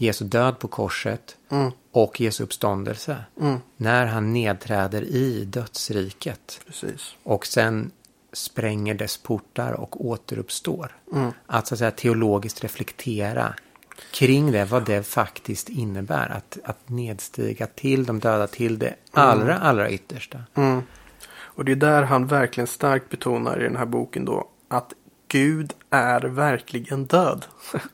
Jesu 0.00 0.24
död 0.24 0.58
på 0.58 0.68
korset 0.68 1.36
Mm. 1.50 1.72
och 1.92 2.20
Jesu 2.20 2.44
uppståndelse. 2.44 3.16
Mm. 3.40 3.58
När 3.76 4.06
han 4.06 4.32
nedträder 4.32 5.02
i 5.02 5.44
dödsriket 5.44 6.60
Precis. 6.66 7.14
och 7.22 7.46
sen 7.46 7.90
spränger 8.32 8.94
dess 8.94 9.16
portar 9.16 9.72
och 9.72 10.04
återuppstår. 10.06 10.96
Mm. 11.12 11.32
Att 11.46 11.66
så 11.66 11.74
att 11.74 11.78
säga 11.78 11.90
teologiskt 11.90 12.64
reflektera 12.64 13.54
kring 14.12 14.52
det, 14.52 14.64
vad 14.64 14.84
det 14.84 15.02
faktiskt 15.02 15.68
innebär. 15.68 16.28
Att, 16.28 16.58
att 16.64 16.88
nedstiga 16.88 17.66
till 17.66 18.06
de 18.06 18.18
döda, 18.20 18.46
till 18.46 18.78
det 18.78 18.94
allra, 19.12 19.58
allra 19.58 19.90
yttersta. 19.90 20.42
Mm. 20.54 20.82
Och 21.32 21.64
det 21.64 21.72
är 21.72 21.76
där 21.76 22.02
han 22.02 22.26
verkligen 22.26 22.66
starkt 22.66 23.10
betonar 23.10 23.60
i 23.60 23.62
den 23.62 23.76
här 23.76 23.86
boken 23.86 24.24
då 24.24 24.48
att 24.68 24.92
Gud 25.30 25.72
är 25.90 26.20
verkligen 26.20 27.04
död. 27.04 27.46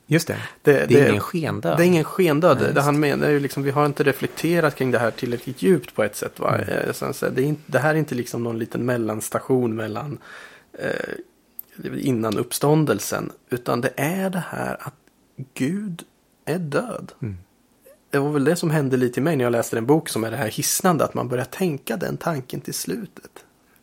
Just 0.07 0.29
det. 0.29 0.39
Det, 0.63 0.87
Det 0.87 1.01
är 1.01 1.09
ingen 1.09 1.21
skendöd. 1.21 1.77
Det 1.77 1.83
är 1.83 1.87
ingen 1.87 2.05
skendöd. 2.05 2.59
Nej, 2.61 2.75
det 2.75 2.81
han 2.81 3.01
menar 3.01 3.27
är 3.27 3.31
ju 3.31 3.41
liksom, 3.41 3.63
vi 3.63 3.71
har 3.71 3.87
inte 3.87 4.05
reflekterat 4.05 4.77
kring 4.77 4.91
det 4.91 4.99
här 4.99 5.11
tillräckligt 5.11 5.63
djupt 5.63 5.95
på 5.95 6.05
ett 6.05 6.17
sätt. 6.17 6.41
Va? 6.41 6.59
Mm. 6.59 6.69
Eh, 6.69 7.31
det, 7.31 7.43
inte, 7.43 7.63
det 7.67 7.79
här 7.79 7.95
är 7.95 7.99
inte 7.99 8.15
liksom 8.15 8.45
någon 8.45 8.59
liten 8.59 8.87
mellanstation 8.87 9.77
mellan 9.77 10.19
eh, 10.73 11.15
innan 11.99 12.39
uppståndelsen. 12.39 13.33
Utan 13.51 13.81
det 13.81 13.93
är 13.97 14.31
det 14.31 14.45
här 14.49 14.77
att 14.81 14.95
Gud 15.55 16.03
är 16.45 16.59
död. 16.59 17.13
Mm. 17.23 17.37
Det 18.11 18.19
var 18.19 18.31
väl 18.31 18.45
det 18.45 18.57
som 18.57 18.71
hände 18.71 18.97
lite 18.97 19.21
i 19.21 19.23
mig 19.23 19.37
när 19.37 19.45
jag 19.45 19.51
läste 19.51 19.79
en 19.79 19.87
bok 19.87 20.09
som 20.09 20.25
är 20.25 20.31
det 20.31 20.37
här 20.37 20.51
hisnande. 20.51 21.05
Att 21.05 21.15
man 21.15 21.29
börjar 21.29 21.45
tänka 21.45 21.97
den 21.97 22.17
tanken 22.17 22.61
till 22.61 22.75
slutet. 22.75 23.31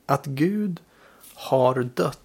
Att 0.06 0.26
Gud 0.26 0.80
har 1.34 1.84
dött 1.84 2.23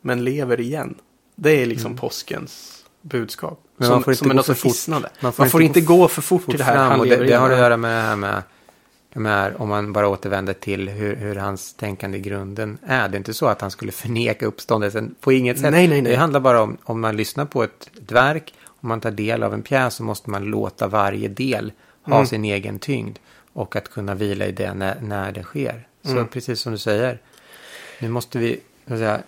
men 0.00 0.24
lever 0.24 0.60
igen. 0.60 0.94
Det 1.34 1.50
är 1.62 1.66
liksom 1.66 1.96
påskens 1.96 2.84
budskap. 3.02 3.50
Mm. 3.52 3.62
Men 3.76 3.86
som 3.86 3.94
man 3.94 4.02
får 4.04 4.12
inte 4.12 4.18
som 4.18 4.30
är 4.30 4.34
gå 4.34 4.36
något 4.36 4.46
fort. 4.58 4.70
hisnande. 4.72 5.08
Man 5.20 5.26
Man 5.26 5.32
får 5.32 5.46
får, 5.46 5.62
inte 5.62 5.78
inte 5.78 5.86
gå 5.88 6.08
för 6.08 6.22
fort, 6.22 6.42
fort 6.42 6.54
i 6.54 6.58
det 6.58 6.64
här. 6.64 6.74
fram. 6.74 6.90
Han 6.90 7.00
Och 7.00 7.06
det, 7.06 7.16
det 7.16 7.32
har 7.34 7.50
att 7.50 7.58
göra 7.58 7.76
med 7.76 7.96
det 7.96 8.02
här 8.02 8.16
med, 8.16 8.42
med 9.14 9.54
om 9.56 9.68
man 9.68 9.92
bara 9.92 10.08
återvänder 10.08 10.52
till 10.52 10.88
hur, 10.88 11.16
hur 11.16 11.36
hans 11.36 11.74
tänkande 11.74 12.18
i 12.18 12.20
grunden 12.20 12.78
är. 12.86 13.08
Det 13.08 13.14
är 13.16 13.18
inte 13.18 13.34
så 13.34 13.46
att 13.46 13.60
han 13.60 13.70
skulle 13.70 13.92
förneka 13.92 14.46
uppståndelsen 14.46 15.14
på 15.20 15.32
inget 15.32 15.58
sätt. 15.58 15.72
Nej, 15.72 15.88
nej, 15.88 16.02
nej. 16.02 16.12
Det 16.12 16.18
handlar 16.18 16.40
bara 16.40 16.62
om, 16.62 16.76
om 16.84 17.00
man 17.00 17.16
lyssnar 17.16 17.44
på 17.44 17.62
ett, 17.62 17.90
ett 18.02 18.12
verk, 18.12 18.54
om 18.66 18.88
man 18.88 19.00
tar 19.00 19.10
del 19.10 19.42
av 19.42 19.54
en 19.54 19.62
pjäs 19.62 19.94
så 19.94 20.02
måste 20.02 20.30
man 20.30 20.44
låta 20.44 20.88
varje 20.88 21.28
del 21.28 21.72
ha 22.02 22.14
Mm. 22.16 22.26
sin 22.26 22.44
egen 22.44 22.78
tyngd 22.78 23.18
och 23.52 23.76
att 23.76 23.88
kunna 23.90 24.14
vila 24.14 24.46
i 24.46 24.52
det 24.52 24.74
när, 24.74 25.00
när 25.00 25.32
det 25.32 25.42
sker. 25.42 25.86
Så 26.02 26.10
Mm. 26.10 26.26
precis 26.28 26.60
som 26.60 26.72
du 26.72 26.78
säger. 26.78 27.18
Nu 28.00 28.08
måste 28.08 28.38
vi 28.38 28.60
säga, 28.88 29.20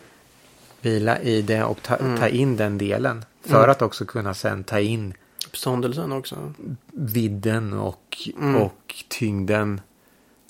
vila 0.81 1.21
i 1.21 1.43
det 1.43 1.65
och 1.65 1.83
ta, 1.83 1.97
Mm. 1.97 2.17
ta 2.19 2.29
in 2.29 2.57
den 2.57 2.79
delen. 2.79 3.25
För 3.41 3.57
Mm. 3.59 3.71
att 3.71 3.83
också 3.83 4.05
kunna 4.05 4.35
sen 4.35 4.65
ta 4.65 4.81
in 4.81 5.15
Uppståndelsen 5.47 6.13
också. 6.13 6.53
vidden 6.93 7.73
och, 7.73 8.29
Mm. 8.37 8.57
och 8.57 8.95
tyngden 9.09 9.81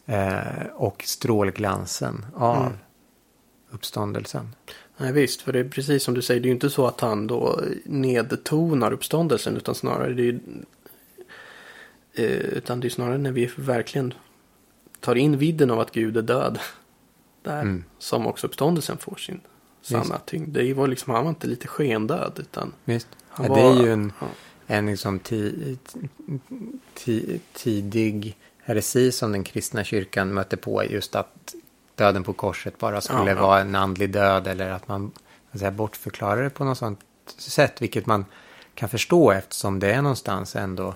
eh, 0.06 0.66
och 0.74 1.02
strålglansen 1.06 2.26
av 2.34 2.56
Mm. 2.66 2.72
uppståndelsen. 3.70 4.48
Nej 4.96 5.12
visst, 5.12 5.42
för 5.42 5.52
det 5.52 5.58
är 5.58 5.68
precis 5.68 6.02
som 6.04 6.14
du 6.14 6.22
säger, 6.22 6.40
det 6.40 6.44
är 6.46 6.48
ju 6.48 6.54
inte 6.54 6.70
så 6.70 6.86
att 6.86 7.00
han 7.00 7.26
då 7.26 7.60
nedtonar 7.84 8.92
uppståndelsen 8.92 9.56
utan 9.56 9.74
snarare 9.74 10.12
det 10.14 10.28
är 10.28 10.40
eh, 12.14 12.24
utan 12.36 12.80
det 12.80 12.88
är 12.88 12.90
snarare 12.90 13.18
när 13.18 13.32
vi 13.32 13.50
verkligen 13.56 14.14
tar 15.00 15.14
in 15.14 15.38
vidden 15.38 15.70
av 15.70 15.80
att 15.80 15.92
Gud 15.92 16.16
är 16.16 16.22
död. 16.22 16.58
Där 17.42 17.60
Mm. 17.62 17.84
som 17.98 18.26
också 18.26 18.46
uppståndelsen 18.46 18.96
får 18.98 19.16
sin 19.16 19.40
sanna 19.82 20.18
tyngd. 20.18 20.48
Det 20.48 20.74
var 20.74 20.86
liksom, 20.86 21.14
han 21.14 21.24
var 21.24 21.30
inte 21.30 21.46
lite 21.46 21.68
skendöd 21.68 22.32
utan 22.36 22.72
Visst? 22.84 23.08
han 23.28 23.46
Ja, 23.46 23.52
var... 23.52 23.58
det 23.74 23.80
är 23.80 23.86
ju 23.86 23.92
en, 23.92 24.12
ja. 24.20 24.26
en 24.66 24.86
liksom 24.86 25.18
ti, 25.18 25.78
ti, 26.94 27.40
tidig 27.52 28.36
heresi 28.64 29.12
som 29.12 29.32
den 29.32 29.44
kristna 29.44 29.84
kyrkan 29.84 30.34
mötte 30.34 30.56
på. 30.56 30.84
Just 30.84 31.14
att 31.14 31.54
döden 31.94 32.24
på 32.24 32.32
korset 32.32 32.78
bara 32.78 33.00
skulle 33.00 33.30
Ja, 33.30 33.42
vara 33.42 33.60
en 33.60 33.74
andlig 33.74 34.10
död. 34.12 34.46
Eller 34.46 34.70
att 34.70 34.88
man 34.88 35.12
säga, 35.52 35.70
bortförklarar 35.70 36.42
det 36.42 36.50
på 36.50 36.64
något 36.64 36.78
sånt 36.78 37.00
sätt. 37.36 37.82
Vilket 37.82 38.06
man 38.06 38.24
kan 38.74 38.88
förstå 38.88 39.30
eftersom 39.30 39.78
det 39.78 39.92
är 39.92 40.02
någonstans 40.02 40.56
ändå 40.56 40.94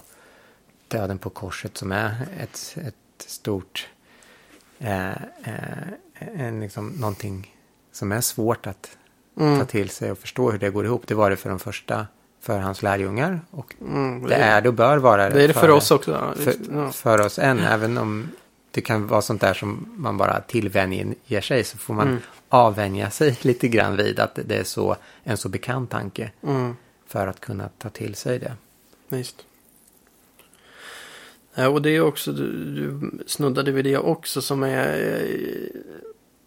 döden 0.89 1.19
på 1.19 1.31
korset 1.31 1.77
som 1.77 1.93
är 1.93 2.29
ett, 2.41 2.77
ett 2.87 2.95
stort... 3.19 3.89
Eh, 4.79 5.11
eh, 5.13 5.89
en, 6.17 6.61
liksom, 6.61 6.89
någonting 6.89 7.54
som 7.95 8.13
är 8.13 8.21
svårt 8.21 8.67
att 8.67 8.83
ta 9.39 9.45
Mm, 9.45 9.67
till 9.67 9.91
sig 9.91 10.11
och 10.11 10.19
förstå 10.19 10.51
hur 10.51 10.59
det 10.59 10.71
går 10.71 10.85
ihop. 10.85 11.03
Det 11.07 11.15
var 11.15 11.31
det 11.31 11.37
för 11.37 11.51
de 11.51 11.59
första, 11.59 12.07
för 12.41 12.59
hans 12.59 12.83
lärjungar. 12.83 13.41
Och 13.51 13.75
mm, 13.81 14.27
det 14.27 14.35
är 14.35 14.61
det 14.61 14.69
och 14.69 14.75
bör 14.75 14.97
vara 14.97 15.31
det 15.31 15.43
är 15.45 15.49
det 15.49 15.55
för 15.55 15.71
oss 15.71 15.91
också. 15.91 16.11
Ja, 16.11 16.35
för, 16.45 16.55
ja. 16.73 16.91
för 16.93 17.21
oss 17.21 17.39
än. 17.39 17.59
Även 17.59 17.99
om 17.99 18.29
det 18.71 18.81
kan 18.81 19.07
vara 19.07 19.23
sånt 19.23 19.41
där 19.41 19.55
som 19.55 19.87
man 19.97 20.17
bara 20.17 20.41
tillvänjer 20.41 21.41
sig 21.41 21.65
så 21.65 21.79
får 21.79 21.95
man 21.95 22.09
Mm. 22.09 22.21
avvänja 22.49 23.11
sig 23.11 23.39
lite 23.43 23.69
grann 23.69 23.97
vid 23.97 24.21
att 24.21 24.39
det 24.45 24.57
är 24.59 24.65
så, 24.65 24.97
en 25.25 25.37
så 25.37 25.49
bekant 25.49 25.91
tanke 25.91 26.31
Mm. 26.43 26.77
för 27.07 27.27
att 27.27 27.41
kunna 27.41 27.69
ta 27.79 27.89
till 27.91 28.15
sig 28.15 28.39
det. 28.39 28.53
Visst. 29.09 29.45
Ja, 31.55 31.69
och 31.69 31.83
det 31.83 31.91
är 31.91 32.01
också, 32.01 32.33
du, 32.33 32.53
du 32.75 33.11
snuddade 33.27 33.71
vid 33.73 33.85
det 33.85 33.97
också 33.99 34.43
som 34.43 34.63
är 34.63 34.99
eh, 35.23 35.81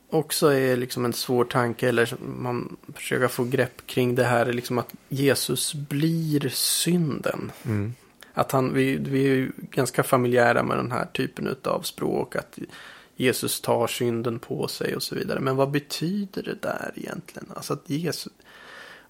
också 0.10 0.54
är 0.54 0.78
liksom 0.78 1.06
en 1.06 1.14
svår 1.14 1.46
tanke 1.46 1.90
eller 1.90 2.14
man 2.20 2.78
försöker 2.96 3.28
få 3.28 3.44
grepp 3.44 3.88
kring 3.88 4.16
det 4.16 4.24
här 4.24 4.54
liksom 4.54 4.78
att 4.78 4.94
Jesus 5.10 5.74
blir 5.74 6.50
synden. 6.50 7.52
Mm. 7.66 7.94
Att 8.34 8.52
han, 8.52 8.74
vi, 8.74 8.98
vi 8.98 9.24
är 9.28 9.36
ju 9.36 9.52
ganska 9.72 10.04
familjära 10.04 10.64
med 10.64 10.78
den 10.78 10.92
här 10.92 11.06
typen 11.06 11.56
av 11.64 11.82
språk 11.82 12.36
att 12.36 12.60
Jesus 13.16 13.62
tar 13.62 13.88
synden 13.88 14.40
på 14.40 14.68
sig 14.68 14.96
och 14.96 15.04
så 15.04 15.16
vidare. 15.16 15.40
Men 15.40 15.56
vad 15.56 15.72
betyder 15.72 16.44
det 16.44 16.62
där 16.62 16.92
egentligen? 16.96 17.48
Alltså 17.56 17.74
att 17.74 17.90
Jesus, 17.90 18.34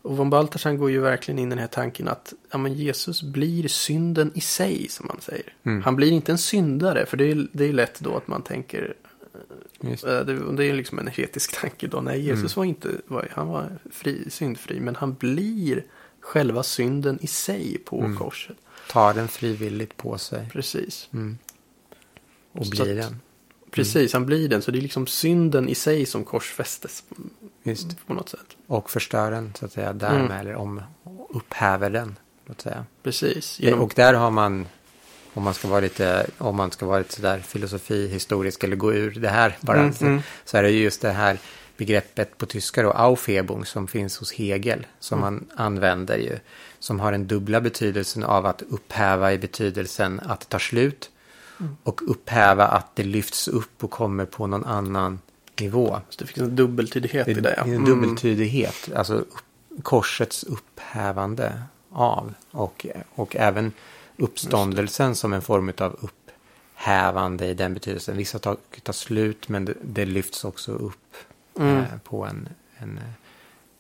och 0.02 0.18
von 0.18 0.30
Balthasar 0.30 0.74
går 0.74 0.92
ju 0.92 1.00
verkligen 1.00 1.40
in 1.40 1.48
i 1.48 1.50
den 1.50 1.60
här 1.60 1.68
tanken 1.68 2.08
att 2.08 2.34
ja, 2.52 2.58
men 2.58 2.74
Jesus 2.74 3.24
blir 3.24 3.68
synden 3.68 4.32
i 4.36 4.42
sig, 4.42 4.88
som 4.90 5.08
man 5.08 5.22
säger. 5.22 5.54
Mm. 5.64 5.84
Han 5.84 5.96
blir 5.96 6.12
inte 6.12 6.32
en 6.32 6.38
syndare, 6.38 7.06
för 7.06 7.18
det 7.18 7.32
är, 7.32 7.48
det 7.52 7.66
är 7.66 7.74
lätt 7.74 8.00
då 8.00 8.18
att 8.18 8.28
man 8.28 8.42
tänker, 8.42 8.94
Just. 9.82 10.04
eh, 10.04 10.20
det, 10.20 10.66
är 10.66 10.74
liksom 10.74 11.00
en 11.00 11.08
hetisk 11.08 11.62
tanke 11.62 11.88
då. 11.88 12.02
Nej, 12.02 12.22
Jesus 12.22 12.56
var 12.56 12.66
inte, 12.66 12.90
var, 13.08 13.28
han 13.32 13.48
var 13.48 13.70
fri, 13.92 14.30
syndfri, 14.30 14.80
men 14.80 14.96
han 14.96 15.14
blir 15.14 15.84
själva 16.20 16.64
synden 16.64 17.20
i 17.22 17.28
sig 17.28 17.78
på 17.86 18.00
Mm. 18.00 18.18
korset. 18.18 18.58
Tar 18.92 19.14
den 19.14 19.28
frivilligt 19.28 19.98
på 19.98 20.18
sig. 20.18 20.50
Precis. 20.54 21.10
Mm. 21.14 21.38
Och 22.52 22.66
Så 22.66 22.72
blir 22.84 23.00
att- 23.00 23.10
den. 23.10 23.20
Precis, 23.72 24.14
han 24.14 24.26
blir 24.26 24.50
den. 24.50 24.62
Så 24.62 24.72
det 24.72 24.78
är 24.78 24.82
liksom 24.82 25.08
synden 25.08 25.70
i 25.70 25.76
sig 25.76 26.06
som 26.06 26.24
korsfästes 26.24 27.04
Visst. 27.64 28.08
på 28.08 28.14
något 28.14 28.30
sätt. 28.30 28.58
Och 28.68 28.90
förstör 28.92 29.32
den 29.32 29.54
så 29.60 29.66
att 29.66 29.72
säga 29.72 29.94
därmed. 29.94 30.20
Mm. 30.26 30.32
Eller 30.32 30.56
om, 30.56 30.82
upphäver 31.30 31.90
den. 31.90 32.16
Låt 32.46 32.62
säga. 32.62 32.86
Precis. 33.04 33.60
Genom, 33.60 33.80
Och 33.82 33.94
där 33.96 34.14
har 34.14 34.32
man, 34.32 34.66
om 35.38 35.44
man 35.44 35.54
ska 35.54 35.68
vara 35.68 35.80
lite, 35.80 36.28
om 36.38 36.56
man 36.56 36.72
ska 36.72 36.86
vara 36.86 36.98
lite 36.98 37.14
sådär 37.14 37.40
filosofihistorisk 37.40 38.64
eller 38.64 38.76
gå 38.76 38.94
ur 38.94 39.12
det 39.12 39.30
här 39.30 39.58
bara, 39.62 39.78
Mm, 39.80 39.94
så, 39.94 40.06
mm. 40.06 40.22
så 40.46 40.58
är 40.58 40.64
det 40.64 40.70
just 40.70 41.02
det 41.02 41.12
här 41.12 41.38
begreppet 41.78 42.38
på 42.38 42.46
tyska 42.46 42.84
då, 42.84 42.92
Aufhebung, 42.92 43.66
som 43.66 43.88
finns 43.88 44.18
hos 44.18 44.34
Hegel, 44.34 44.88
som 45.00 45.20
Mm. 45.20 45.34
man 45.34 45.66
använder 45.66 46.18
ju, 46.18 46.40
som 46.80 47.00
har 47.00 47.12
den 47.12 47.28
dubbla 47.28 47.62
betydelsen 47.62 48.24
av 48.24 48.46
att 48.46 48.62
upphäva 48.70 49.34
i 49.34 49.38
betydelsen 49.38 50.20
att 50.20 50.40
det 50.40 50.46
tar 50.46 50.60
slut 50.60 51.10
Mm. 51.60 51.78
och 51.84 52.02
upphäva 52.12 52.68
att 52.68 52.96
det 52.96 53.04
lyfts 53.04 53.48
upp 53.48 53.84
och 53.84 53.92
kommer 53.92 54.26
på 54.26 54.48
någon 54.48 54.66
annan 54.66 55.20
nivå. 55.60 56.00
så 56.10 56.16
det 56.20 56.26
finns 56.28 56.48
en 56.50 56.56
dubbeltydighet 56.56 57.26
Det 57.26 57.32
i 57.32 57.36
det. 57.36 57.54
ja. 57.58 57.64
en 57.64 57.70
Mm. 57.74 57.86
dubbeltydighet, 57.86 58.90
alltså 58.96 59.26
korsets 59.84 60.44
upphävande 60.44 61.62
av 61.92 62.34
och, 62.52 62.86
och 63.16 63.36
även 63.36 63.72
uppståndelsen 64.18 65.16
som 65.16 65.34
en 65.34 65.42
form 65.42 65.72
av 65.78 66.00
upphävande 66.02 67.46
i 67.46 67.54
den 67.54 67.74
betydelsen. 67.74 68.18
Vissa 68.18 68.40
tar, 68.40 68.58
tar 68.84 68.94
slut 68.94 69.50
men 69.50 69.66
det, 69.66 69.74
det 69.82 70.06
lyfts 70.06 70.46
också 70.46 70.72
upp 70.72 71.16
Mm. 71.60 71.78
eh, 71.78 71.86
på 72.04 72.26
en, 72.26 72.50
en, 72.78 73.00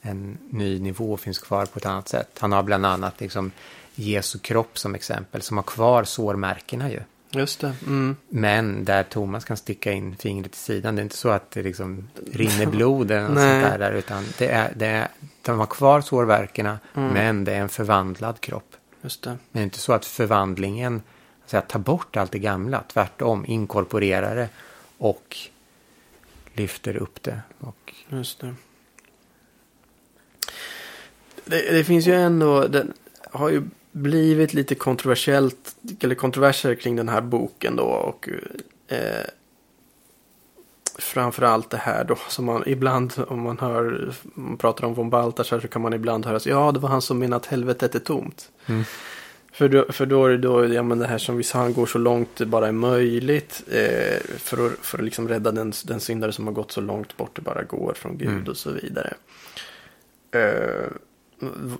en 0.01 0.37
ny 0.49 0.79
nivå 0.79 1.13
och 1.13 1.19
finns 1.19 1.39
kvar 1.39 1.65
på 1.65 1.79
ett 1.79 1.85
annat 1.85 2.07
sätt. 2.09 2.29
Han 2.39 2.51
har 2.51 2.63
bland 2.63 2.85
annat 2.85 3.19
liksom 3.21 3.51
Jesu 3.95 4.39
kropp 4.39 4.79
som 4.79 4.95
exempel 4.95 5.41
som 5.41 5.57
har 5.57 5.63
kvar 5.63 6.03
sårmärkena 6.03 6.91
ju. 6.91 6.99
Just 7.31 7.59
det. 7.59 7.73
Mm. 7.85 8.15
Men 8.29 8.85
där 8.85 9.03
Thomas 9.03 9.45
kan 9.45 9.57
sticka 9.57 9.91
in 9.91 10.15
fingret 10.15 10.53
i 10.53 10.57
sidan. 10.57 10.95
Det 10.95 11.01
är 11.01 11.03
inte 11.03 11.17
så 11.17 11.29
att 11.29 11.51
det 11.51 11.63
liksom 11.63 12.09
rinner 12.33 12.65
blod 12.71 13.11
eller 13.11 13.21
något 13.21 13.37
sånt 13.37 13.79
där. 13.79 13.91
Utan 13.91 14.25
det 14.37 14.47
är, 14.47 14.73
det 14.75 14.87
är, 14.87 15.07
de 15.41 15.59
har 15.59 15.65
kvar 15.65 16.01
sårverkerna. 16.01 16.79
Mm. 16.95 17.13
Men 17.13 17.43
det 17.43 17.53
är 17.53 17.59
en 17.61 17.69
förvandlad 17.69 18.41
kropp. 18.41 18.75
Just 19.01 19.21
det. 19.21 19.29
Men 19.29 19.39
det 19.51 19.59
är 19.59 19.63
inte 19.63 19.79
så 19.79 19.93
att 19.93 20.05
förvandlingen 20.05 21.01
så 21.45 21.57
att 21.57 21.69
ta 21.69 21.79
bort 21.79 22.17
allt 22.17 22.31
det 22.31 22.39
gamla. 22.39 22.83
Tvärtom, 22.87 23.45
inkorporerar 23.47 24.35
det 24.35 24.49
och 24.97 25.37
lyfter 26.53 26.97
upp 26.97 27.23
det. 27.23 27.41
Och, 27.59 27.93
Just 28.09 28.39
det. 28.39 28.55
Det, 31.45 31.71
det 31.71 31.83
finns 31.83 32.07
ju 32.07 32.13
ändå, 32.13 32.67
den 32.67 32.93
har 33.31 33.49
ju 33.49 33.63
blivit 33.91 34.53
lite 34.53 34.75
kontroversiellt, 34.75 35.75
eller 35.99 36.15
kontroverser 36.15 36.75
kring 36.75 36.95
den 36.95 37.09
här 37.09 37.21
boken 37.21 37.75
då 37.75 37.83
och 37.83 38.29
eh, 38.87 39.25
framförallt 40.97 41.69
det 41.69 41.77
här 41.77 42.03
då 42.03 42.15
som 42.29 42.45
man 42.45 42.63
ibland 42.65 43.13
om 43.27 43.41
man 43.41 43.59
hör, 43.59 44.13
man 44.23 44.57
pratar 44.57 44.87
om 44.87 44.93
von 44.93 45.09
Balthasar 45.09 45.59
så 45.59 45.67
kan 45.67 45.81
man 45.81 45.93
ibland 45.93 46.25
höra 46.25 46.39
så 46.39 46.49
ja 46.49 46.71
det 46.71 46.79
var 46.79 46.89
han 46.89 47.01
som 47.01 47.19
menade 47.19 47.35
att 47.37 47.45
helvetet 47.45 47.95
är 47.95 47.99
tomt. 47.99 48.51
Mm. 48.65 48.83
För 49.51 49.69
då, 49.69 49.85
för 49.91 50.05
då 50.05 50.25
är 50.25 50.29
det 50.29 50.37
då, 50.37 50.73
ja 50.73 50.83
men 50.83 50.99
det 50.99 51.07
här 51.07 51.17
som 51.17 51.37
vi 51.37 51.43
sa, 51.43 51.59
han 51.59 51.73
går 51.73 51.85
så 51.85 51.97
långt 51.97 52.29
det 52.35 52.45
bara 52.45 52.67
är 52.67 52.71
möjligt. 52.71 53.63
Eh, 53.71 54.19
för, 54.37 54.65
att, 54.67 54.73
för 54.81 54.97
att 54.97 55.03
liksom 55.03 55.27
rädda 55.27 55.51
den, 55.51 55.73
den 55.85 55.99
syndare 55.99 56.31
som 56.31 56.47
har 56.47 56.53
gått 56.53 56.71
så 56.71 56.81
långt 56.81 57.17
bort 57.17 57.35
det 57.35 57.41
bara 57.41 57.63
går 57.63 57.93
från 57.93 58.17
Gud 58.17 58.27
Mm. 58.29 58.47
och 58.47 58.57
så 58.57 58.71
vidare. 58.71 59.13
Eh, 60.31 60.91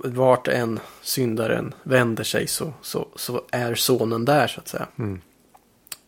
vart 0.03 0.47
en 0.47 0.79
syndaren 1.01 1.73
vänder 1.83 2.23
sig 2.23 2.47
så, 2.47 2.73
så, 2.81 3.07
så 3.15 3.41
är 3.51 3.75
sonen 3.75 4.25
där 4.25 4.47
så 4.47 4.59
att 4.59 4.67
säga. 4.67 4.87
mm, 4.99 5.21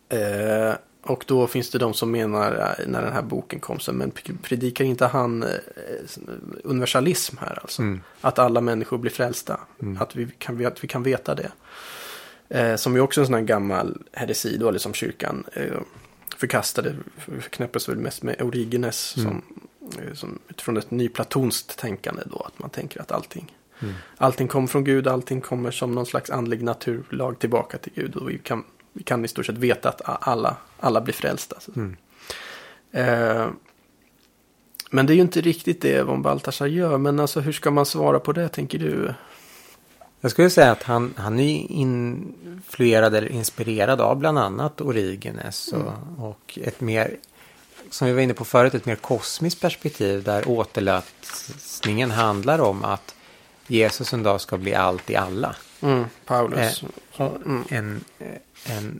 Eh, 0.08 0.74
och 1.02 1.24
då 1.26 1.46
finns 1.46 1.70
det 1.70 1.78
de 1.78 1.94
som 1.94 2.10
menar 2.10 2.52
eh, 2.52 2.86
när 2.86 3.02
den 3.02 3.12
här 3.12 3.22
boken 3.22 3.60
kom 3.60 3.80
så 3.80 3.92
men 3.92 4.12
predikar 4.42 4.84
inte 4.84 5.06
han 5.06 5.42
eh, 5.42 5.48
universalism 6.64 7.36
här 7.40 7.58
alltså? 7.62 7.82
mm, 7.82 8.00
Att 8.20 8.38
alla 8.38 8.60
människor 8.60 8.98
blir 8.98 9.10
frälsta. 9.10 9.60
Mm. 9.82 10.02
Att, 10.02 10.16
vi 10.16 10.28
kan, 10.38 10.66
att 10.66 10.84
vi 10.84 10.88
kan 10.88 11.02
veta 11.02 11.34
det. 11.34 11.50
Eh, 12.48 12.76
som 12.76 12.94
ju 12.94 13.00
också 13.00 13.20
en 13.20 13.26
sån 13.26 13.34
här 13.34 13.42
gammal 13.42 13.98
heresi 14.12 14.56
då, 14.56 14.68
eller 14.68 14.78
som 14.78 14.94
kyrkan 14.94 15.44
eh, 15.52 15.80
förkastade. 16.36 16.94
Förknäppes 17.16 17.88
väl 17.88 17.96
mest 17.96 18.22
med 18.22 18.42
Origenes. 18.42 19.16
Mm. 19.16 19.28
Som, 19.28 19.42
eh, 19.98 20.14
som 20.14 20.38
utifrån 20.48 20.76
ett 20.76 20.90
nyplatonskt 20.90 21.78
tänkande 21.78 22.22
då. 22.26 22.38
Att 22.38 22.58
man 22.58 22.70
tänker 22.70 23.00
att 23.00 23.12
allting, 23.12 23.56
mm. 23.80 23.94
allting 24.16 24.48
kommer 24.48 24.66
från 24.66 24.84
Gud. 24.84 25.08
Allting 25.08 25.40
kommer 25.40 25.70
som 25.70 25.94
någon 25.94 26.06
slags 26.06 26.30
andlig 26.30 26.62
naturlag 26.62 27.38
tillbaka 27.38 27.78
till 27.78 27.92
Gud. 27.94 28.16
Och 28.16 28.30
vi 28.30 28.38
kan, 28.38 28.64
vi 28.92 29.02
kan 29.02 29.24
i 29.24 29.28
stort 29.28 29.46
sett 29.46 29.58
veta 29.58 29.88
att 29.88 30.28
alla, 30.28 30.56
alla 30.80 31.00
blir 31.00 31.14
frälsta. 31.14 31.56
Mm. 31.76 31.96
Eh, 32.92 33.46
men 34.90 35.06
det 35.06 35.12
är 35.12 35.14
ju 35.14 35.20
inte 35.22 35.40
riktigt 35.40 35.80
det 35.82 36.02
von 36.02 36.22
Balthasar 36.22 36.66
gör. 36.66 36.98
Men 36.98 37.20
alltså 37.20 37.40
hur 37.40 37.52
ska 37.52 37.70
man 37.70 37.86
svara 37.86 38.20
på 38.20 38.32
det 38.32 38.48
tänker 38.48 38.78
du? 38.78 39.14
Jag 40.20 40.30
skulle 40.30 40.50
säga 40.50 40.70
att 40.72 40.82
han, 40.82 41.14
han 41.16 41.40
är 41.40 41.72
influerad 41.72 43.14
eller 43.14 43.32
inspirerad 43.32 44.00
av 44.00 44.16
bland 44.16 44.38
annat 44.38 44.80
Origenes 44.80 45.68
och, 45.72 45.80
Mm. 45.80 46.24
och 46.24 46.58
ett 46.62 46.80
mer 46.80 47.16
som 47.90 48.06
vi 48.08 48.12
var 48.14 48.20
inne 48.20 48.34
på 48.34 48.44
förut, 48.44 48.74
ett 48.74 48.86
mer 48.86 48.96
kosmiskt 48.96 49.60
perspektiv 49.60 50.22
där 50.22 50.48
återlösningen 50.48 52.10
handlar 52.10 52.58
om 52.60 52.84
att 52.84 53.14
Jesus 53.66 54.12
en 54.12 54.22
dag 54.22 54.40
ska 54.40 54.56
bli 54.56 54.74
allt 54.74 55.10
i 55.10 55.16
alla. 55.16 55.56
Mm, 55.80 56.04
Paulus. 56.26 56.82
Eh, 56.82 56.88
Mm. 57.18 57.64
En, 57.68 58.04
en, 58.18 58.38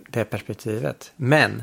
det 0.08 0.24
perspektivet. 0.24 1.12
Men 1.16 1.62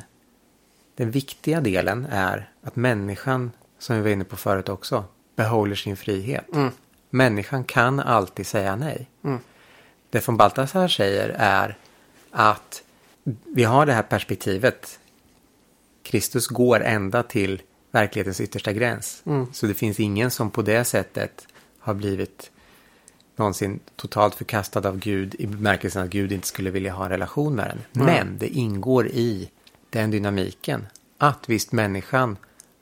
den 0.95 1.11
viktiga 1.11 1.61
delen 1.61 2.07
är 2.11 2.49
att 2.61 2.75
människan, 2.75 3.51
som 3.79 3.95
vi 3.95 4.01
var 4.01 4.09
inne 4.09 4.23
på 4.23 4.37
förut 4.37 4.69
också, 4.69 5.05
behåller 5.35 5.75
sin 5.75 5.97
frihet. 5.97 6.53
Mm. 6.53 6.71
Människan 7.09 7.63
kan 7.63 7.99
alltid 7.99 8.47
säga 8.47 8.75
nej. 8.75 9.09
Mm. 9.23 9.39
Det 10.09 10.27
von 10.27 10.37
Baltasar 10.37 10.87
säger 10.87 11.35
är 11.37 11.77
att 12.31 12.83
vi 13.45 13.63
har 13.63 13.85
det 13.85 13.93
här 13.93 14.03
perspektivet. 14.03 14.99
Kristus 16.03 16.47
går 16.47 16.83
ända 16.83 17.23
till 17.23 17.61
verklighetens 17.91 18.41
yttersta 18.41 18.73
gräns. 18.73 19.21
Mm. 19.25 19.53
Så 19.53 19.65
det 19.67 19.73
finns 19.73 19.99
ingen 19.99 20.31
som 20.31 20.51
på 20.51 20.61
det 20.61 20.83
sättet 20.83 21.47
har 21.79 21.93
blivit 21.93 22.51
någonsin 23.37 23.79
totalt 23.95 24.35
förkastad 24.35 24.87
av 24.89 24.97
Gud 24.99 25.35
i 25.39 25.47
bemärkelsen 25.47 26.03
att 26.03 26.09
Gud 26.09 26.31
inte 26.31 26.47
skulle 26.47 26.69
vilja 26.69 26.93
ha 26.93 27.03
en 27.03 27.09
relation 27.11 27.55
med 27.55 27.65
den. 27.93 28.03
Mm. 28.03 28.15
Men 28.15 28.37
det 28.37 28.47
ingår 28.47 29.07
i 29.07 29.49
den 29.89 30.11
dynamiken 30.11 30.87
att 31.17 31.49
visst 31.49 31.71
människan 31.71 32.37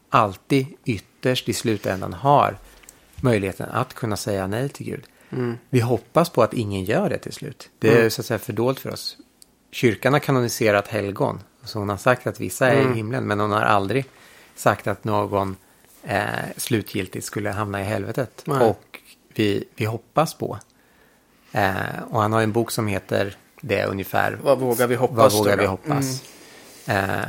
alltid 0.09 0.67
ytterst 0.85 1.49
i 1.49 1.53
slutändan 1.53 2.13
har 2.13 2.57
möjligheten 3.15 3.69
att 3.69 3.93
kunna 3.93 4.17
säga 4.17 4.47
nej 4.47 4.69
till 4.69 4.85
Gud. 4.85 5.03
Mm. 5.31 5.57
Vi 5.69 5.79
hoppas 5.79 6.29
på 6.29 6.43
att 6.43 6.53
ingen 6.53 6.83
gör 6.83 7.09
det 7.09 7.17
till 7.17 7.33
slut. 7.33 7.69
Det 7.79 7.87
är 7.93 7.97
Mm. 7.97 8.09
så 8.11 8.21
att 8.21 8.25
säga 8.25 8.39
fördolt 8.39 8.79
för 8.79 8.91
oss. 8.91 9.17
Kyrkan 9.71 10.13
har 10.13 10.19
kanoniserat 10.19 10.87
helgon. 10.87 11.39
Så 11.63 11.79
hon 11.79 11.89
har 11.89 11.97
sagt 11.97 12.27
att 12.27 12.39
vissa 12.39 12.67
är 12.69 12.79
Mm. 12.81 12.93
i 12.93 12.95
himlen. 12.95 13.23
Men 13.27 13.39
hon 13.39 13.51
har 13.51 13.61
aldrig 13.61 14.05
sagt 14.55 14.87
att 14.87 15.03
någon 15.03 15.55
eh, 16.03 16.21
slutgiltigt 16.57 17.25
skulle 17.25 17.49
hamna 17.49 17.81
i 17.81 17.83
helvetet. 17.83 18.43
Nej. 18.45 18.69
Och 18.69 18.94
vi, 19.39 19.63
vi 19.75 19.85
hoppas 19.85 20.33
på. 20.33 20.59
Eh, 21.51 22.01
och 22.09 22.21
han 22.21 22.33
har 22.33 22.41
en 22.41 22.51
bok 22.51 22.71
som 22.71 22.87
heter 22.87 23.35
det 23.61 23.85
ungefär. 23.85 24.39
Vad 24.43 24.59
vågar 24.59 24.87
vi 24.87 24.95
hoppas 24.95 25.17
Vad 25.17 25.33
vågar 25.33 25.57
då? 25.57 25.61
vi 25.61 25.67
hoppas? 25.67 26.23
Eh, 26.87 27.19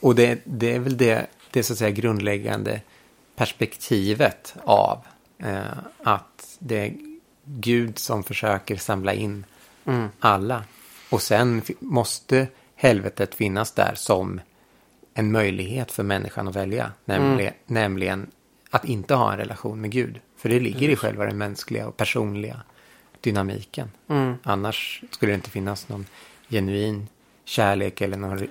och 0.00 0.14
det, 0.14 0.38
det 0.44 0.74
är 0.74 0.78
väl 0.78 0.96
det, 0.96 1.26
det 1.50 1.62
så 1.62 1.72
att 1.72 1.78
säga 1.78 1.90
grundläggande 1.90 2.80
perspektivet 3.36 4.54
av 4.64 4.98
eh, 5.38 5.60
att 6.02 6.56
det 6.58 6.78
är 6.86 6.94
Gud 7.44 7.98
som 7.98 8.22
försöker 8.22 8.76
samla 8.76 9.12
in 9.14 9.44
Mm. 9.84 10.08
alla. 10.20 10.64
Och 11.10 11.22
sen 11.22 11.62
måste 11.80 12.46
helvetet 12.74 13.34
finnas 13.34 13.72
där 13.72 13.92
som 13.94 14.40
en 15.14 15.32
möjlighet 15.32 15.92
för 15.92 16.02
människan 16.02 16.48
att 16.48 16.56
välja. 16.56 16.92
Nämligen, 17.04 17.52
nämligen 17.66 18.30
att 18.70 18.84
inte 18.84 19.14
ha 19.14 19.32
en 19.32 19.38
relation 19.38 19.80
med 19.80 19.90
Gud. 19.90 20.20
För 20.40 20.48
det 20.48 20.60
ligger 20.60 20.88
i 20.88 20.96
själva 20.96 21.24
den 21.26 21.38
mänskliga 21.38 21.88
och 21.88 21.96
personliga 21.96 22.60
dynamiken. 23.20 23.90
Mm. 24.08 24.34
Annars 24.42 25.02
skulle 25.10 25.32
det 25.32 25.36
inte 25.36 25.50
finnas 25.50 25.88
någon 25.88 26.06
genuin 26.48 27.08
kärlek 27.44 28.00
eller 28.00 28.16
någon 28.16 28.46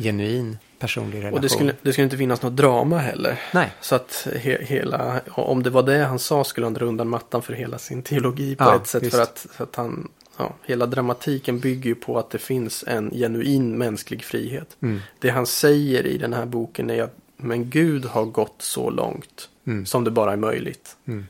genuin 0.00 0.58
personlig 0.78 1.18
relation. 1.18 1.34
Och 1.34 1.40
det 1.40 1.48
skulle, 1.48 1.74
det 1.82 1.92
skulle 1.92 2.04
inte 2.04 2.16
finnas 2.16 2.42
något 2.42 2.56
drama 2.56 2.98
heller. 2.98 3.40
Nej, 3.54 3.72
Så 3.80 3.94
att 3.94 4.26
he, 4.36 4.58
hela, 4.64 5.20
om 5.26 5.62
det 5.62 5.70
var 5.70 5.82
det 5.82 5.98
han 6.04 6.18
sa 6.18 6.44
skulle 6.44 6.66
han 6.66 6.74
dra 6.74 6.84
undan 6.86 7.08
mattan 7.08 7.42
för 7.42 7.52
hela 7.52 7.78
sin 7.78 8.02
teologi 8.02 8.56
på 8.56 8.64
Ja, 8.64 8.76
ett 8.76 8.86
sätt. 8.86 9.02
visst. 9.02 9.14
För 9.16 9.22
att, 9.22 9.46
för 9.50 9.64
att 9.64 9.76
han, 9.76 10.08
ja, 10.36 10.54
hela 10.66 10.86
dramatiken 10.86 11.60
bygger 11.60 11.88
ju 11.90 11.94
på 11.94 12.18
att 12.18 12.30
det 12.30 12.38
finns 12.38 12.84
en 12.86 13.10
genuin 13.10 13.78
mänsklig 13.78 14.24
frihet. 14.24 14.76
mm, 14.82 15.00
Det 15.18 15.30
han 15.30 15.46
säger 15.46 16.06
i 16.06 16.18
den 16.18 16.32
här 16.32 16.46
boken 16.46 16.90
är 16.90 17.02
att 17.02 17.16
men 17.36 17.70
Gud 17.70 18.04
har 18.04 18.24
gått 18.24 18.54
så 18.58 18.90
långt 18.90 19.48
mm, 19.70 19.86
som 19.86 20.04
det 20.04 20.10
bara 20.10 20.32
är 20.32 20.36
möjligt. 20.36 20.96
mm, 21.06 21.26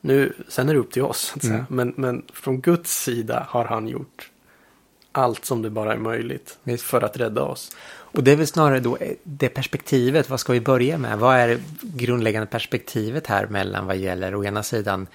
Nu, 0.00 0.32
sen 0.48 0.68
är 0.68 0.72
det 0.74 0.80
upp 0.80 0.92
till 0.92 1.02
oss. 1.02 1.32
Att 1.36 1.42
säga. 1.42 1.54
Mm. 1.54 1.66
Men, 1.68 1.92
men 1.96 2.22
från 2.32 2.60
Guds 2.60 3.02
sida 3.02 3.46
har 3.50 3.64
han 3.64 3.88
gjort 3.88 4.30
allt 5.12 5.44
som 5.44 5.62
det 5.62 5.70
bara 5.70 5.92
är 5.92 5.98
möjligt 5.98 6.58
Visst. 6.62 6.84
för 6.84 7.00
att 7.04 7.16
rädda 7.16 7.42
oss. 7.42 7.76
Och 7.88 8.24
det 8.24 8.32
är 8.32 8.36
väl 8.36 8.46
snarare 8.46 8.80
då 8.80 8.96
eh, 8.96 9.12
det 9.22 9.48
perspektivet, 9.48 10.30
vad 10.30 10.40
ska 10.40 10.52
vi 10.52 10.60
börja 10.60 10.98
med? 10.98 11.18
Vad 11.18 11.36
är 11.36 11.48
det 11.48 11.60
grundläggande 11.82 12.46
perspektivet 12.46 13.26
här 13.26 13.46
mellan 13.46 13.86
vad 13.86 13.96
gäller 13.96 14.34
å 14.34 14.44
ena 14.44 14.62
sidan 14.62 15.06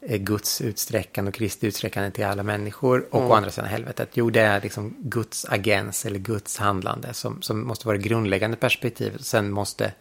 eh, 0.00 0.16
Guds 0.18 0.60
utsträckande 0.60 1.28
och 1.28 1.34
Kristi 1.34 1.66
utsträckande 1.66 2.10
till 2.10 2.24
alla 2.24 2.42
människor 2.42 3.06
och 3.10 3.18
Mm. 3.18 3.30
å 3.30 3.34
andra 3.34 3.50
sidan 3.50 3.68
helvetet? 3.70 4.08
Jo, 4.14 4.30
det 4.30 4.40
är 4.40 4.60
liksom 4.60 4.94
Guds 4.98 5.44
agens 5.48 6.06
eller 6.06 6.18
Guds 6.18 6.58
handlande 6.58 7.14
som, 7.14 7.42
som 7.42 7.66
måste 7.66 7.86
vara 7.86 7.96
det 7.98 8.02
grundläggande 8.04 8.56
perspektivet. 8.56 9.24
Sen 9.24 9.50
måste 9.50 9.92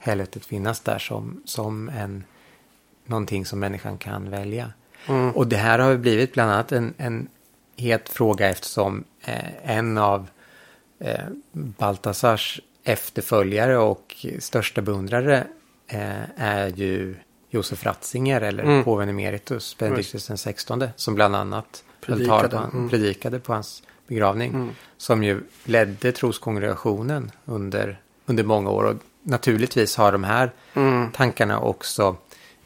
helvetet 0.00 0.44
finnas 0.46 0.80
där 0.80 0.98
som, 0.98 1.42
som 1.44 1.88
en, 1.88 2.24
någonting 3.06 3.46
som 3.46 3.58
människan 3.58 3.98
kan 3.98 4.30
välja. 4.30 4.72
Mm. 5.06 5.30
Och 5.30 5.46
det 5.46 5.56
här 5.56 5.78
har 5.78 5.96
blivit 5.96 6.32
bland 6.32 6.50
annat 6.50 6.72
en, 6.72 6.94
en 6.98 7.28
het 7.76 8.08
fråga 8.08 8.48
eftersom 8.48 9.04
eh, 9.24 9.70
en 9.76 9.98
av 9.98 10.26
eh, 10.98 11.20
Baltasars 11.52 12.60
efterföljare 12.84 13.78
och 13.78 14.26
största 14.38 14.82
beundrare 14.82 15.46
eh, 15.88 16.30
är 16.36 16.68
ju 16.68 17.16
Josef 17.50 17.84
Ratzinger 17.86 18.40
eller 18.40 18.62
Mm. 18.64 18.84
påven 18.84 19.08
emeritus 19.08 19.76
Benedictus 19.78 20.26
den 20.26 20.38
16 20.38 20.84
som 20.96 21.14
bland 21.14 21.36
annat 21.36 21.84
Predikade, 22.00 22.48
på, 22.48 22.56
han- 22.56 22.70
mm. 22.70 22.88
predikade 22.88 23.38
på 23.40 23.52
hans 23.52 23.82
begravning. 24.06 24.50
Mm. 24.54 24.70
Som 24.96 25.24
ju 25.24 25.40
ledde 25.64 26.12
troskongregationen 26.12 27.30
under, 27.44 28.00
under 28.26 28.44
många 28.44 28.70
år. 28.70 28.84
Och 28.84 28.94
naturligtvis 29.22 29.96
har 29.96 30.12
de 30.12 30.24
här 30.24 30.52
Mm. 30.74 31.10
tankarna 31.12 31.60
också, 31.60 32.16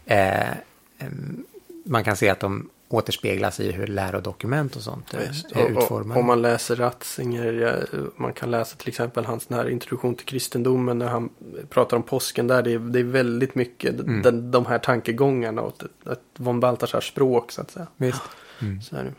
eh, 0.07 0.51
em, 0.99 1.45
man 1.85 2.05
kan 2.05 2.17
se 2.17 2.29
att 2.29 2.41
de 2.41 2.71
återspeglas 2.89 3.61
i 3.61 3.73
hur 3.73 3.87
lärodokument 3.87 4.77
och 4.77 4.83
sånt 4.83 5.15
är, 5.15 5.29
Visst. 5.29 5.53
är 5.53 5.65
Och- 5.65 5.71
och- 5.77 5.83
utformade. 5.83 6.21
Om 6.21 6.27
man 6.27 6.43
läser 6.43 6.77
Ratzinger, 6.77 7.87
man 8.17 8.33
kan 8.33 8.51
läsa 8.51 8.77
till 8.77 8.89
exempel 8.89 9.25
hans 9.25 9.47
den 9.47 9.59
här 9.59 9.69
introduktion 9.71 10.15
till 10.15 10.27
kristendomen 10.27 10.99
när 10.99 11.09
han 11.09 11.29
pratar 11.71 11.97
om 11.97 12.03
påsken 12.03 12.47
där. 12.47 12.63
Det 12.63 12.73
är, 12.73 12.79
det 12.79 12.99
är 12.99 13.05
väldigt 13.05 13.55
mycket 13.55 14.01
Mm. 14.01 14.23
den, 14.23 14.51
de 14.51 14.67
här 14.67 14.79
tankegångarna 14.79 15.63
och 15.63 15.83
ett, 15.83 16.07
ett 16.13 16.21
von 16.37 16.61
Balthasars 16.61 17.09
språk 17.09 17.53
så 17.53 17.61
att 17.61 17.71
säga. 17.71 17.87
Visst. 17.97 18.23
Mm. 18.63 18.83
Så 18.83 18.97
är 18.97 19.05
det. 19.05 19.13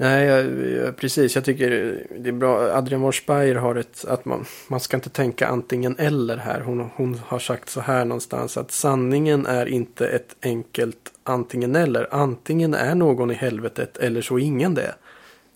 Nej, 0.00 0.26
jag, 0.26 0.68
jag, 0.68 0.96
precis. 0.96 1.34
Jag 1.34 1.44
tycker 1.44 1.70
det 2.18 2.28
är 2.28 2.32
bra. 2.32 2.58
Adrian 2.76 3.00
von 3.00 3.12
Speyer 3.12 3.54
har 3.54 3.74
ett, 3.74 4.04
att 4.08 4.24
man, 4.24 4.44
man 4.68 4.80
ska 4.80 4.96
inte 4.96 5.10
tänka 5.10 5.46
antingen 5.48 5.96
eller 5.98 6.36
här. 6.36 6.60
Hon, 6.60 6.90
hon 6.94 7.20
har 7.26 7.38
sagt 7.38 7.68
så 7.68 7.80
här 7.80 8.04
någonstans 8.04 8.56
att 8.56 8.70
sanningen 8.70 9.46
är 9.46 9.66
inte 9.66 10.08
ett 10.08 10.36
enkelt 10.42 11.12
antingen 11.22 11.76
eller. 11.76 12.14
Antingen 12.14 12.74
är 12.74 12.94
någon 12.94 13.30
i 13.30 13.34
helvetet 13.34 13.96
eller 13.96 14.22
så 14.22 14.38
ingen 14.38 14.74
det. 14.74 14.94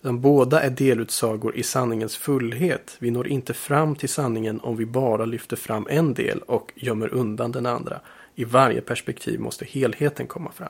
De 0.01 0.21
båda 0.21 0.61
är 0.61 0.69
delutsagor 0.69 1.55
i 1.55 1.63
sanningens 1.63 2.17
fullhet. 2.17 2.95
Vi 2.99 3.11
når 3.11 3.27
inte 3.27 3.53
fram 3.53 3.95
till 3.95 4.09
sanningen 4.09 4.59
om 4.59 4.77
vi 4.77 4.85
bara 4.85 5.25
lyfter 5.25 5.55
fram 5.55 5.87
en 5.89 6.13
del 6.13 6.39
och 6.39 6.71
gömmer 6.75 7.13
undan 7.13 7.51
den 7.51 7.65
andra. 7.65 7.99
I 8.35 8.43
varje 8.43 8.81
perspektiv 8.81 9.39
måste 9.39 9.65
helheten 9.65 10.27
komma 10.27 10.51
fram. 10.51 10.69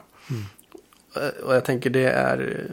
Eh, 1.15 1.45
Och 1.45 1.55
jag 1.55 1.65
tänker 1.65 1.89
det 1.89 2.09
är 2.09 2.67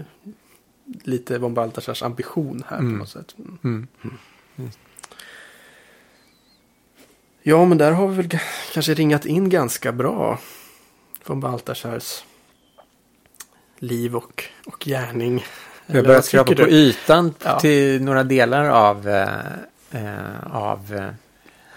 lite 1.04 1.38
von 1.38 1.54
Balthasars 1.54 2.02
ambition 2.02 2.62
här 2.68 2.78
Mm. 2.78 2.92
på 2.92 2.98
något 2.98 3.08
sätt. 3.08 3.34
Mm. 3.64 3.86
Mm. 4.04 4.70
Ja, 7.42 7.64
men 7.64 7.78
där 7.78 7.92
har 7.92 8.08
vi 8.08 8.16
väl 8.16 8.38
kanske 8.72 8.94
ringat 8.94 9.26
in 9.26 9.48
ganska 9.50 9.92
bra 9.92 10.38
von 11.26 11.40
Balthasars 11.40 12.24
liv 13.78 14.16
och, 14.16 14.44
och 14.66 14.78
gärning. 14.84 15.44
Har 15.86 16.02
börjat 16.02 16.24
skrapa 16.24 16.54
på 16.54 16.68
ytan 16.68 17.34
Ja. 17.44 17.60
till 17.60 18.02
några 18.04 18.24
delar 18.24 18.68
av, 18.68 19.08
eh, 19.08 19.38
eh, 19.90 20.46
av 20.56 20.94
eh, 20.94 21.08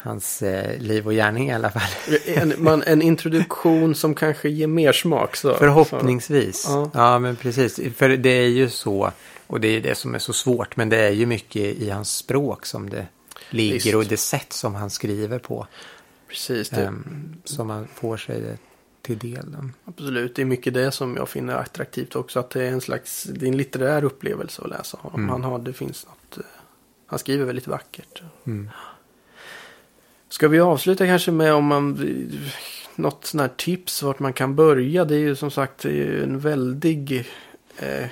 hans 0.05 0.41
eh, 0.41 0.79
liv 0.79 1.07
och 1.07 1.13
gärning 1.13 1.49
i 1.49 1.53
alla 1.53 1.71
fall. 1.71 2.17
En, 2.25 2.53
man, 2.57 2.83
en 2.83 3.01
introduktion 3.01 3.95
som 3.95 4.15
kanske 4.15 4.49
ger 4.49 4.67
mer 4.67 4.91
smak. 4.91 5.35
Så, 5.35 5.53
Förhoppningsvis. 5.53 6.65
Ja. 6.67 6.91
Ja. 6.93 7.19
men 7.19 7.35
precis. 7.35 7.79
För 7.95 8.09
det 8.09 8.29
är 8.29 8.47
ju 8.47 8.69
så, 8.69 9.11
och 9.47 9.61
det 9.61 9.67
är 9.67 9.81
det 9.81 9.95
som 9.95 10.15
är 10.15 10.19
så 10.19 10.33
svårt, 10.33 10.75
men 10.75 10.89
det 10.89 10.97
är 10.97 11.11
ju 11.11 11.25
mycket 11.25 11.61
i 11.61 11.89
hans 11.89 12.17
språk 12.17 12.65
som 12.65 12.89
det 12.89 13.07
ligger 13.49 13.73
Visst. 13.73 13.95
och 13.95 14.05
det 14.05 14.17
sätt 14.17 14.53
som 14.53 14.75
han 14.75 14.89
skriver 14.89 15.39
på 15.39 15.67
Precis, 16.27 16.69
det, 16.69 16.83
ehm, 16.83 17.35
som 17.43 17.67
man 17.67 17.87
får 17.93 18.17
sig 18.17 18.41
det 18.41 18.57
till 19.01 19.17
del. 19.17 19.55
absolut. 19.85 20.35
Det 20.35 20.41
är 20.41 20.45
mycket 20.45 20.73
det 20.73 20.91
som 20.91 21.15
jag 21.15 21.29
finner 21.29 21.55
attraktivt 21.55 22.15
också. 22.15 22.39
Att 22.39 22.49
det 22.49 22.63
är 22.63 22.71
en 22.71 22.81
slags, 22.81 23.23
det 23.23 23.45
är 23.45 23.47
en 23.49 23.57
litterär 23.57 24.03
upplevelse 24.03 24.61
att 24.61 24.69
läsa 24.69 24.97
honom. 25.01 25.19
Mm. 25.19 25.29
Han, 25.29 25.43
har, 25.43 25.59
det 25.59 25.73
finns 25.73 26.05
något, 26.05 26.37
eh, 26.37 26.43
han 27.07 27.19
skriver 27.19 27.45
väldigt 27.45 27.67
vackert. 27.67 28.21
Mm. 28.45 28.69
Ska 30.35 30.47
vi 30.47 30.59
avsluta 30.59 31.05
kanske 31.05 31.31
med 31.31 31.53
om 31.53 31.65
man 31.65 31.97
något 32.95 33.25
sånt 33.25 33.41
här 33.41 33.51
tips 33.57 34.03
vart 34.03 34.19
man 34.19 34.33
kan 34.33 34.55
börja. 34.55 35.05
Det 35.05 35.15
är 35.15 35.19
ju 35.19 35.35
som 35.35 35.51
sagt 35.51 35.85
en 35.85 36.39
väldig 36.39 37.27
eh, 37.77 38.07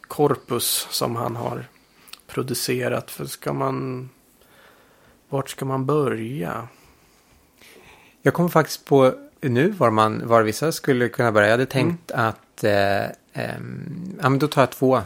korpus 0.00 0.86
som 0.90 1.16
han 1.16 1.36
har 1.36 1.64
producerat. 2.26 3.10
För 3.10 3.24
ska 3.24 3.52
man 3.52 4.08
Vart 5.28 5.50
ska 5.50 5.64
man 5.64 5.86
börja? 5.86 6.68
Jag 8.22 8.34
kom 8.34 8.50
faktiskt 8.50 8.84
på 8.84 9.14
nu 9.40 9.70
var, 9.70 9.90
man, 9.90 10.28
var 10.28 10.42
vissa 10.42 10.72
skulle 10.72 11.08
kunna 11.08 11.32
börja. 11.32 11.46
Jag 11.46 11.52
hade 11.52 11.66
tänkt 11.66 12.10
att... 12.10 12.64
Eh, 12.64 13.04
ehm, 13.32 14.18
ja, 14.22 14.28
men 14.28 14.38
då 14.38 14.48
tar 14.48 14.62
jag 14.62 14.70
två 14.70 15.02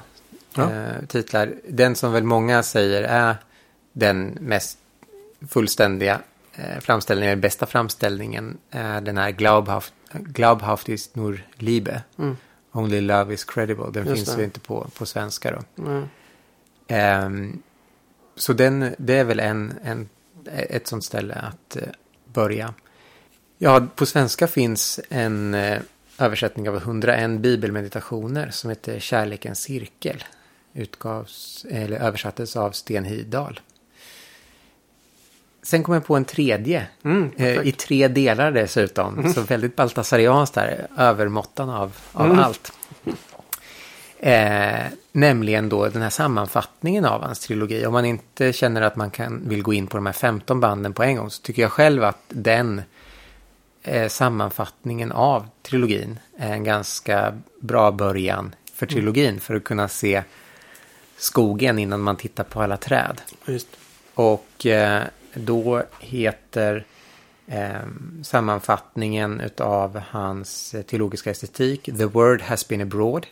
Ja. 0.55 0.71
eh, 0.73 1.07
titlar. 1.09 1.53
Den 1.69 1.95
som 1.97 2.13
väl 2.13 2.25
många 2.25 2.63
säger 2.63 3.03
är 3.03 3.37
den 3.93 4.39
mest 4.41 4.79
fullständiga 5.49 6.15
eh, 6.15 6.21
framställningen, 6.81 7.31
den 7.31 7.41
bästa 7.41 7.67
framställningen, 7.67 8.59
är 8.71 9.01
den 9.01 9.19
här 9.19 9.31
Glaubhaft, 9.31 9.95
Glaubhaft 10.13 10.89
ist 10.89 11.17
nur 11.17 11.47
Liebe. 11.55 12.03
Mm. 12.19 12.37
Only 12.73 13.01
Love 13.01 13.35
is 13.35 13.45
Credible. 13.45 13.91
Den 13.93 14.07
Just 14.07 14.17
finns 14.17 14.35
det. 14.35 14.39
ju 14.39 14.45
inte 14.45 14.61
på, 14.61 14.87
på 14.99 15.07
svenska 15.07 15.63
då. 15.77 16.03
Ehm, 16.89 17.63
så 18.37 18.53
den, 18.53 18.95
det 18.99 19.15
är 19.15 19.25
väl 19.25 19.41
en, 19.41 19.75
en, 19.85 20.09
ett 20.47 20.87
sånt 20.87 21.05
ställe 21.05 21.35
att 21.35 21.77
eh, 21.77 21.83
börja. 22.33 22.75
Ja, 23.59 23.87
på 23.97 24.07
svenska 24.07 24.47
finns 24.47 25.01
en 25.09 25.55
eh, 25.55 25.81
översättning 26.19 26.69
av 26.69 26.77
101 26.77 27.41
bibelmeditationer 27.41 28.51
som 28.51 28.71
heter 28.71 29.01
Kärlekens 29.01 29.61
cirkel. 29.61 30.25
Utgavs, 30.73 31.67
eller 31.71 31.97
översattes 31.97 32.57
av 32.57 32.71
Sten 32.71 33.05
Hidal. 33.05 33.61
Sen 35.63 35.83
kom 35.83 35.95
jag 35.95 36.07
på 36.07 36.17
en 36.17 36.25
tredje. 36.25 36.87
Mm, 37.05 37.31
Eh. 37.37 37.67
I 37.67 37.73
tre 37.73 38.09
delar 38.09 38.53
dessutom. 38.53 39.33
Så 39.35 39.41
väldigt 39.41 39.77
baltasarianskt 39.77 40.55
där. 40.55 40.87
Övermåttan 40.99 41.71
av, 41.71 41.97
av 42.13 42.27
Mm. 42.27 42.39
allt. 42.39 42.73
Eh, 44.19 44.87
nämligen 45.13 45.69
då 45.69 45.89
den 45.89 46.03
här 46.03 46.11
sammanfattningen 46.11 47.05
av 47.05 47.23
hans 47.23 47.39
trilogi. 47.41 47.87
Om 47.87 47.93
man 47.93 48.05
inte 48.05 48.53
känner 48.53 48.83
att 48.83 48.97
man 48.97 49.11
kan, 49.11 49.49
vill 49.49 49.63
gå 49.63 49.73
in 49.73 49.87
på 49.87 49.97
de 49.97 50.07
här 50.07 50.13
15 50.13 50.61
banden 50.61 50.93
på 50.93 51.03
en 51.03 51.17
gång 51.17 51.31
så 51.31 51.43
tycker 51.43 51.63
jag 51.63 51.73
själv 51.73 52.05
att 52.05 52.23
den 52.29 52.83
eh, 53.83 54.09
sammanfattningen 54.09 55.13
av 55.13 55.49
trilogin 55.63 56.19
är 56.39 56.53
en 56.53 56.65
ganska 56.65 57.35
bra 57.61 57.91
början 57.93 58.55
för 58.75 58.87
trilogin. 58.87 59.41
För 59.41 59.55
att 59.55 59.65
kunna 59.65 59.89
se 59.89 60.23
skogen 61.17 61.79
innan 61.79 62.01
man 62.01 62.17
tittar 62.17 62.45
på 62.45 62.63
alla 62.63 62.77
träd. 62.77 63.21
Just. 63.47 63.69
Och 64.15 64.67
eh, 64.67 65.03
då 65.35 65.83
heter 66.01 66.85
eh, 67.47 67.81
sammanfattningen 68.23 69.43
av 69.59 69.99
hans 69.99 70.75
eh, 70.75 70.83
teologiska 70.83 71.31
estetik 71.31 71.85
The 71.85 72.05
Word 72.05 72.43
Has 72.43 72.69
Been 72.69 72.81
Abroad. 72.81 73.27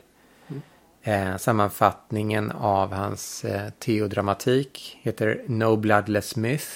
Eh, 1.03 1.37
sammanfattningen 1.37 2.51
av 2.51 2.93
hans 2.93 3.45
eh, 3.45 3.71
teodramatik 3.79 4.99
heter 5.03 5.43
No 5.47 5.77
Bloodless 5.77 6.37
Myth. 6.37 6.69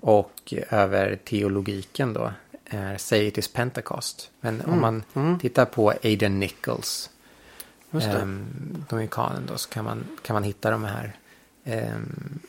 Och 0.00 0.54
över 0.70 1.16
teologiken 1.24 2.12
då 2.12 2.32
är 2.64 2.96
Say 2.96 3.26
It 3.26 3.38
Is 3.38 3.48
Pentecost. 3.48 4.30
Men 4.40 4.60
om 4.60 4.80
man 4.80 5.02
mm. 5.14 5.38
tittar 5.38 5.64
på 5.64 5.92
Aidan 6.02 6.40
Nichols 6.40 7.10
um, 8.02 8.84
Dominikanen 8.88 9.46
då 9.46 9.58
så 9.58 9.68
kan 9.68 9.84
man, 9.84 10.04
kan 10.22 10.34
man 10.34 10.42
hitta 10.42 10.70
de 10.70 10.84
här 10.84 11.12
ehm, 11.64 12.40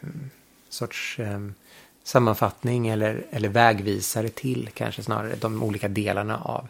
em, 0.00 0.30
sorts 0.72 1.18
ehm, 1.18 1.54
sammanfattning 2.02 2.88
eller, 2.88 3.26
eller 3.30 3.48
vägvisare 3.48 4.28
till 4.28 4.70
kanske 4.74 5.02
snarare 5.02 5.34
de 5.36 5.62
olika 5.62 5.88
delarna 5.88 6.38
av 6.38 6.68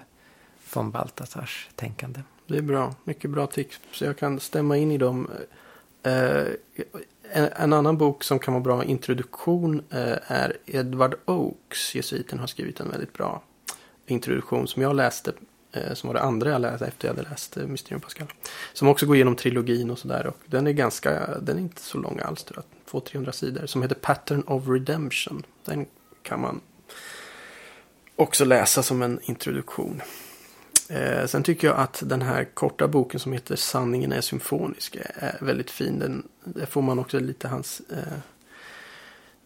von 0.74 0.90
Baltasars 0.90 1.68
tänkande. 1.76 2.20
Det 2.46 2.56
är 2.58 2.62
bra. 2.62 2.94
Mycket 3.04 3.30
bra 3.30 3.46
tips. 3.46 3.80
Så 3.92 4.04
jag 4.04 4.18
kan 4.18 4.40
stämma 4.40 4.76
in 4.76 4.90
i 4.90 4.98
dem. 4.98 5.30
Eh, 6.02 6.44
en, 7.32 7.48
en 7.56 7.72
annan 7.72 7.98
bok 7.98 8.24
som 8.24 8.38
kan 8.38 8.54
vara 8.54 8.64
bra 8.64 8.84
introduktion 8.84 9.82
eh, 9.90 10.16
är 10.26 10.56
Edward 10.66 11.14
Oakes. 11.24 11.94
Jesuiten 11.94 12.38
har 12.38 12.46
skrivit 12.46 12.80
en 12.80 12.90
väldigt 12.90 13.12
bra 13.12 13.42
introduktion 14.06 14.68
som 14.68 14.82
jag 14.82 14.96
läste. 14.96 15.32
Eh, 15.72 15.94
som 15.94 16.08
var 16.08 16.14
det 16.14 16.20
andra 16.20 16.50
jag 16.50 16.60
läste 16.60 16.86
efter 16.86 17.08
jag 17.08 17.14
hade 17.14 17.28
läst 17.28 17.56
eh, 17.56 17.66
Mysterium 17.66 18.00
Pascal. 18.00 18.32
Som 18.72 18.88
också 18.88 19.06
går 19.06 19.16
igenom 19.16 19.36
trilogin 19.36 19.90
och 19.90 19.98
sådär. 19.98 20.26
Och 20.26 20.36
den 20.46 20.66
är 20.66 20.72
ganska, 20.72 21.38
den 21.42 21.56
är 21.56 21.60
inte 21.60 21.82
så 21.82 21.98
lång 21.98 22.20
alls 22.20 22.44
tror 22.44 22.58
jag. 22.58 22.81
200-300 23.00 23.30
sidor. 23.32 23.66
Som 23.66 23.82
heter 23.82 23.94
Pattern 23.94 24.42
of 24.42 24.68
Redemption. 24.68 25.42
Den 25.64 25.86
kan 26.22 26.40
man 26.40 26.60
också 28.16 28.44
läsa 28.44 28.82
som 28.82 29.02
en 29.02 29.20
introduktion. 29.22 30.02
Eh, 30.88 31.26
sen 31.26 31.42
tycker 31.42 31.68
jag 31.68 31.76
att 31.76 32.02
den 32.06 32.22
här 32.22 32.44
korta 32.44 32.88
boken 32.88 33.20
som 33.20 33.32
heter 33.32 33.56
Sanningen 33.56 34.12
är 34.12 34.20
symfonisk 34.20 34.96
är 35.14 35.38
väldigt 35.40 35.70
fin. 35.70 35.98
Den, 35.98 36.28
där 36.44 36.66
får 36.66 36.82
man 36.82 36.98
också 36.98 37.18
lite 37.20 37.48
hans... 37.48 37.82
Eh, 37.90 38.18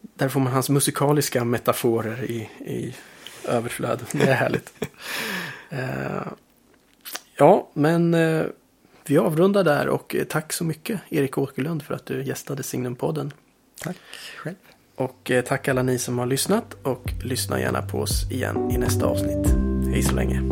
där 0.01 0.29
får 0.29 0.41
man 0.41 0.53
hans 0.53 0.71
musikaliska 0.71 1.45
metaforer 1.45 2.25
i, 2.25 2.51
i 2.59 2.95
överflöd. 3.45 4.05
Det 4.13 4.23
är 4.23 4.35
härligt. 4.35 4.73
eh, 5.71 6.27
ja, 7.37 7.71
men 7.73 8.15
eh, 8.15 8.47
vi 9.11 9.19
avrundar 9.19 9.65
där 9.65 9.89
och 9.89 10.15
eh, 10.15 10.25
tack 10.25 10.53
så 10.53 10.65
mycket 10.65 11.01
Erik 11.09 11.39
Åkerlund 11.39 11.83
för 11.83 11.95
att 11.95 12.07
du 12.07 12.25
gästade 12.25 12.63
Signumpodden. 12.63 13.33
Tack 13.83 13.97
själv. 14.37 14.57
Och 14.97 15.31
eh, 15.31 15.45
tack 15.45 15.69
alla 15.69 15.83
ni 15.83 15.99
som 15.99 16.19
har 16.19 16.27
lyssnat 16.27 16.77
och 16.83 17.13
lyssna 17.23 17.61
gärna 17.61 17.83
på 17.83 17.99
oss 17.99 18.31
igen 18.31 18.71
i 18.71 18.79
nästa 18.79 19.07
avsnitt. 19.07 19.47
Hej 19.93 20.03
så 20.03 20.15
länge. 20.15 20.43